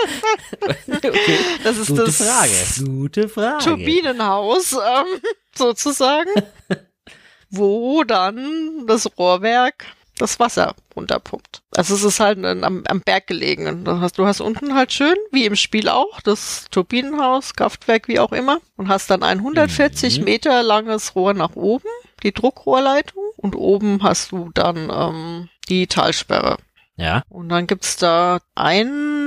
okay. 0.88 1.38
das 1.62 1.78
ist 1.78 1.88
Gute 1.88 2.04
das 2.04 2.16
Frage. 2.16 2.84
Gute 2.84 3.28
Frage. 3.28 3.64
Turbinenhaus 3.64 4.72
ähm, 4.72 5.20
sozusagen, 5.54 6.30
wo 7.50 8.04
dann 8.04 8.86
das 8.86 9.08
Rohrwerk 9.18 9.86
das 10.18 10.38
Wasser 10.38 10.74
runterpumpt. 10.94 11.62
Also 11.74 11.94
es 11.94 12.04
ist 12.04 12.20
halt 12.20 12.38
ein, 12.38 12.62
am, 12.62 12.84
am 12.86 13.00
Berg 13.00 13.26
gelegen. 13.26 13.84
Du 13.84 14.00
hast, 14.00 14.18
du 14.18 14.26
hast 14.26 14.40
unten 14.40 14.74
halt 14.74 14.92
schön, 14.92 15.16
wie 15.32 15.44
im 15.44 15.56
Spiel 15.56 15.88
auch, 15.88 16.20
das 16.20 16.66
Turbinenhaus, 16.70 17.54
Kraftwerk, 17.54 18.06
wie 18.08 18.20
auch 18.20 18.32
immer, 18.32 18.60
und 18.76 18.88
hast 18.88 19.10
dann 19.10 19.22
ein 19.22 19.38
140 19.38 20.20
Mhm. 20.20 20.24
Meter 20.24 20.62
langes 20.62 21.14
Rohr 21.16 21.34
nach 21.34 21.56
oben, 21.56 21.88
die 22.22 22.32
Druckrohrleitung, 22.32 23.24
und 23.36 23.56
oben 23.56 24.02
hast 24.02 24.32
du 24.32 24.50
dann 24.54 24.88
ähm, 24.90 25.48
die 25.68 25.86
Talsperre. 25.86 26.58
Ja. 26.96 27.22
Und 27.28 27.48
dann 27.48 27.66
gibt's 27.66 27.96
da 27.96 28.38
einen 28.54 29.23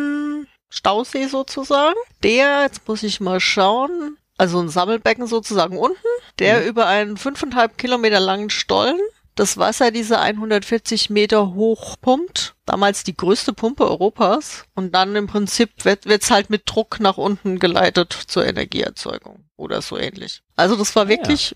Stausee 0.70 1.28
sozusagen. 1.28 1.96
Der, 2.24 2.62
jetzt 2.64 2.88
muss 2.88 3.04
ich 3.04 3.20
mal 3.20 3.40
schauen, 3.40 4.18
also 4.38 4.60
ein 4.60 4.70
Sammelbecken 4.70 5.28
sozusagen 5.28 5.78
unten, 5.78 5.98
der 6.40 6.62
Mhm. 6.62 6.68
über 6.68 6.88
einen 6.88 7.18
fünfeinhalb 7.18 7.78
Kilometer 7.78 8.20
langen 8.20 8.50
Stollen 8.50 9.00
das 9.36 9.58
Wasser 9.58 9.92
diese 9.92 10.20
140 10.20 11.12
Meter 11.12 11.54
hoch 11.54 11.96
pumpt. 12.02 12.56
Damals 12.66 13.04
die 13.04 13.16
größte 13.16 13.54
Pumpe 13.54 13.86
Europas. 13.88 14.66
Und 14.74 14.96
dann 14.96 15.16
im 15.16 15.28
Prinzip 15.28 15.86
wird 15.86 16.08
wird's 16.08 16.32
halt 16.32 16.50
mit 16.50 16.64
Druck 16.66 17.00
nach 17.00 17.18
unten 17.18 17.60
geleitet 17.60 18.12
zur 18.14 18.48
Energieerzeugung 18.48 19.46
oder 19.56 19.84
so 19.84 19.96
ähnlich. 19.96 20.42
Also 20.56 20.76
das 20.76 20.96
war 20.96 21.06
Ah, 21.06 21.10
wirklich 21.10 21.56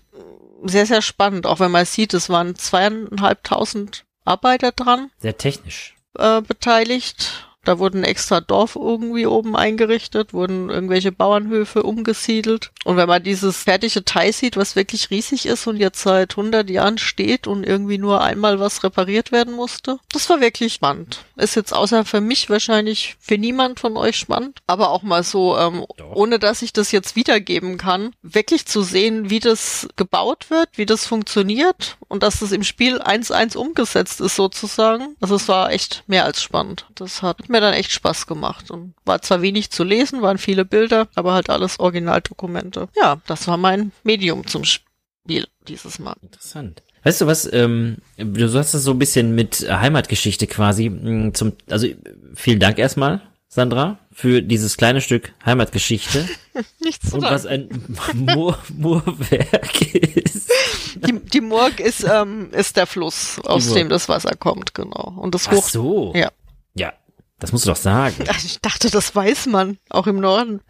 sehr, 0.64 0.86
sehr 0.86 1.02
spannend. 1.02 1.44
Auch 1.44 1.58
wenn 1.58 1.72
man 1.72 1.84
sieht, 1.84 2.14
es 2.14 2.28
waren 2.30 2.54
zweieinhalbtausend 2.54 4.04
Arbeiter 4.24 4.70
dran 4.72 5.10
Sehr 5.18 5.36
technisch. 5.36 5.96
äh, 6.18 6.40
beteiligt. 6.40 7.48
Da 7.64 7.78
wurden 7.78 8.00
ein 8.00 8.04
extra 8.04 8.40
Dorf 8.40 8.74
irgendwie 8.76 9.26
oben 9.26 9.54
eingerichtet, 9.54 10.34
wurden 10.34 10.68
irgendwelche 10.68 11.12
Bauernhöfe 11.12 11.84
umgesiedelt. 11.84 12.72
Und 12.84 12.96
wenn 12.96 13.08
man 13.08 13.22
dieses 13.22 13.62
fertige 13.62 14.04
Teil 14.04 14.32
sieht, 14.32 14.56
was 14.56 14.74
wirklich 14.74 15.10
riesig 15.10 15.46
ist 15.46 15.66
und 15.68 15.76
jetzt 15.76 16.02
seit 16.02 16.32
100 16.32 16.68
Jahren 16.70 16.98
steht 16.98 17.46
und 17.46 17.64
irgendwie 17.64 17.98
nur 17.98 18.20
einmal 18.20 18.58
was 18.58 18.82
repariert 18.82 19.30
werden 19.30 19.54
musste, 19.54 19.98
das 20.12 20.28
war 20.28 20.40
wirklich 20.40 20.72
spannend. 20.72 21.24
Ist 21.36 21.54
jetzt 21.54 21.72
außer 21.72 22.04
für 22.04 22.20
mich 22.20 22.50
wahrscheinlich 22.50 23.16
für 23.20 23.38
niemand 23.38 23.78
von 23.78 23.96
euch 23.96 24.16
spannend, 24.16 24.58
aber 24.66 24.90
auch 24.90 25.02
mal 25.02 25.22
so, 25.22 25.56
ähm, 25.56 25.86
ohne 26.14 26.40
dass 26.40 26.62
ich 26.62 26.72
das 26.72 26.90
jetzt 26.90 27.14
wiedergeben 27.14 27.78
kann, 27.78 28.12
wirklich 28.22 28.66
zu 28.66 28.82
sehen, 28.82 29.30
wie 29.30 29.40
das 29.40 29.88
gebaut 29.94 30.50
wird, 30.50 30.68
wie 30.74 30.86
das 30.86 31.06
funktioniert 31.06 31.96
und 32.12 32.22
dass 32.22 32.40
das 32.40 32.52
im 32.52 32.62
Spiel 32.62 33.00
1-1 33.00 33.56
umgesetzt 33.56 34.20
ist 34.20 34.36
sozusagen. 34.36 35.16
Also 35.22 35.34
es 35.36 35.48
war 35.48 35.72
echt 35.72 36.04
mehr 36.06 36.26
als 36.26 36.42
spannend. 36.42 36.86
Das 36.94 37.22
hat 37.22 37.48
mir 37.48 37.62
dann 37.62 37.72
echt 37.72 37.90
Spaß 37.90 38.26
gemacht 38.26 38.70
und 38.70 38.92
war 39.06 39.22
zwar 39.22 39.40
wenig 39.40 39.70
zu 39.70 39.82
lesen, 39.82 40.20
waren 40.20 40.36
viele 40.36 40.66
Bilder, 40.66 41.08
aber 41.14 41.32
halt 41.32 41.48
alles 41.48 41.80
Originaldokumente. 41.80 42.90
Ja, 42.94 43.22
das 43.26 43.48
war 43.48 43.56
mein 43.56 43.92
Medium 44.04 44.46
zum 44.46 44.64
Spiel 44.64 45.48
dieses 45.66 45.98
Mal. 45.98 46.14
Interessant. 46.20 46.82
Weißt 47.02 47.22
du 47.22 47.26
was, 47.26 47.50
ähm, 47.50 47.96
du 48.18 48.52
hast 48.52 48.74
das 48.74 48.84
so 48.84 48.90
ein 48.90 48.98
bisschen 48.98 49.34
mit 49.34 49.66
Heimatgeschichte 49.66 50.46
quasi 50.46 50.90
mh, 50.90 51.32
zum, 51.32 51.54
also 51.70 51.86
vielen 52.34 52.60
Dank 52.60 52.78
erstmal, 52.78 53.22
Sandra, 53.54 53.98
für 54.10 54.40
dieses 54.40 54.78
kleine 54.78 55.02
Stück 55.02 55.34
Heimatgeschichte 55.44 56.26
Nichts 56.80 57.10
zu 57.10 57.16
und 57.16 57.22
was 57.24 57.44
ein 57.44 57.68
Mur 58.14 58.58
Murwerk 58.74 59.82
ist. 59.92 60.50
Die, 60.94 61.20
die 61.20 61.42
Murg 61.42 61.78
ist, 61.78 62.02
ähm, 62.02 62.48
ist 62.52 62.78
der 62.78 62.86
Fluss, 62.86 63.40
aus 63.44 63.66
Murg. 63.66 63.76
dem 63.76 63.88
das 63.90 64.08
Wasser 64.08 64.36
kommt, 64.36 64.72
genau. 64.72 65.14
Und 65.18 65.34
das 65.34 65.48
Ach 65.48 65.52
Hoch. 65.52 65.68
so. 65.68 66.12
Ja. 66.16 66.30
Ja, 66.72 66.94
das 67.40 67.52
musst 67.52 67.66
du 67.66 67.68
doch 67.68 67.76
sagen. 67.76 68.14
Ich 68.42 68.58
dachte, 68.62 68.88
das 68.88 69.14
weiß 69.14 69.44
man, 69.48 69.76
auch 69.90 70.06
im 70.06 70.18
Norden. 70.18 70.62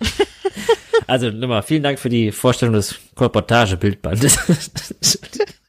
Also 1.06 1.30
nochmal, 1.30 1.62
vielen 1.62 1.84
Dank 1.84 2.00
für 2.00 2.08
die 2.08 2.32
Vorstellung 2.32 2.74
des 2.74 2.96
Kolportagebildbandes. 3.14 4.38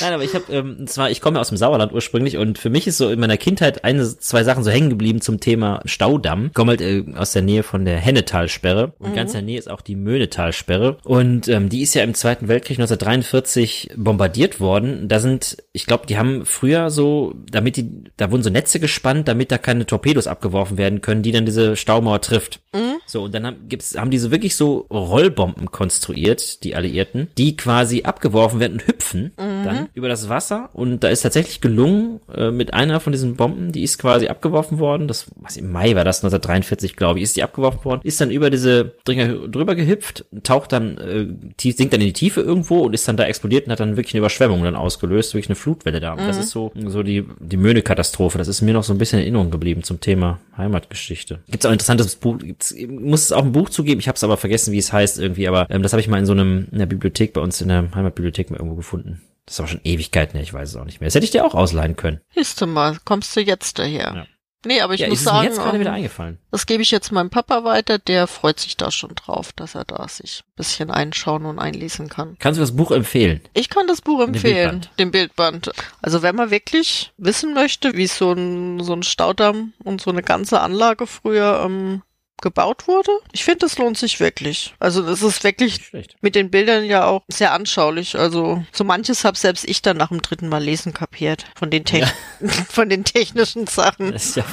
Nein, 0.00 0.12
aber 0.12 0.24
ich 0.24 0.34
habe, 0.34 0.52
ähm, 0.52 0.86
zwar, 0.86 1.10
ich 1.10 1.20
komme 1.20 1.40
aus 1.40 1.48
dem 1.48 1.56
Sauerland 1.56 1.92
ursprünglich 1.92 2.36
und 2.36 2.58
für 2.58 2.70
mich 2.70 2.86
ist 2.86 2.98
so 2.98 3.08
in 3.08 3.20
meiner 3.20 3.36
Kindheit 3.36 3.84
eine, 3.84 4.04
zwei 4.04 4.44
Sachen 4.44 4.62
so 4.62 4.70
hängen 4.70 4.90
geblieben 4.90 5.20
zum 5.20 5.40
Thema 5.40 5.80
Staudamm. 5.84 6.46
Ich 6.46 6.54
komme 6.54 6.70
halt 6.70 6.80
äh, 6.80 7.04
aus 7.16 7.32
der 7.32 7.42
Nähe 7.42 7.62
von 7.62 7.84
der 7.84 7.98
Hennetalsperre 7.98 8.92
und 8.98 9.14
ganz 9.14 9.30
in 9.30 9.38
der 9.38 9.42
Nähe 9.42 9.58
ist 9.58 9.70
auch 9.70 9.80
die 9.80 9.96
Möhnetalsperre 9.96 10.98
und 11.04 11.48
ähm, 11.48 11.68
die 11.68 11.82
ist 11.82 11.94
ja 11.94 12.02
im 12.02 12.14
Zweiten 12.14 12.48
Weltkrieg 12.48 12.78
1943 12.78 13.90
bombardiert 13.96 14.60
worden. 14.60 15.08
Da 15.08 15.18
sind, 15.18 15.56
ich 15.72 15.86
glaube, 15.86 16.06
die 16.06 16.18
haben 16.18 16.44
früher 16.44 16.90
so, 16.90 17.34
damit 17.50 17.76
die, 17.76 18.04
da 18.16 18.30
wurden 18.30 18.42
so 18.42 18.50
Netze 18.50 18.80
gespannt, 18.80 19.28
damit 19.28 19.50
da 19.50 19.58
keine 19.58 19.86
Torpedos 19.86 20.26
abgeworfen 20.26 20.78
werden 20.78 21.00
können, 21.00 21.22
die 21.22 21.32
dann 21.32 21.46
diese 21.46 21.76
Staumauer 21.76 22.20
trifft. 22.20 22.60
So, 23.06 23.24
und 23.24 23.34
dann 23.34 23.46
haben, 23.46 23.68
gibt's, 23.68 23.96
haben 23.96 24.10
diese 24.10 24.30
wirklich 24.30 24.56
so 24.56 24.86
Rollbomben 24.90 25.70
konstruiert, 25.70 26.64
die 26.64 26.74
Alliierten, 26.74 27.28
die 27.38 27.56
quasi 27.56 28.02
abgeworfen 28.02 28.60
werden 28.60 28.74
und 28.74 28.86
hüpfen 28.86 29.32
dann 29.66 29.88
über 29.94 30.08
das 30.08 30.28
Wasser. 30.28 30.70
Und 30.72 31.04
da 31.04 31.08
ist 31.08 31.22
tatsächlich 31.22 31.60
gelungen, 31.60 32.20
äh, 32.34 32.50
mit 32.50 32.74
einer 32.74 33.00
von 33.00 33.12
diesen 33.12 33.36
Bomben, 33.36 33.72
die 33.72 33.82
ist 33.82 33.98
quasi 33.98 34.28
abgeworfen 34.28 34.78
worden. 34.78 35.08
Das, 35.08 35.26
was 35.36 35.56
im 35.56 35.70
Mai 35.70 35.94
war 35.94 36.04
das, 36.04 36.18
1943, 36.18 36.96
glaube 36.96 37.18
ich, 37.18 37.24
ist 37.24 37.36
die 37.36 37.42
abgeworfen 37.42 37.84
worden, 37.84 38.00
ist 38.04 38.20
dann 38.20 38.30
über 38.30 38.50
diese 38.50 38.92
Dinger 39.06 39.48
drüber 39.48 39.74
gehüpft, 39.74 40.24
taucht 40.42 40.72
dann, 40.72 40.98
äh, 40.98 41.26
tief, 41.56 41.76
sinkt 41.76 41.92
dann 41.92 42.00
in 42.00 42.08
die 42.08 42.12
Tiefe 42.12 42.40
irgendwo 42.40 42.80
und 42.80 42.94
ist 42.94 43.06
dann 43.08 43.16
da 43.16 43.24
explodiert 43.24 43.66
und 43.66 43.72
hat 43.72 43.80
dann 43.80 43.96
wirklich 43.96 44.14
eine 44.14 44.20
Überschwemmung 44.20 44.62
dann 44.62 44.76
ausgelöst, 44.76 45.34
wirklich 45.34 45.48
eine 45.48 45.56
Flutwelle 45.56 46.00
da. 46.00 46.12
Und 46.12 46.20
das 46.20 46.38
ist 46.38 46.50
so, 46.50 46.72
so 46.86 47.02
die, 47.02 47.24
die 47.40 47.56
Möhne-Katastrophe. 47.56 48.38
Das 48.38 48.48
ist 48.48 48.62
mir 48.62 48.72
noch 48.72 48.84
so 48.84 48.92
ein 48.92 48.98
bisschen 48.98 49.18
in 49.18 49.24
Erinnerung 49.24 49.50
geblieben 49.50 49.82
zum 49.82 50.00
Thema 50.00 50.40
Heimatgeschichte. 50.56 51.40
Gibt's 51.48 51.66
auch 51.66 51.70
ein 51.70 51.74
interessantes 51.74 52.16
Buch, 52.16 52.38
gibt's, 52.38 52.74
muss 52.88 53.22
es 53.22 53.32
auch 53.32 53.44
ein 53.44 53.52
Buch 53.52 53.68
zugeben, 53.68 54.00
ich 54.00 54.08
habe 54.08 54.16
es 54.16 54.24
aber 54.24 54.36
vergessen, 54.36 54.72
wie 54.72 54.78
es 54.78 54.92
heißt 54.92 55.18
irgendwie, 55.18 55.48
aber 55.48 55.66
ähm, 55.70 55.82
das 55.82 55.92
habe 55.92 56.00
ich 56.00 56.08
mal 56.08 56.18
in 56.18 56.26
so 56.26 56.32
einem, 56.32 56.68
in 56.72 56.78
der 56.78 56.86
Bibliothek 56.86 57.32
bei 57.32 57.40
uns 57.40 57.60
in 57.60 57.68
der 57.68 57.88
Heimatbibliothek 57.94 58.50
mal 58.50 58.56
irgendwo 58.56 58.76
gefunden. 58.76 59.20
Das 59.46 59.54
ist 59.54 59.60
aber 59.60 59.68
schon 59.68 59.80
Ewigkeiten, 59.84 60.38
ich 60.40 60.52
weiß 60.52 60.70
es 60.70 60.76
auch 60.76 60.84
nicht 60.84 61.00
mehr. 61.00 61.06
Das 61.06 61.14
hätte 61.14 61.24
ich 61.24 61.30
dir 61.30 61.44
auch 61.44 61.54
ausleihen 61.54 61.96
können. 61.96 62.20
Siehst 62.34 62.60
du 62.60 62.66
mal, 62.66 62.98
kommst 63.04 63.34
du 63.36 63.40
jetzt 63.40 63.78
daher. 63.78 64.12
Ja. 64.14 64.26
Nee, 64.64 64.80
aber 64.80 64.94
ich 64.94 65.02
ja, 65.02 65.08
muss 65.08 65.20
ist 65.20 65.26
es 65.26 65.26
mir 65.26 65.32
sagen, 65.32 65.46
jetzt 65.46 65.58
gerade 65.58 65.78
wieder 65.78 65.90
ähm, 65.90 65.96
eingefallen. 65.96 66.38
das 66.50 66.66
gebe 66.66 66.82
ich 66.82 66.90
jetzt 66.90 67.12
meinem 67.12 67.30
Papa 67.30 67.62
weiter, 67.62 68.00
der 68.00 68.26
freut 68.26 68.58
sich 68.58 68.76
da 68.76 68.90
schon 68.90 69.14
drauf, 69.14 69.52
dass 69.52 69.76
er 69.76 69.84
da 69.84 70.08
sich 70.08 70.42
ein 70.44 70.52
bisschen 70.56 70.90
einschauen 70.90 71.46
und 71.46 71.60
einlesen 71.60 72.08
kann. 72.08 72.36
Kannst 72.40 72.58
du 72.58 72.62
das 72.62 72.74
Buch 72.74 72.90
empfehlen? 72.90 73.40
Ich 73.54 73.68
kann 73.68 73.86
das 73.86 74.00
Buch 74.00 74.20
empfehlen, 74.20 74.80
Bildband. 74.80 74.90
den 74.98 75.10
Bildband. 75.12 75.70
Also 76.02 76.22
wenn 76.22 76.34
man 76.34 76.50
wirklich 76.50 77.12
wissen 77.16 77.54
möchte, 77.54 77.94
wie 77.94 78.08
so 78.08 78.32
ein, 78.32 78.82
so 78.82 78.92
ein 78.92 79.04
Staudamm 79.04 79.72
und 79.84 80.00
so 80.00 80.10
eine 80.10 80.22
ganze 80.24 80.60
Anlage 80.60 81.06
früher 81.06 81.62
ähm, 81.64 82.02
gebaut 82.42 82.86
wurde, 82.86 83.10
ich 83.32 83.44
finde, 83.44 83.66
es 83.66 83.78
lohnt 83.78 83.96
sich 83.98 84.20
wirklich. 84.20 84.74
Also 84.78 85.06
es 85.08 85.22
ist 85.22 85.42
wirklich 85.44 85.76
schlecht. 85.86 86.16
mit 86.20 86.34
den 86.34 86.50
Bildern 86.50 86.84
ja 86.84 87.06
auch 87.06 87.22
sehr 87.28 87.52
anschaulich. 87.52 88.18
Also 88.18 88.64
so 88.72 88.84
manches 88.84 89.24
habe 89.24 89.36
selbst 89.38 89.64
ich 89.68 89.82
dann 89.82 89.96
nach 89.96 90.08
dem 90.08 90.22
dritten 90.22 90.48
Mal 90.48 90.62
lesen 90.62 90.92
kapiert 90.92 91.46
von 91.56 91.70
den, 91.70 91.84
Te 91.84 92.06
von 92.68 92.88
den 92.88 93.04
technischen 93.04 93.66
Sachen. 93.66 94.12
Das 94.12 94.34
ja, 94.34 94.44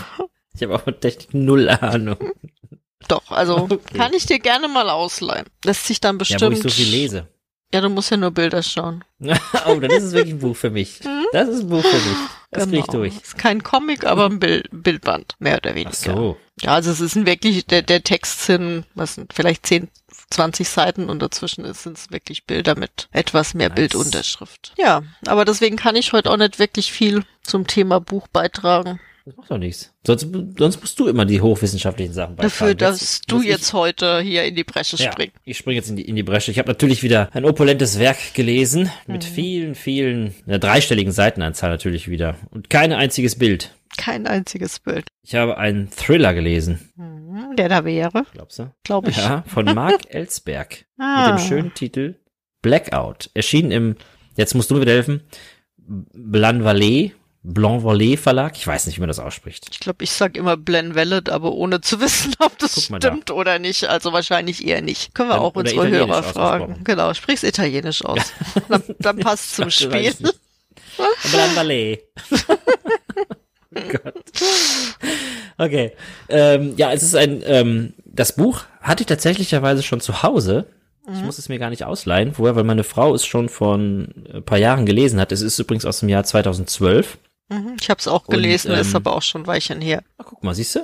ich 0.55 0.63
habe 0.63 0.75
auch 0.75 0.84
von 0.84 0.99
Technik 0.99 1.34
null 1.34 1.69
Ahnung. 1.69 2.17
Doch, 3.07 3.29
also 3.31 3.55
Okay. 3.69 3.97
kann 3.97 4.13
ich 4.13 4.25
dir 4.25 4.39
gerne 4.39 4.67
mal 4.69 4.89
ausleihen. 4.89 5.45
Lässt 5.65 5.86
sich 5.86 5.99
dann 5.99 6.15
Ja, 6.15 6.19
bestimmt. 6.19 6.41
wo 6.43 6.51
ich 6.51 6.61
so 6.63 6.69
viel 6.69 6.88
lese. 6.89 7.27
Ja, 7.73 7.81
du 7.81 7.89
musst 7.89 8.11
ja 8.11 8.17
nur 8.17 8.31
Bilder 8.31 8.61
schauen. 8.63 9.03
oh, 9.19 9.75
dann 9.79 9.89
ist 9.89 10.03
es 10.03 10.11
wirklich 10.13 10.36
ein 10.36 10.39
Buch 10.39 10.55
für 10.55 10.69
mich. 10.69 10.99
Das 11.31 11.49
ist 11.49 11.61
ein 11.61 11.69
Buch 11.69 11.84
für 11.84 11.95
mich. 11.97 12.17
Das 12.54 12.70
krieg 12.70 12.86
Genau. 12.86 12.97
durch. 12.99 13.16
Ist 13.22 13.38
kein 13.38 13.64
Comic, 13.64 14.06
aber 14.06 14.26
ein 14.26 14.39
Bild, 14.39 14.68
Bildband, 14.72 15.36
mehr 15.39 15.58
oder 15.58 15.76
weniger. 15.76 15.89
Ach 15.91 16.16
so. 16.16 16.38
Ja, 16.62 16.74
also 16.76 16.91
es 16.91 16.99
ist 16.99 17.16
wirklich, 17.26 17.66
der, 17.66 17.82
der 17.82 18.04
Text 18.04 18.41
sind, 18.45 18.86
was 18.95 19.16
sind, 19.16 19.34
vielleicht 19.34 19.66
10, 19.66 19.89
20 20.30 20.68
Seiten 20.70 21.10
und 21.10 21.20
dazwischen 21.22 21.72
sind 21.74 21.97
es 21.97 22.12
wirklich 22.12 22.45
Bilder 22.45 22.76
mit 22.76 23.08
etwas 23.12 23.54
mehr 23.54 23.70
Nice. 23.70 23.76
Bildunterschrift. 23.76 24.74
Ja, 24.78 25.01
aber 25.28 25.45
deswegen 25.45 25.76
kann 25.78 25.95
ich 25.95 26.14
heute 26.14 26.30
auch 26.32 26.38
nicht 26.38 26.60
wirklich 26.60 26.91
viel 26.91 27.24
zum 27.41 27.68
Thema 27.68 27.99
Buch 27.99 28.28
beitragen. 28.28 28.99
Das 29.26 29.38
macht 29.38 29.49
doch 29.51 29.57
nichts. 29.57 29.93
Sonst, 30.05 30.28
sonst 30.57 30.82
musst 30.82 30.99
du 30.99 31.07
immer 31.07 31.24
die 31.26 31.39
hochwissenschaftlichen 31.39 32.13
Sachen 32.13 32.36
Dafür, 32.36 32.67
beitragen. 32.67 32.91
dass 32.91 33.21
du 33.21 33.36
muss 33.38 33.45
ich- 33.45 33.49
jetzt 33.51 33.71
heute 33.71 34.19
hier 34.21 34.43
in 34.43 34.53
die 34.55 34.65
Bresche 34.65 34.97
Ja, 34.97 35.11
springst. 35.13 35.36
ich 35.45 35.57
springe 35.57 35.78
jetzt 35.78 35.89
in 35.89 35.95
die, 35.95 36.01
in 36.03 36.15
die 36.17 36.24
Bresche. 36.24 36.51
Ich 36.51 36.59
habe 36.59 36.67
natürlich 36.67 37.03
wieder 37.03 37.30
ein 37.34 37.45
opulentes 37.45 37.99
Werk 37.99 38.34
gelesen, 38.34 38.89
Mhm. 39.07 39.13
mit 39.13 39.24
vielen, 39.24 39.76
vielen, 39.76 40.34
einer 40.45 40.59
dreistelligen 40.59 41.13
Seitenanzahl 41.13 41.69
natürlich 41.69 42.09
wieder. 42.09 42.36
Und 42.51 42.69
kein 42.69 42.91
einziges 42.91 43.38
Bild. 43.38 43.74
Kein 43.95 44.28
einziges 44.28 44.80
Bild. 44.80 45.07
Ich 45.21 45.36
habe 45.36 45.57
einen 45.57 45.89
Thriller 45.91 46.34
gelesen, 46.34 46.89
Mhm, 46.95 47.55
Der 47.55 47.69
da 47.69 47.86
wäre, 47.86 48.26
glaubst 48.34 48.59
du? 48.59 48.71
glaube 48.84 49.09
ich. 49.11 49.17
Ja, 49.17 49.43
von 49.47 49.65
Mark 49.65 50.01
Ellsberg. 50.09 50.86
Ah. 50.97 51.32
Mit 51.32 51.39
dem 51.39 51.47
schönen 51.47 51.74
Titel 51.74 52.15
Blackout. 52.61 53.30
Erschienen 53.34 53.71
im, 53.71 53.95
jetzt 54.36 54.53
musst 54.55 54.69
du 54.69 54.76
mir 54.76 54.82
wieder 54.82 54.93
helfen, 54.93 55.21
Blanc 55.78 56.63
Vallée, 56.63 57.11
Blanc 57.45 57.83
Vallée 57.83 58.17
Verlag. 58.17 58.55
Ich 58.55 58.65
weiß 58.65 58.85
nicht, 58.87 58.95
wie 58.97 59.01
man 59.01 59.09
das 59.09 59.19
ausspricht. 59.19 59.67
Ich 59.71 59.79
glaube, 59.81 60.03
ich 60.03 60.11
sag 60.11 60.37
immer 60.37 60.55
Glenn 60.55 60.95
Vellet, 60.95 61.29
aber 61.29 61.51
ohne 61.51 61.81
zu 61.81 61.99
wissen, 61.99 62.33
ob 62.39 62.57
das 62.59 62.89
mal 62.89 62.99
da. 62.99 63.09
stimmt 63.09 63.31
oder 63.31 63.59
nicht. 63.59 63.85
Also 63.89 64.13
wahrscheinlich 64.13 64.65
eher 64.65 64.81
nicht. 64.81 65.13
Können 65.13 65.29
wir 65.29 65.33
Dann- 65.35 65.43
auch 65.43 65.55
unsere 65.55 65.87
Hörer 65.89 66.23
fragen. 66.23 66.81
Genau, 66.85 67.13
sprich's 67.13 67.43
italienisch 67.43 68.03
aus. 68.05 68.19
Dann, 68.69 68.83
dann 68.99 69.17
passt 69.19 69.55
zum 69.55 69.69
Spiel. 69.69 70.13
Blanc 71.31 71.53
Vallée. 71.55 71.99
oh 73.75 73.81
Gott. 73.89 74.13
Okay. 75.57 75.91
Ähm, 76.29 76.73
ja, 76.77 76.91
es 76.93 77.03
ist 77.03 77.15
ein, 77.15 77.41
ähm, 77.45 77.93
das 78.05 78.35
Buch 78.35 78.61
hatte 78.81 79.01
ich 79.03 79.07
tatsächlicherweise 79.07 79.83
schon 79.83 80.01
zu 80.01 80.23
Hause. 80.23 80.67
Ich 81.11 81.21
muss 81.21 81.37
es 81.37 81.49
mir 81.49 81.59
gar 81.59 81.69
nicht 81.69 81.83
ausleihen. 81.83 82.31
Woher? 82.37 82.55
Weil 82.55 82.63
meine 82.63 82.85
Frau 82.85 83.13
es 83.13 83.25
schon 83.25 83.49
vor 83.49 83.75
ein 83.75 84.41
paar 84.45 84.57
Jahren 84.57 84.85
gelesen 84.85 85.19
hat. 85.19 85.33
Es 85.33 85.41
ist 85.41 85.59
übrigens 85.59 85.83
aus 85.85 85.99
dem 85.99 86.07
Jahr 86.07 86.23
2012. 86.23 87.17
Mhm, 87.49 87.75
Ich 87.81 87.89
habe 87.89 87.99
es 87.99 88.07
auch 88.07 88.25
gelesen, 88.27 88.71
Und, 88.71 88.77
ist 88.79 88.89
ähm, 88.91 88.95
aber 88.97 89.15
auch 89.15 89.21
schon 89.21 89.41
ein 89.43 89.47
Weilchen 89.47 89.81
her. 89.81 90.03
Ah, 90.17 90.23
guck 90.25 90.43
mal, 90.43 90.53
siehst 90.55 90.75
du? 90.75 90.81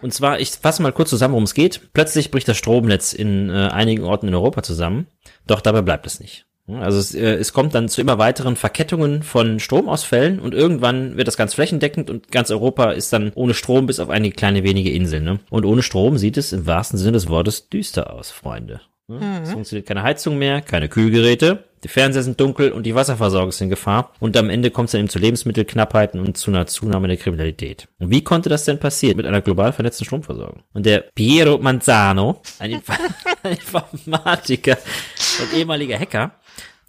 Und 0.00 0.14
zwar, 0.14 0.38
ich 0.40 0.50
fasse 0.50 0.82
mal 0.82 0.92
kurz 0.92 1.10
zusammen, 1.10 1.32
worum 1.32 1.44
es 1.44 1.54
geht. 1.54 1.92
Plötzlich 1.92 2.30
bricht 2.30 2.46
das 2.48 2.56
Stromnetz 2.56 3.12
in 3.12 3.50
äh, 3.50 3.68
einigen 3.68 4.04
Orten 4.04 4.28
in 4.28 4.34
Europa 4.34 4.62
zusammen. 4.62 5.08
Doch 5.46 5.60
dabei 5.60 5.82
bleibt 5.82 6.06
es 6.06 6.20
nicht. 6.20 6.46
Also 6.68 6.98
es, 6.98 7.14
äh, 7.14 7.34
es 7.34 7.52
kommt 7.54 7.74
dann 7.74 7.88
zu 7.88 8.00
immer 8.00 8.18
weiteren 8.18 8.54
Verkettungen 8.54 9.22
von 9.22 9.58
Stromausfällen 9.58 10.38
und 10.38 10.52
irgendwann 10.54 11.16
wird 11.16 11.26
das 11.26 11.38
ganz 11.38 11.54
flächendeckend 11.54 12.10
und 12.10 12.30
ganz 12.30 12.50
Europa 12.50 12.92
ist 12.92 13.12
dann 13.12 13.32
ohne 13.34 13.54
Strom 13.54 13.86
bis 13.86 14.00
auf 14.00 14.10
einige 14.10 14.34
kleine 14.36 14.62
wenige 14.64 14.90
Inseln. 14.92 15.24
Ne? 15.24 15.40
Und 15.50 15.64
ohne 15.64 15.82
Strom 15.82 16.18
sieht 16.18 16.36
es 16.36 16.52
im 16.52 16.66
wahrsten 16.66 16.98
Sinne 16.98 17.12
des 17.12 17.28
Wortes 17.28 17.70
düster 17.70 18.12
aus, 18.12 18.30
Freunde. 18.30 18.82
Ne? 19.08 19.16
Mhm. 19.16 19.42
Es 19.44 19.52
funktioniert 19.52 19.88
keine 19.88 20.02
Heizung 20.02 20.36
mehr, 20.36 20.60
keine 20.60 20.90
Kühlgeräte, 20.90 21.64
die 21.84 21.88
Fernseher 21.88 22.22
sind 22.22 22.40
dunkel 22.40 22.72
und 22.72 22.84
die 22.84 22.94
Wasserversorgung 22.94 23.50
ist 23.50 23.60
in 23.60 23.68
Gefahr. 23.68 24.12
Und 24.20 24.36
am 24.36 24.50
Ende 24.50 24.70
kommt 24.70 24.86
es 24.86 24.92
dann 24.92 25.00
eben 25.00 25.08
zu 25.08 25.18
Lebensmittelknappheiten 25.18 26.20
und 26.20 26.36
zu 26.36 26.50
einer 26.50 26.66
Zunahme 26.66 27.08
der 27.08 27.16
Kriminalität. 27.16 27.88
Und 27.98 28.10
wie 28.10 28.24
konnte 28.24 28.48
das 28.48 28.64
denn 28.64 28.78
passieren 28.78 29.16
mit 29.16 29.26
einer 29.26 29.40
global 29.40 29.72
vernetzten 29.72 30.04
Stromversorgung? 30.06 30.62
Und 30.72 30.86
der 30.86 31.04
Piero 31.14 31.58
Manzano, 31.58 32.42
ein, 32.58 32.72
Inf 32.72 32.88
ein 33.42 33.52
Informatiker 33.52 34.78
und 35.40 35.58
ehemaliger 35.58 35.98
Hacker, 35.98 36.32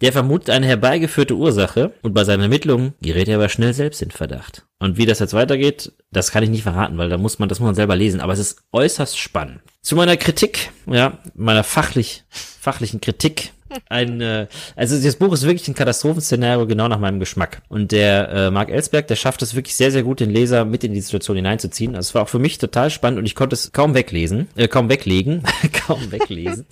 der 0.00 0.12
vermutet 0.12 0.50
eine 0.50 0.66
herbeigeführte 0.66 1.34
Ursache 1.34 1.92
und 2.02 2.14
bei 2.14 2.24
seinen 2.24 2.42
Ermittlungen 2.42 2.94
gerät 3.02 3.28
er 3.28 3.36
aber 3.36 3.48
schnell 3.48 3.74
selbst 3.74 4.00
in 4.00 4.10
Verdacht. 4.10 4.64
Und 4.78 4.96
wie 4.96 5.04
das 5.04 5.18
jetzt 5.18 5.34
weitergeht, 5.34 5.92
das 6.10 6.32
kann 6.32 6.42
ich 6.42 6.48
nicht 6.48 6.62
verraten, 6.62 6.96
weil 6.96 7.10
da 7.10 7.18
muss 7.18 7.38
man, 7.38 7.50
das 7.50 7.60
muss 7.60 7.66
man 7.66 7.74
selber 7.74 7.96
lesen, 7.96 8.20
aber 8.20 8.32
es 8.32 8.38
ist 8.38 8.62
äußerst 8.72 9.18
spannend. 9.18 9.60
Zu 9.82 9.96
meiner 9.96 10.16
Kritik, 10.16 10.70
ja, 10.86 11.18
meiner 11.34 11.64
fachlich, 11.64 12.24
fachlichen 12.30 13.00
Kritik 13.00 13.52
ein, 13.88 14.20
äh, 14.20 14.46
also 14.76 15.00
das 15.00 15.16
Buch 15.16 15.32
ist 15.32 15.44
wirklich 15.44 15.68
ein 15.68 15.74
Katastrophenszenario 15.74 16.66
genau 16.66 16.88
nach 16.88 16.98
meinem 16.98 17.20
Geschmack. 17.20 17.62
Und 17.68 17.92
der 17.92 18.28
äh, 18.30 18.50
Mark 18.50 18.70
Ellsberg, 18.70 19.06
der 19.06 19.16
schafft 19.16 19.42
es 19.42 19.54
wirklich 19.54 19.74
sehr, 19.74 19.90
sehr 19.90 20.02
gut, 20.02 20.20
den 20.20 20.30
Leser 20.30 20.64
mit 20.64 20.84
in 20.84 20.94
die 20.94 21.00
Situation 21.00 21.36
hineinzuziehen. 21.36 21.94
Also 21.94 22.10
es 22.10 22.14
war 22.14 22.22
auch 22.22 22.28
für 22.28 22.38
mich 22.38 22.58
total 22.58 22.90
spannend 22.90 23.18
und 23.18 23.26
ich 23.26 23.34
konnte 23.34 23.54
es 23.54 23.72
kaum 23.72 23.94
weglesen, 23.94 24.48
äh, 24.56 24.68
kaum 24.68 24.88
weglegen, 24.88 25.42
kaum 25.86 26.10
weglesen. 26.12 26.66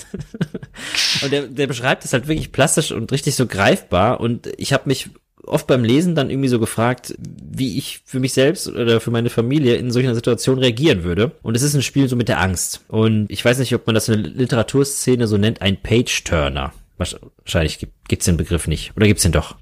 und 1.23 1.33
der, 1.33 1.43
der 1.43 1.67
beschreibt 1.67 2.05
es 2.05 2.13
halt 2.13 2.29
wirklich 2.29 2.53
plastisch 2.53 2.93
und 2.93 3.13
richtig 3.13 3.35
so 3.35 3.47
greifbar. 3.47 4.21
Und 4.21 4.49
ich 4.57 4.73
habe 4.73 4.85
mich 4.87 5.11
oft 5.49 5.67
beim 5.67 5.85
Lesen 5.85 6.15
dann 6.15 6.31
irgendwie 6.31 6.49
so 6.49 6.61
gefragt, 6.61 7.15
wie 7.19 7.79
ich 7.79 8.01
für 8.05 8.21
mich 8.21 8.33
selbst 8.33 8.69
oder 8.69 9.01
für 9.01 9.11
meine 9.11 9.31
Familie 9.31 9.77
in 9.77 9.91
solcher 9.91 10.15
Situation 10.15 10.59
reagieren 10.59 11.05
würde. 11.05 11.33
Und 11.43 11.57
es 11.57 11.63
ist 11.63 11.75
ein 11.75 11.83
Spiel 11.83 12.09
so 12.09 12.17
mit 12.17 12.29
der 12.29 12.41
Angst. 12.41 12.85
Und 12.89 13.27
ich 13.31 13.45
weiß 13.45 13.59
nicht, 13.59 13.75
ob 13.75 13.87
man 13.87 13.95
das 13.95 14.09
in 14.09 14.23
der 14.23 14.33
Literaturszene 14.33 15.27
so 15.27 15.37
nennt, 15.37 15.63
ein 15.63 15.81
Page-Turner. 15.81 16.73
Wahrscheinlich 16.99 17.87
gibt's 18.09 18.25
den 18.25 18.37
Begriff 18.37 18.67
nicht. 18.67 18.97
Oder 18.97 19.07
gibt's 19.07 19.23
den 19.23 19.33
doch? 19.33 19.57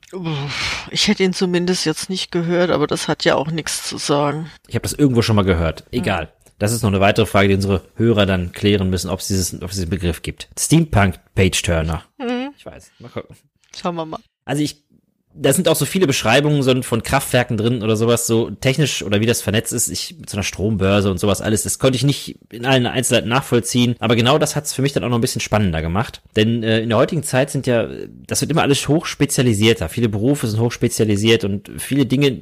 Ich 0.90 1.08
hätte 1.08 1.22
ihn 1.22 1.32
zumindest 1.32 1.84
jetzt 1.84 2.08
nicht 2.08 2.32
gehört, 2.32 2.70
aber 2.70 2.86
das 2.86 3.08
hat 3.08 3.24
ja 3.24 3.34
auch 3.34 3.50
nichts 3.50 3.86
zu 3.88 3.98
sagen. 3.98 4.50
Ich 4.66 4.74
habe 4.74 4.82
das 4.82 4.94
irgendwo 4.94 5.22
schon 5.22 5.36
mal 5.36 5.44
gehört. 5.44 5.84
Egal. 5.90 6.24
Mhm. 6.24 6.28
Das 6.58 6.72
ist 6.72 6.82
noch 6.82 6.88
eine 6.88 7.00
weitere 7.00 7.26
Frage, 7.26 7.48
die 7.48 7.54
unsere 7.54 7.82
Hörer 7.96 8.24
dann 8.24 8.52
klären 8.52 8.88
müssen, 8.88 9.10
ob 9.10 9.20
es 9.20 9.26
dieses, 9.26 9.54
ob 9.60 9.70
es 9.70 9.76
diesen 9.76 9.90
Begriff 9.90 10.22
gibt. 10.22 10.48
Steampunk 10.58 11.16
Page 11.34 11.60
Turner. 11.60 12.04
Mhm. 12.18 12.54
Ich 12.56 12.64
weiß. 12.64 12.92
Mal 12.98 13.10
gucken. 13.10 13.36
Schauen 13.76 13.94
wir 13.96 14.06
mal. 14.06 14.20
Also 14.46 14.62
ich 14.62 14.85
da 15.38 15.52
sind 15.52 15.68
auch 15.68 15.76
so 15.76 15.84
viele 15.84 16.06
Beschreibungen 16.06 16.82
von 16.82 17.02
Kraftwerken 17.02 17.56
drin 17.56 17.82
oder 17.82 17.96
sowas, 17.96 18.26
so 18.26 18.50
technisch 18.50 19.02
oder 19.02 19.20
wie 19.20 19.26
das 19.26 19.42
vernetzt 19.42 19.72
ist, 19.72 19.88
ich 19.88 20.16
mit 20.18 20.30
so 20.30 20.36
einer 20.36 20.44
Strombörse 20.44 21.10
und 21.10 21.18
sowas 21.18 21.40
alles, 21.40 21.62
das 21.62 21.78
konnte 21.78 21.96
ich 21.96 22.04
nicht 22.04 22.38
in 22.50 22.64
allen 22.64 22.86
Einzelheiten 22.86 23.28
nachvollziehen, 23.28 23.96
aber 23.98 24.16
genau 24.16 24.38
das 24.38 24.56
hat 24.56 24.64
es 24.64 24.72
für 24.72 24.82
mich 24.82 24.92
dann 24.92 25.04
auch 25.04 25.08
noch 25.08 25.18
ein 25.18 25.22
bisschen 25.22 25.40
spannender 25.40 25.82
gemacht, 25.82 26.22
denn 26.36 26.62
äh, 26.62 26.80
in 26.80 26.88
der 26.88 26.98
heutigen 26.98 27.22
Zeit 27.22 27.50
sind 27.50 27.66
ja, 27.66 27.88
das 28.26 28.40
wird 28.40 28.50
immer 28.50 28.62
alles 28.62 28.88
hoch 28.88 29.06
spezialisierter, 29.06 29.88
viele 29.88 30.08
Berufe 30.08 30.46
sind 30.46 30.60
hoch 30.60 30.72
spezialisiert 30.72 31.44
und 31.44 31.70
viele 31.78 32.06
Dinge, 32.06 32.38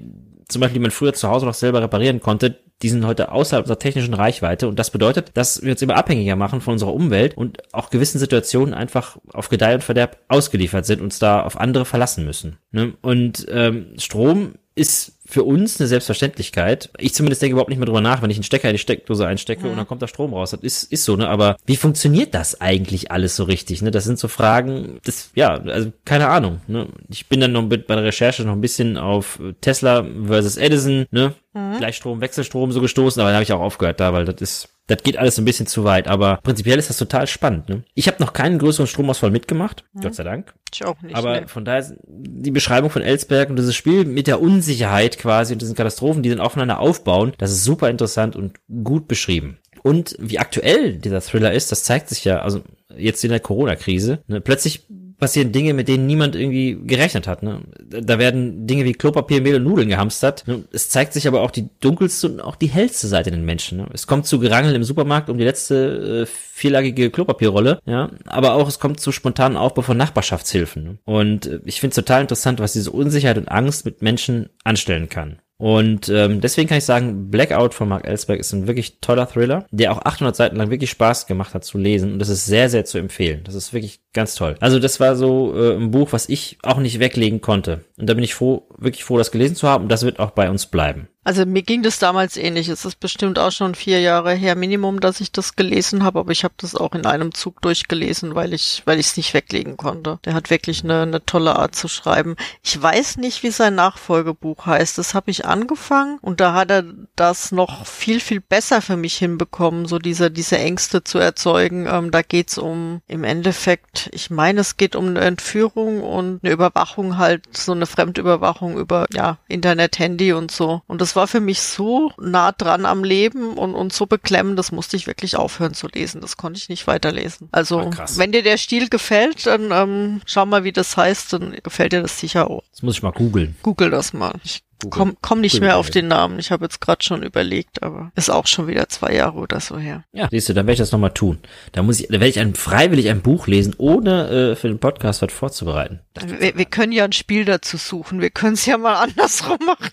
zum 0.49 0.61
Beispiel, 0.61 0.79
die 0.79 0.83
man 0.83 0.91
früher 0.91 1.13
zu 1.13 1.29
Hause 1.29 1.47
noch 1.47 1.55
selber 1.55 1.83
reparieren 1.83 2.21
konnte, 2.21 2.61
die 2.83 2.89
sind 2.89 3.07
heute 3.07 3.33
außerhalb 3.33 3.65
unserer 3.65 3.79
technischen 3.79 4.15
Reichweite 4.15 4.69
und 4.69 4.79
das 4.79 4.91
bedeutet, 4.91 5.31
dass 5.35 5.63
wir 5.63 5.73
uns 5.73 5.83
immer 5.83 5.97
abhängiger 5.97 6.37
machen 6.37 6.61
von 6.61 6.73
unserer 6.73 6.93
Umwelt 6.93 7.37
und 7.37 7.63
auch 7.73 7.91
gewissen 7.91 8.19
Situationen 8.19 8.75
einfach 8.75 9.17
auf 9.33 9.49
Gedeih 9.49 9.75
und 9.75 9.85
Verderb 9.85 10.19
ausgeliefert 10.29 10.85
sind, 10.85 11.01
uns 11.01 11.19
da 11.19 11.43
auf 11.43 11.59
andere 11.59 11.85
verlassen 11.85 12.25
müssen. 12.25 12.59
Ne? 12.73 12.95
Und 13.01 13.47
ähm, 13.49 13.95
Strom 13.99 14.55
ist 14.75 15.21
für 15.35 15.43
uns 15.43 15.81
eine 15.81 15.89
Selbstverständlichkeit. 15.89 16.91
Ich 16.97 17.13
zumindest 17.13 17.43
denke 17.43 17.55
überhaupt 17.55 17.69
nicht 17.69 17.79
mehr 17.79 17.87
drüber 17.87 18.01
nach, 18.01 18.23
wenn 18.23 18.31
ich 18.31 18.37
einen 18.37 18.45
Stecker 18.45 18.69
in 18.69 18.75
die 18.75 18.79
Steckdose 18.79 19.27
einstecke 19.27 19.65
mhm. 19.65 19.73
und 19.73 19.77
dann 19.77 19.89
kommt 19.89 20.01
da 20.01 20.07
Strom 20.07 20.33
raus. 20.33 20.53
Das 20.53 20.61
ist, 20.61 20.85
ist 20.85 21.03
so, 21.03 21.17
ne? 21.17 21.29
Aber 21.29 21.57
wie 21.67 21.75
funktioniert 21.75 22.37
das 22.37 22.61
eigentlich 22.61 23.11
alles 23.11 23.35
so 23.35 23.43
richtig, 23.43 23.83
ne? 23.83 23.91
Das 23.91 24.05
sind 24.05 24.21
so 24.21 24.29
Fragen, 24.29 25.01
das, 25.05 25.33
ja, 25.35 25.55
also 25.57 25.93
keine 26.05 26.29
Ahnung, 26.29 26.61
ne? 26.69 26.87
Ich 27.09 27.27
bin 27.27 27.41
dann 27.41 27.51
noch 27.51 27.65
bei 27.65 27.79
der 27.79 28.05
Recherche 28.05 28.45
noch 28.45 28.53
ein 28.53 28.61
bisschen 28.61 28.97
auf 28.97 29.41
Tesla 29.61 30.07
versus 30.25 30.57
Edison, 30.57 31.07
ne? 31.11 31.35
Mhm. 31.53 31.79
Gleichstrom, 31.79 32.21
Wechselstrom 32.21 32.71
so 32.71 32.81
gestoßen, 32.81 33.21
aber 33.21 33.31
da 33.31 33.35
habe 33.35 33.43
ich 33.43 33.53
auch 33.53 33.61
aufgehört 33.61 33.99
da, 33.99 34.13
weil 34.13 34.27
das 34.27 34.41
ist 34.41 34.69
das 34.87 35.03
geht 35.03 35.17
alles 35.17 35.39
ein 35.39 35.45
bisschen 35.45 35.67
zu 35.67 35.85
weit, 35.85 36.09
aber 36.09 36.39
prinzipiell 36.43 36.79
ist 36.79 36.91
das 36.91 36.99
total 36.99 37.27
spannend. 37.27 37.69
Ne? 37.69 37.85
Ich 37.95 38.07
habe 38.07 38.23
noch 38.23 38.33
keinen 38.33 38.59
größeren 38.59 38.87
Stromausfall 38.87 39.31
mitgemacht, 39.31 39.85
mhm. 39.93 40.01
Gott 40.03 40.15
sei 40.15 40.25
Dank. 40.25 40.55
Ich 40.73 40.85
auch 40.85 41.01
nicht. 41.03 41.15
Aber 41.15 41.41
nee. 41.41 41.47
von 41.47 41.65
daher 41.65 41.81
ist 41.81 41.95
die 42.07 42.51
Beschreibung 42.51 42.91
von 42.91 43.03
Ellsberg 43.03 43.49
und 43.49 43.57
dieses 43.57 43.75
Spiel 43.75 44.05
mit 44.05 44.27
der 44.27 44.41
Unsicherheit 44.41 45.19
quasi 45.19 45.55
und 45.55 45.63
diesen 45.63 45.75
Katastrophen, 45.75 46.23
die 46.23 46.31
dann 46.31 46.41
aufeinander 46.41 46.81
aufbauen, 46.81 47.33
das 47.39 47.51
ist 47.51 47.65
super 47.65 47.89
interessant 47.89 48.37
und 48.37 48.59
gut 48.83 49.09
beschrieben. 49.09 49.59
Und 49.83 50.17
wie 50.19 50.39
aktuell 50.39 50.97
dieser 50.97 51.21
Thriller 51.21 51.53
ist, 51.53 51.71
das 51.71 51.85
zeigt 51.85 52.09
sich 52.09 52.25
ja, 52.25 52.41
also 52.41 52.63
jetzt 52.97 53.23
in 53.23 53.31
der 53.31 53.41
Corona-Krise. 53.41 54.21
Ne? 54.27 54.41
Plötzlich 54.41 54.87
passieren 55.25 55.53
Dinge, 55.53 55.73
mit 55.73 55.89
denen 55.89 56.07
niemand 56.07 56.37
irgendwie 56.37 56.79
gerechnet 56.85 57.27
hat. 57.27 57.43
Ne? 57.43 57.63
Da 57.89 58.19
werden 58.19 58.67
Dinge 58.67 58.85
wie 58.85 58.93
Klopapier, 58.93 59.41
Mehl 59.41 59.55
und 59.55 59.65
Nudeln 59.65 59.89
gehamstert. 59.89 60.45
Es 60.71 60.91
zeigt 60.91 61.15
sich 61.15 61.27
aber 61.27 61.41
auch 61.41 61.51
die 61.51 61.71
dunkelste 61.81 62.29
und 62.29 62.41
auch 62.43 62.57
die 62.57 62.67
hellste 62.67 63.07
Seite 63.07 63.31
in 63.31 63.37
den 63.37 63.47
Menschen. 63.47 63.79
Ne? 63.79 63.87
Es 63.95 64.07
kommt 64.07 64.27
zu 64.27 64.39
Gerangel 64.39 64.75
im 64.75 64.85
Supermarkt 64.85 65.31
um 65.31 65.39
die 65.39 65.45
letzte 65.45 66.25
äh, 66.25 66.27
vierlagige 66.27 67.11
Klopapierrolle, 67.11 67.81
ja, 67.87 68.11
aber 68.27 68.53
auch 68.53 68.69
es 68.69 68.79
kommt 68.79 69.01
zu 69.01 69.13
spontanen 69.13 69.57
Aufbau 69.57 69.81
von 69.81 69.97
Nachbarschaftshilfen. 69.97 70.85
Ne? 70.85 70.99
Und 71.05 71.47
äh, 71.47 71.61
ich 71.65 71.81
finde 71.81 71.93
es 71.93 71.97
total 71.97 72.21
interessant, 72.21 72.61
was 72.61 72.75
diese 72.75 72.91
Unsicherheit 72.91 73.39
und 73.39 73.49
Angst 73.49 73.87
mit 73.87 74.03
Menschen 74.03 74.51
anstellen 74.63 75.09
kann. 75.09 75.39
Und 75.57 76.09
ähm, 76.09 76.41
deswegen 76.41 76.69
kann 76.69 76.79
ich 76.79 76.85
sagen, 76.85 77.31
Blackout 77.31 77.75
von 77.75 77.89
Mark 77.89 78.07
Ellsberg 78.07 78.41
ist 78.41 78.53
ein 78.53 78.67
wirklich 78.67 79.01
toller 79.01 79.29
Thriller, 79.29 79.67
der 79.71 79.93
auch 79.93 80.03
800 80.05 80.35
Seiten 80.35 80.57
lang 80.57 80.71
wirklich 80.71 80.91
Spaß 80.91 81.27
gemacht 81.27 81.55
hat 81.55 81.65
zu 81.65 81.79
lesen. 81.79 82.15
Und 82.15 82.19
das 82.19 82.29
ist 82.29 82.45
sehr, 82.45 82.69
sehr 82.69 82.85
zu 82.85 82.99
empfehlen. 82.99 83.43
Das 83.45 83.55
ist 83.55 83.73
wirklich 83.73 84.01
ganz 84.13 84.35
toll. 84.35 84.57
Also 84.61 84.79
das 84.81 84.99
war 84.99 85.15
so 85.15 85.55
äh, 85.57 85.77
ein 85.77 85.93
Buch, 85.93 86.13
was 86.13 86.29
ich 86.29 86.59
auch 86.63 86.79
nicht 86.79 86.99
weglegen 86.99 87.41
konnte. 87.41 87.85
Und 87.97 88.09
da 88.09 88.15
bin 88.15 88.25
ich 88.25 88.35
froh, 88.35 88.67
wirklich 88.79 89.05
froh, 89.05 89.17
das 89.17 89.31
gelesen 89.31 89.55
zu 89.55 89.69
haben. 89.69 89.85
Und 89.85 89.93
das 89.93 90.03
wird 90.03 90.19
auch 90.19 90.33
bei 90.33 90.51
uns 90.51 90.67
bleiben. 90.67 91.09
Also 91.25 91.47
mir 91.47 91.63
ging 91.63 91.83
das 91.83 91.99
damals 91.99 92.37
ähnlich. 92.37 92.69
Es 92.69 92.85
ist 92.85 93.01
bestimmt 93.01 93.39
auch 93.39 93.51
schon 93.51 93.75
vier 93.75 94.01
Jahre 94.01 94.35
her 94.35 94.55
Minimum, 94.55 95.01
dass 95.01 95.21
ich 95.21 95.33
das 95.33 95.57
gelesen 95.57 96.05
habe, 96.05 96.21
aber 96.21 96.33
ich 96.33 96.45
habe 96.45 96.55
das 96.59 96.75
auch 96.75 96.95
in 96.95 97.07
einem 97.07 97.33
Zug 97.33 97.63
durchgelesen, 97.63 98.35
weil 98.35 98.53
ich, 98.53 98.83
weil 98.85 99.01
ich 99.01 99.07
es 99.07 99.17
nicht 99.17 99.33
weglegen 99.33 99.79
konnte. 99.79 100.19
Der 100.27 100.35
hat 100.35 100.51
wirklich 100.51 100.85
eine, 100.85 101.03
eine 101.03 101.25
tolle 101.25 101.57
Art 101.57 101.75
zu 101.75 101.89
schreiben. 101.89 102.37
Ich 102.63 102.81
weiß 102.81 103.17
nicht, 103.17 103.43
wie 103.43 103.51
sein 103.51 103.75
Nachfolgebuch 103.75 104.67
heißt. 104.67 104.99
Das 104.99 105.15
habe 105.15 105.31
ich 105.31 105.47
angefangen 105.47 106.19
und 106.21 106.41
da 106.41 106.53
hat 106.53 106.71
er 106.71 106.85
das 107.17 107.53
noch 107.53 107.87
viel, 107.87 108.21
viel 108.21 108.41
besser 108.41 108.83
für 108.83 108.97
mich 108.97 109.17
hinbekommen, 109.17 109.87
so 109.87 109.99
diese, 109.99 110.31
diese 110.31 110.59
Ängste 110.59 111.05
zu 111.05 111.19
erzeugen. 111.19 111.87
Ähm, 111.87 112.11
da 112.11 112.21
geht's 112.21 112.59
um 112.59 113.01
im 113.09 113.25
Endeffekt, 113.25 114.11
ich 114.13 114.29
meine, 114.29 114.61
es 114.61 114.77
geht 114.77 114.95
um 114.95 115.09
eine 115.09 115.21
Entführung 115.21 116.03
und 116.03 116.41
eine 116.43 116.53
Überwachung 116.53 117.17
halt, 117.17 117.57
so 117.57 117.73
eine 117.73 117.87
Fremdüberwachung 117.87 118.77
über 118.77 119.07
ja, 119.13 119.39
Internet, 119.49 119.99
Handy 119.99 120.35
und 120.35 120.51
so. 120.51 120.83
Und 120.87 121.01
das 121.01 121.14
war 121.17 121.27
für 121.27 121.41
mich 121.41 121.61
so 121.61 122.13
nah 122.19 122.53
dran 122.53 122.87
am 122.87 123.05
Leben 123.05 123.55
und, 123.55 123.75
und 123.75 123.93
so 123.93 124.07
beklemmend, 124.07 124.59
das 124.59 124.73
musste 124.73 124.97
ich 124.97 125.07
wirklich 125.07 125.37
aufhören 125.37 125.75
zu 125.75 125.89
lesen. 125.89 126.21
Das 126.21 126.37
konnte 126.37 126.59
ich 126.59 126.69
nicht 126.69 126.87
weiterlesen. 126.87 127.49
Also, 127.53 127.91
Ach, 127.97 128.09
wenn 128.17 128.33
dir 128.33 128.43
der 128.43 128.59
Stil 128.59 128.89
gefällt, 128.89 129.47
dann 129.47 129.71
ähm, 129.73 130.21
schau 130.27 130.47
mal, 130.47 130.65
wie 130.65 130.73
das 130.73 130.97
heißt, 130.97 131.33
dann 131.33 131.57
gefällt 131.63 131.93
dir 131.93 132.03
das 132.03 132.19
sicher 132.19 132.51
auch. 132.51 132.63
Das 132.71 132.83
muss 132.83 132.97
ich 132.97 133.03
mal 133.03 133.13
googeln. 133.13 133.57
Google 133.63 133.91
das 133.91 134.13
mal. 134.13 134.35
Ich 134.45 134.63
komm, 134.91 135.17
komm 135.21 135.41
nicht 135.41 135.61
mehr 135.61 135.77
auf 135.77 135.91
den 135.91 136.09
Namen. 136.09 136.39
Ich 136.39 136.51
habe 136.51 136.65
jetzt 136.65 136.81
gerade 136.81 137.03
schon 137.03 137.23
überlegt, 137.23 137.83
aber 137.83 138.13
ist 138.15 138.31
auch 138.31 138.47
schon 138.47 138.67
wieder 138.67 138.89
zwei 138.89 139.15
Jahre 139.15 139.39
oder 139.39 139.61
so 139.61 139.79
her. 139.79 140.05
Ja, 140.13 140.29
siehst 140.31 140.49
du, 140.49 140.55
dann 140.55 140.67
werde 140.67 140.75
ich 140.75 140.79
das 140.79 140.93
nochmal 140.93 141.13
tun. 141.13 141.39
Da 141.73 141.83
muss 141.83 142.01
ich, 142.01 142.07
da 142.09 142.15
werde 142.15 142.29
ich 142.29 142.39
ein, 142.39 142.55
freiwillig 142.55 143.09
ein 143.09 143.23
Buch 143.23 143.47
lesen, 143.47 143.75
ohne 143.79 144.29
äh, 144.29 144.57
für 144.57 144.69
den 144.69 144.79
Podcast 144.79 145.23
was 145.23 145.33
vorzubereiten. 145.33 146.01
Wir, 146.39 146.57
wir 146.57 146.65
können 146.65 146.93
ja 146.93 147.05
ein 147.05 147.13
Spiel 147.13 147.45
dazu 147.45 147.77
suchen. 147.77 148.21
Wir 148.21 148.31
können 148.31 148.55
es 148.55 148.67
ja 148.67 148.79
mal 148.79 148.95
andersrum 149.03 149.59
machen. 149.65 149.93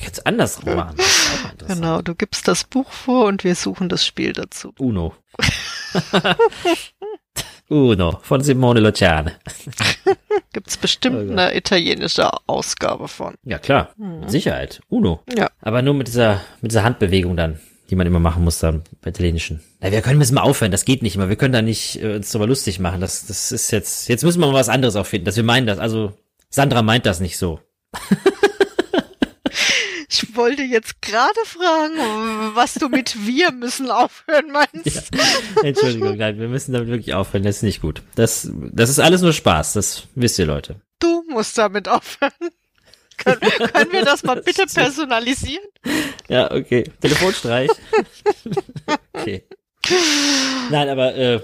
Können 0.00 0.12
es 0.12 0.26
andersrum 0.26 0.76
machen. 0.76 0.96
Genau, 1.66 2.00
du 2.02 2.14
gibst 2.14 2.48
das 2.48 2.64
Buch 2.64 2.90
vor 2.90 3.26
und 3.26 3.44
wir 3.44 3.54
suchen 3.54 3.88
das 3.88 4.04
Spiel 4.06 4.32
dazu. 4.32 4.72
Uno. 4.78 5.14
Uno 7.68 8.18
von 8.22 8.40
Simone 8.42 8.80
Luciane. 8.80 9.36
Gibt's 10.52 10.76
bestimmt 10.76 11.28
oh 11.28 11.32
eine 11.32 11.56
italienische 11.56 12.28
Ausgabe 12.48 13.06
von. 13.06 13.34
Ja, 13.44 13.58
klar. 13.58 13.90
Mhm. 13.96 14.28
Sicherheit. 14.28 14.80
Uno. 14.88 15.22
Ja. 15.36 15.50
Aber 15.60 15.82
nur 15.82 15.94
mit 15.94 16.08
dieser, 16.08 16.40
mit 16.60 16.72
dieser 16.72 16.82
Handbewegung 16.82 17.36
dann, 17.36 17.60
die 17.88 17.94
man 17.94 18.06
immer 18.06 18.18
machen 18.18 18.42
muss 18.42 18.58
dann 18.58 18.82
bei 19.02 19.10
italienischen. 19.10 19.60
Na, 19.80 19.92
wir 19.92 20.02
können 20.02 20.20
jetzt 20.20 20.32
mal 20.32 20.42
aufhören, 20.42 20.72
das 20.72 20.84
geht 20.84 21.02
nicht 21.02 21.14
immer. 21.14 21.28
Wir 21.28 21.36
können 21.36 21.52
da 21.52 21.62
nicht 21.62 22.02
äh, 22.02 22.16
uns 22.16 22.32
drüber 22.32 22.48
lustig 22.48 22.80
machen. 22.80 23.00
Das, 23.00 23.26
das 23.26 23.52
ist 23.52 23.70
jetzt, 23.70 24.08
jetzt 24.08 24.24
müssen 24.24 24.40
wir 24.40 24.48
mal 24.48 24.54
was 24.54 24.68
anderes 24.68 24.96
auffinden, 24.96 25.26
dass 25.26 25.36
wir 25.36 25.44
meinen 25.44 25.66
das. 25.66 25.78
Also, 25.78 26.14
Sandra 26.48 26.82
meint 26.82 27.06
das 27.06 27.20
nicht 27.20 27.38
so. 27.38 27.60
wollte 30.40 30.62
jetzt 30.62 31.02
gerade 31.02 31.40
fragen, 31.44 32.54
was 32.54 32.74
du 32.74 32.88
mit 32.88 33.26
wir 33.26 33.52
müssen 33.52 33.90
aufhören 33.90 34.50
meinst. 34.50 35.10
Ja. 35.14 35.62
Entschuldigung, 35.62 36.16
nein, 36.16 36.38
wir 36.38 36.48
müssen 36.48 36.72
damit 36.72 36.88
wirklich 36.88 37.14
aufhören. 37.14 37.42
Das 37.42 37.56
ist 37.56 37.62
nicht 37.62 37.82
gut. 37.82 38.02
Das, 38.14 38.50
das 38.72 38.88
ist 38.88 39.00
alles 39.00 39.20
nur 39.20 39.34
Spaß. 39.34 39.74
Das 39.74 40.04
wisst 40.14 40.38
ihr, 40.38 40.46
Leute. 40.46 40.76
Du 40.98 41.22
musst 41.28 41.58
damit 41.58 41.88
aufhören. 41.88 42.32
Können, 43.18 43.40
können 43.40 43.92
wir 43.92 44.02
das 44.02 44.22
mal 44.22 44.40
bitte 44.44 44.64
personalisieren? 44.64 45.66
Ja, 46.28 46.50
okay. 46.50 46.84
Telefonstreich. 47.02 47.70
okay. 49.12 49.44
Nein, 50.70 50.88
aber 50.88 51.14
äh, 51.16 51.40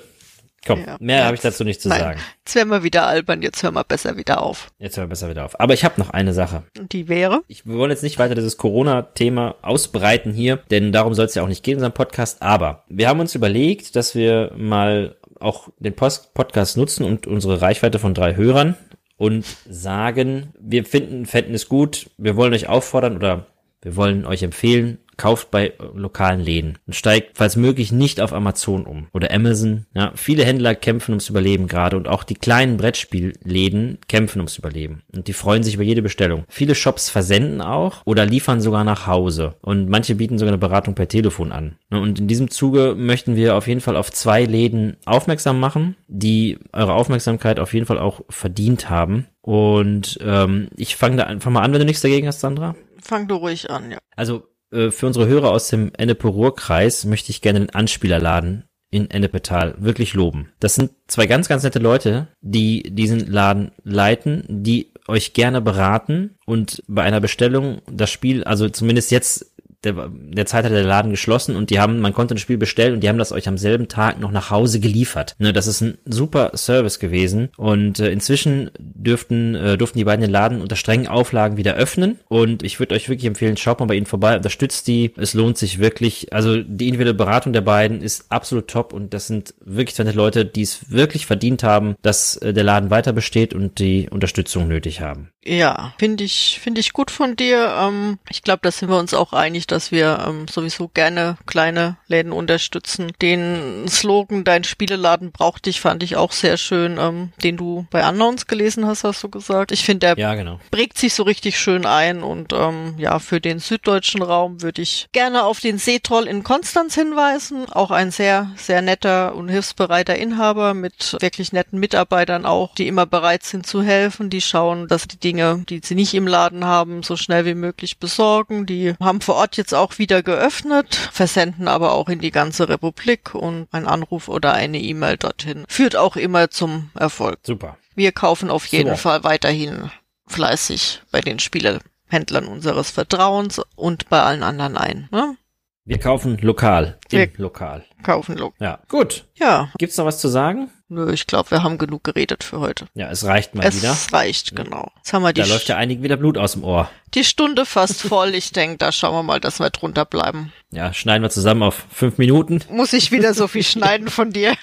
komm, 0.66 0.84
Ja. 0.86 0.96
mehr 1.00 1.24
habe 1.24 1.34
ich 1.34 1.40
dazu 1.40 1.64
nicht 1.64 1.80
zu 1.80 1.88
Nein. 1.88 2.00
sagen. 2.00 2.20
Jetzt 2.44 2.54
werden 2.54 2.68
wir 2.70 2.82
wieder 2.82 3.06
albern, 3.06 3.42
jetzt 3.42 3.62
hören 3.62 3.74
wir 3.74 3.84
besser 3.84 4.16
wieder 4.16 4.42
auf. 4.42 4.68
Jetzt 4.78 4.96
hören 4.96 5.06
wir 5.06 5.10
besser 5.10 5.28
wieder 5.30 5.44
auf. 5.44 5.58
Aber 5.60 5.74
ich 5.74 5.84
habe 5.84 6.00
noch 6.00 6.10
eine 6.10 6.32
Sache. 6.34 6.64
Und 6.78 6.92
die 6.92 7.08
wäre? 7.08 7.42
Ich, 7.48 7.66
wir 7.66 7.76
wollen 7.76 7.90
jetzt 7.90 8.02
nicht 8.02 8.18
weiter 8.18 8.34
dieses 8.34 8.56
Corona-Thema 8.56 9.54
ausbreiten 9.62 10.32
hier, 10.32 10.58
denn 10.70 10.92
darum 10.92 11.14
soll 11.14 11.26
es 11.26 11.34
ja 11.34 11.42
auch 11.42 11.48
nicht 11.48 11.62
gehen 11.62 11.72
in 11.72 11.78
unserem 11.78 11.94
Podcast. 11.94 12.42
Aber 12.42 12.84
wir 12.88 13.08
haben 13.08 13.20
uns 13.20 13.34
überlegt, 13.34 13.96
dass 13.96 14.14
wir 14.14 14.52
mal 14.56 15.16
auch 15.40 15.68
den 15.78 15.94
Post 15.94 16.34
Podcast 16.34 16.76
nutzen 16.76 17.04
und 17.04 17.26
unsere 17.26 17.60
Reichweite 17.60 17.98
von 17.98 18.14
drei 18.14 18.36
Hörern 18.36 18.74
und 19.18 19.44
sagen, 19.68 20.52
wir 20.58 20.84
finden, 20.84 21.26
fänden 21.26 21.54
es 21.54 21.68
gut, 21.68 22.10
wir 22.18 22.36
wollen 22.36 22.52
euch 22.54 22.68
auffordern 22.68 23.16
oder 23.16 23.46
wir 23.82 23.96
wollen 23.96 24.24
euch 24.26 24.42
empfehlen, 24.42 24.98
kauft 25.16 25.50
bei 25.50 25.72
lokalen 25.94 26.40
Läden 26.40 26.78
und 26.86 26.94
steigt, 26.94 27.36
falls 27.36 27.56
möglich, 27.56 27.92
nicht 27.92 28.20
auf 28.20 28.32
Amazon 28.32 28.84
um 28.84 29.08
oder 29.12 29.32
Amazon. 29.32 29.86
Ja, 29.94 30.12
viele 30.14 30.44
Händler 30.44 30.74
kämpfen 30.74 31.12
ums 31.12 31.28
Überleben 31.28 31.68
gerade 31.68 31.96
und 31.96 32.08
auch 32.08 32.24
die 32.24 32.34
kleinen 32.34 32.76
Brettspielläden 32.76 33.98
kämpfen 34.08 34.40
ums 34.40 34.58
Überleben 34.58 35.02
und 35.14 35.28
die 35.28 35.32
freuen 35.32 35.62
sich 35.62 35.74
über 35.74 35.82
jede 35.84 36.02
Bestellung. 36.02 36.44
Viele 36.48 36.74
Shops 36.74 37.10
versenden 37.10 37.60
auch 37.60 38.02
oder 38.04 38.26
liefern 38.26 38.60
sogar 38.60 38.84
nach 38.84 39.06
Hause 39.06 39.54
und 39.62 39.88
manche 39.88 40.14
bieten 40.14 40.38
sogar 40.38 40.52
eine 40.52 40.58
Beratung 40.58 40.94
per 40.94 41.08
Telefon 41.08 41.52
an. 41.52 41.76
Und 41.90 42.18
in 42.18 42.28
diesem 42.28 42.50
Zuge 42.50 42.94
möchten 42.96 43.36
wir 43.36 43.56
auf 43.56 43.66
jeden 43.66 43.80
Fall 43.80 43.96
auf 43.96 44.10
zwei 44.10 44.44
Läden 44.44 44.96
aufmerksam 45.06 45.60
machen, 45.60 45.96
die 46.08 46.58
eure 46.72 46.94
Aufmerksamkeit 46.94 47.58
auf 47.58 47.74
jeden 47.74 47.86
Fall 47.86 47.98
auch 47.98 48.20
verdient 48.28 48.90
haben. 48.90 49.26
Und 49.40 50.18
ähm, 50.22 50.68
ich 50.76 50.96
fange 50.96 51.16
da 51.16 51.24
einfach 51.24 51.50
mal 51.50 51.62
an, 51.62 51.72
wenn 51.72 51.78
du 51.78 51.86
nichts 51.86 52.02
dagegen 52.02 52.26
hast, 52.26 52.40
Sandra. 52.40 52.74
Fang 53.00 53.28
du 53.28 53.36
ruhig 53.36 53.70
an, 53.70 53.92
ja. 53.92 53.98
Also 54.16 54.48
äh, 54.70 54.90
für 54.90 55.06
unsere 55.06 55.26
Hörer 55.26 55.50
aus 55.50 55.68
dem 55.68 55.92
Ennepe-Ruhr-Kreis 55.96 57.04
möchte 57.04 57.30
ich 57.30 57.42
gerne 57.42 57.60
den 57.60 57.70
Anspielerladen 57.70 58.64
in 58.90 59.10
Ennepetal 59.10 59.74
wirklich 59.78 60.14
loben. 60.14 60.52
Das 60.60 60.74
sind 60.74 60.92
zwei 61.08 61.26
ganz, 61.26 61.48
ganz 61.48 61.62
nette 61.62 61.80
Leute, 61.80 62.28
die 62.40 62.82
diesen 62.94 63.30
Laden 63.30 63.72
leiten, 63.82 64.44
die 64.48 64.92
euch 65.08 65.32
gerne 65.34 65.60
beraten 65.60 66.36
und 66.46 66.82
bei 66.88 67.02
einer 67.02 67.20
Bestellung 67.20 67.82
das 67.90 68.10
Spiel, 68.10 68.44
also 68.44 68.68
zumindest 68.68 69.10
jetzt 69.10 69.55
der, 69.86 70.10
der 70.10 70.46
Zeit 70.46 70.64
hat 70.64 70.72
der 70.72 70.82
Laden 70.82 71.10
geschlossen 71.10 71.56
und 71.56 71.70
die 71.70 71.80
haben, 71.80 72.00
man 72.00 72.12
konnte 72.12 72.34
ein 72.34 72.38
Spiel 72.38 72.58
bestellen 72.58 72.94
und 72.94 73.00
die 73.00 73.08
haben 73.08 73.18
das 73.18 73.32
euch 73.32 73.48
am 73.48 73.58
selben 73.58 73.88
Tag 73.88 74.20
noch 74.20 74.30
nach 74.30 74.50
Hause 74.50 74.80
geliefert. 74.80 75.36
Ne, 75.38 75.52
das 75.52 75.66
ist 75.66 75.80
ein 75.80 75.98
super 76.04 76.52
Service 76.56 76.98
gewesen 76.98 77.50
und 77.56 78.00
äh, 78.00 78.10
inzwischen 78.10 78.70
dürften, 78.78 79.54
äh, 79.54 79.78
durften 79.78 79.98
die 79.98 80.04
beiden 80.04 80.22
den 80.22 80.30
Laden 80.30 80.60
unter 80.60 80.76
strengen 80.76 81.06
Auflagen 81.06 81.56
wieder 81.56 81.74
öffnen 81.74 82.18
und 82.28 82.62
ich 82.62 82.78
würde 82.78 82.94
euch 82.94 83.08
wirklich 83.08 83.26
empfehlen, 83.26 83.56
schaut 83.56 83.80
mal 83.80 83.86
bei 83.86 83.94
ihnen 83.94 84.06
vorbei, 84.06 84.36
unterstützt 84.36 84.86
die, 84.88 85.12
es 85.16 85.34
lohnt 85.34 85.58
sich 85.58 85.78
wirklich. 85.78 86.32
Also 86.32 86.62
die 86.62 86.88
individuelle 86.88 87.14
Beratung 87.14 87.52
der 87.52 87.60
beiden 87.60 88.02
ist 88.02 88.26
absolut 88.30 88.68
top 88.68 88.92
und 88.92 89.14
das 89.14 89.26
sind 89.26 89.54
wirklich 89.64 89.94
zwei 89.94 90.04
Leute, 90.12 90.44
die 90.44 90.62
es 90.62 90.90
wirklich 90.90 91.26
verdient 91.26 91.62
haben, 91.62 91.96
dass 92.02 92.36
äh, 92.36 92.52
der 92.52 92.64
Laden 92.64 92.90
weiter 92.90 93.12
besteht 93.12 93.54
und 93.54 93.78
die 93.78 94.08
Unterstützung 94.10 94.68
nötig 94.68 95.00
haben. 95.00 95.30
Ja, 95.44 95.94
finde 95.98 96.24
ich, 96.24 96.58
finde 96.60 96.80
ich 96.80 96.92
gut 96.92 97.10
von 97.10 97.36
dir. 97.36 97.72
Ähm, 97.78 98.18
ich 98.28 98.42
glaube, 98.42 98.60
da 98.62 98.72
sind 98.72 98.88
wir 98.88 98.98
uns 98.98 99.14
auch 99.14 99.32
einig, 99.32 99.66
dass 99.66 99.75
wir 99.90 100.24
ähm, 100.26 100.46
sowieso 100.48 100.88
gerne 100.88 101.36
kleine 101.46 101.96
Läden 102.08 102.32
unterstützen. 102.32 103.12
Den 103.22 103.86
Slogan, 103.88 104.44
dein 104.44 104.64
Spieleladen 104.64 105.32
braucht 105.32 105.66
dich, 105.66 105.80
fand 105.80 106.02
ich 106.02 106.16
auch 106.16 106.32
sehr 106.32 106.56
schön, 106.56 106.98
ähm, 106.98 107.32
den 107.42 107.56
du 107.56 107.86
bei 107.90 108.06
Unknowns 108.08 108.46
gelesen 108.46 108.86
hast, 108.86 109.04
hast 109.04 109.22
du 109.22 109.28
gesagt. 109.28 109.72
Ich 109.72 109.84
finde, 109.84 110.14
der 110.14 110.18
Ja, 110.18 110.34
genau. 110.34 110.60
prägt 110.70 110.98
sich 110.98 111.14
so 111.14 111.22
richtig 111.22 111.58
schön 111.58 111.86
ein 111.86 112.22
und 112.22 112.52
ähm, 112.52 112.94
ja, 112.98 113.18
für 113.18 113.40
den 113.40 113.58
süddeutschen 113.58 114.22
Raum 114.22 114.62
würde 114.62 114.82
ich 114.82 115.06
gerne 115.12 115.44
auf 115.44 115.60
den 115.60 115.78
Seetroll 115.78 116.26
in 116.26 116.42
Konstanz 116.42 116.94
hinweisen. 116.94 117.66
Auch 117.70 117.90
ein 117.90 118.10
sehr, 118.10 118.50
sehr 118.56 118.82
netter 118.82 119.34
und 119.34 119.48
hilfsbereiter 119.48 120.16
Inhaber 120.16 120.74
mit 120.74 121.16
wirklich 121.20 121.52
netten 121.52 121.78
Mitarbeitern 121.78 122.46
auch, 122.46 122.74
die 122.74 122.86
immer 122.88 123.06
bereit 123.06 123.42
sind 123.44 123.66
zu 123.66 123.82
helfen, 123.82 124.30
die 124.30 124.40
schauen, 124.40 124.88
dass 124.88 125.06
die 125.08 125.18
Dinge, 125.18 125.64
die 125.68 125.80
sie 125.82 125.94
nicht 125.94 126.14
im 126.14 126.26
Laden 126.26 126.64
haben, 126.64 127.02
so 127.02 127.16
schnell 127.16 127.44
wie 127.44 127.54
möglich 127.54 127.98
besorgen. 127.98 128.66
Die 128.66 128.94
haben 129.00 129.20
vor 129.20 129.36
Ort 129.36 129.56
jetzt 129.56 129.65
auch 129.74 129.98
wieder 129.98 130.22
geöffnet, 130.22 130.94
versenden 131.12 131.68
aber 131.68 131.92
auch 131.92 132.08
in 132.08 132.18
die 132.20 132.30
ganze 132.30 132.68
Republik 132.68 133.34
und 133.34 133.68
ein 133.72 133.86
Anruf 133.86 134.28
oder 134.28 134.52
eine 134.52 134.78
E-Mail 134.80 135.16
dorthin 135.16 135.64
führt 135.68 135.96
auch 135.96 136.16
immer 136.16 136.50
zum 136.50 136.90
Erfolg. 136.94 137.38
Super. 137.42 137.76
Wir 137.94 138.12
kaufen 138.12 138.50
auf 138.50 138.66
jeden 138.66 138.88
Super. 138.90 138.98
Fall 138.98 139.24
weiterhin 139.24 139.90
fleißig 140.26 141.02
bei 141.10 141.20
den 141.20 141.38
Spielehändlern 141.38 142.46
unseres 142.46 142.90
Vertrauens 142.90 143.60
und 143.74 144.08
bei 144.08 144.20
allen 144.22 144.42
anderen 144.42 144.76
ein. 144.76 145.08
Ne? 145.10 145.36
Wir 145.84 145.98
kaufen 146.00 146.36
lokal. 146.38 146.98
Im 147.10 147.18
Wir- 147.20 147.30
Lokal. 147.36 147.84
Kaufen 148.02 148.36
Look. 148.36 148.54
Ja. 148.58 148.80
Gut. 148.88 149.24
Ja, 149.36 149.70
Gibt's 149.78 149.96
noch 149.96 150.04
was 150.04 150.18
zu 150.20 150.28
sagen? 150.28 150.70
Nö, 150.88 151.12
ich 151.12 151.26
glaube, 151.26 151.50
wir 151.50 151.62
haben 151.62 151.78
genug 151.78 152.04
geredet 152.04 152.44
für 152.44 152.60
heute. 152.60 152.86
Ja, 152.94 153.10
es 153.10 153.24
reicht 153.24 153.54
mal 153.54 153.64
es 153.66 153.76
wieder. 153.82 153.96
reicht, 154.12 154.54
genau. 154.56 154.90
Jetzt 154.96 155.12
haben 155.12 155.22
wir 155.22 155.32
die, 155.32 155.40
Da 155.42 155.46
läuft 155.46 155.68
ja 155.68 155.76
einigen 155.76 156.02
wieder 156.02 156.16
Blut 156.16 156.38
aus 156.38 156.52
dem 156.52 156.64
Ohr. 156.64 156.90
die 157.14 157.24
Stunde 157.24 157.66
fast 157.66 158.02
voll. 158.08 158.34
Ich 158.34 158.52
denke, 158.52 158.78
da 158.78 158.92
schauen 158.92 159.14
wir 159.14 159.22
mal, 159.22 159.40
dass 159.40 159.58
wir 159.60 159.70
drunter 159.70 160.04
bleiben. 160.04 160.52
Ja, 160.70 160.92
schneiden 160.92 161.22
wir 161.22 161.30
zusammen 161.30 161.62
auf 161.62 161.86
fünf 161.92 162.18
Minuten. 162.18 162.60
Muss 162.70 162.92
ich 162.92 163.10
wieder 163.12 163.34
so 163.34 163.48
viel 163.48 163.62
schneiden 163.64 164.08
von 164.08 164.30
dir? 164.32 164.54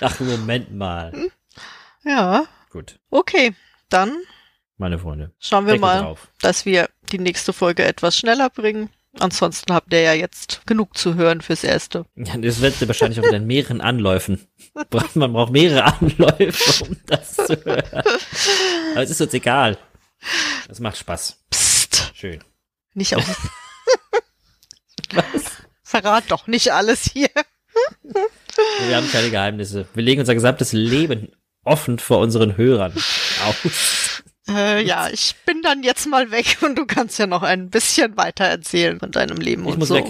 Ach, 0.00 0.18
Moment 0.20 0.72
mal. 0.74 1.12
Ja, 2.04 2.44
Gut, 2.70 2.98
okay. 3.10 3.54
Dann 3.88 4.16
meine 4.78 4.98
Freunde. 4.98 5.32
schauen 5.40 5.66
wir 5.66 5.78
mal, 5.78 6.00
drauf. 6.02 6.28
dass 6.40 6.64
wir 6.64 6.88
die 7.12 7.18
nächste 7.18 7.52
Folge 7.52 7.84
etwas 7.84 8.16
schneller 8.16 8.48
bringen. 8.48 8.88
Ansonsten 9.18 9.74
habt 9.74 9.92
ihr 9.92 10.02
ja 10.02 10.12
jetzt 10.12 10.62
genug 10.66 10.96
zu 10.96 11.16
hören 11.16 11.40
fürs 11.40 11.64
Erste. 11.64 12.06
Ja, 12.14 12.36
das 12.36 12.60
wird 12.60 12.86
wahrscheinlich 12.86 13.20
auch 13.20 13.32
in 13.32 13.46
mehreren 13.46 13.80
Anläufen. 13.80 14.46
Man 15.14 15.32
braucht 15.32 15.50
mehrere 15.52 15.84
Anläufe, 15.84 16.84
um 16.84 16.96
das 17.06 17.34
zu 17.34 17.64
hören. 17.64 18.04
Aber 18.92 19.02
es 19.02 19.10
ist 19.10 19.20
uns 19.20 19.34
egal. 19.34 19.78
Das 20.68 20.78
macht 20.80 20.96
Spaß. 20.98 21.38
Psst, 21.50 22.12
Schön. 22.14 22.44
nicht 22.94 23.16
auf. 23.16 23.50
Verrat 25.82 26.24
doch 26.28 26.46
nicht 26.46 26.72
alles 26.72 27.02
hier. 27.02 27.30
Wir 28.02 28.96
haben 28.96 29.10
keine 29.10 29.30
Geheimnisse. 29.30 29.88
Wir 29.94 30.04
legen 30.04 30.20
unser 30.20 30.34
gesamtes 30.34 30.72
Leben 30.72 31.32
offen 31.64 31.98
vor 31.98 32.18
unseren 32.18 32.56
Hörern 32.56 32.92
aus. 33.44 34.22
Äh, 34.50 34.82
ja, 34.84 35.08
ich 35.10 35.36
bin 35.46 35.62
dann 35.62 35.82
jetzt 35.82 36.06
mal 36.06 36.30
weg 36.30 36.58
und 36.62 36.76
du 36.76 36.86
kannst 36.86 37.18
ja 37.18 37.26
noch 37.26 37.42
ein 37.42 37.70
bisschen 37.70 38.16
weiter 38.16 38.44
erzählen 38.44 38.98
von 38.98 39.10
deinem 39.12 39.38
Leben 39.38 39.62
Ich 39.64 39.72
und 39.72 39.78
muss 39.78 39.88
so. 39.88 39.94
weg. 39.94 40.06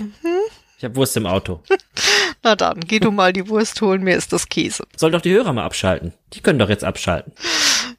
Ich 0.78 0.84
habe 0.84 0.96
Wurst 0.96 1.16
im 1.16 1.26
Auto. 1.26 1.62
Na 2.42 2.56
dann, 2.56 2.80
geh 2.80 3.00
du 3.00 3.10
mal 3.10 3.32
die 3.34 3.48
Wurst 3.48 3.80
holen, 3.82 4.02
mir 4.02 4.16
ist 4.16 4.32
das 4.32 4.48
Käse. 4.48 4.84
Soll 4.96 5.10
doch 5.10 5.20
die 5.20 5.32
Hörer 5.32 5.52
mal 5.52 5.64
abschalten. 5.64 6.14
Die 6.32 6.40
können 6.40 6.58
doch 6.58 6.70
jetzt 6.70 6.84
abschalten. 6.84 7.32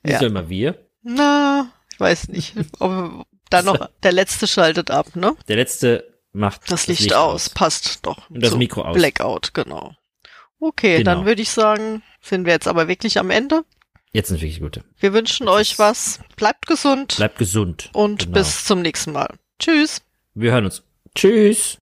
Ja. 0.04 0.20
nur 0.20 0.30
immer 0.30 0.50
wir. 0.50 0.80
Na, 1.04 1.72
ich 1.94 2.00
weiß 2.00 2.30
nicht. 2.30 2.56
Ob 2.80 3.26
dann 3.52 3.66
noch 3.66 3.88
der 4.04 4.12
letzte 4.14 4.48
schaltet 4.48 4.90
ab, 4.90 5.16
ne? 5.16 5.36
Der 5.48 5.58
letzte 5.58 6.12
macht 6.34 6.72
Das 6.72 6.88
Licht, 6.88 7.14
aus. 7.14 7.50
passt 7.50 8.06
doch. 8.06 8.30
Und 8.32 8.42
das 8.44 8.56
Mikro 8.56 8.82
aus. 8.84 8.96
Blackout, 8.96 9.54
genau. 9.54 9.94
Okay, 10.60 10.98
Genau. 11.00 11.16
dann 11.16 11.26
würde 11.26 11.42
ich 11.42 11.50
sagen, 11.52 12.02
sind 12.22 12.46
wir 12.46 12.54
jetzt 12.54 12.68
aber 12.68 12.88
wirklich 12.88 13.20
am 13.20 13.30
Ende. 13.32 13.64
Jetzt 14.14 14.28
sind 14.30 14.42
wirklich 14.42 14.60
gute. 14.60 14.84
Wir 15.00 15.14
wünschen 15.14 15.48
euch 15.48 15.80
was. 15.80 16.20
Bleibt 16.36 16.68
gesund 16.68 17.16
Bleibt 17.16 17.38
gesund. 17.38 17.90
und 17.94 18.20
Genau. 18.26 18.34
bis 18.34 18.66
zum 18.66 18.82
nächsten 18.82 19.14
Mal. 19.14 19.34
Tschüss. 19.60 20.02
Wir 20.34 20.52
hören 20.52 20.66
uns. 20.66 20.84
Tschüss. 21.16 21.78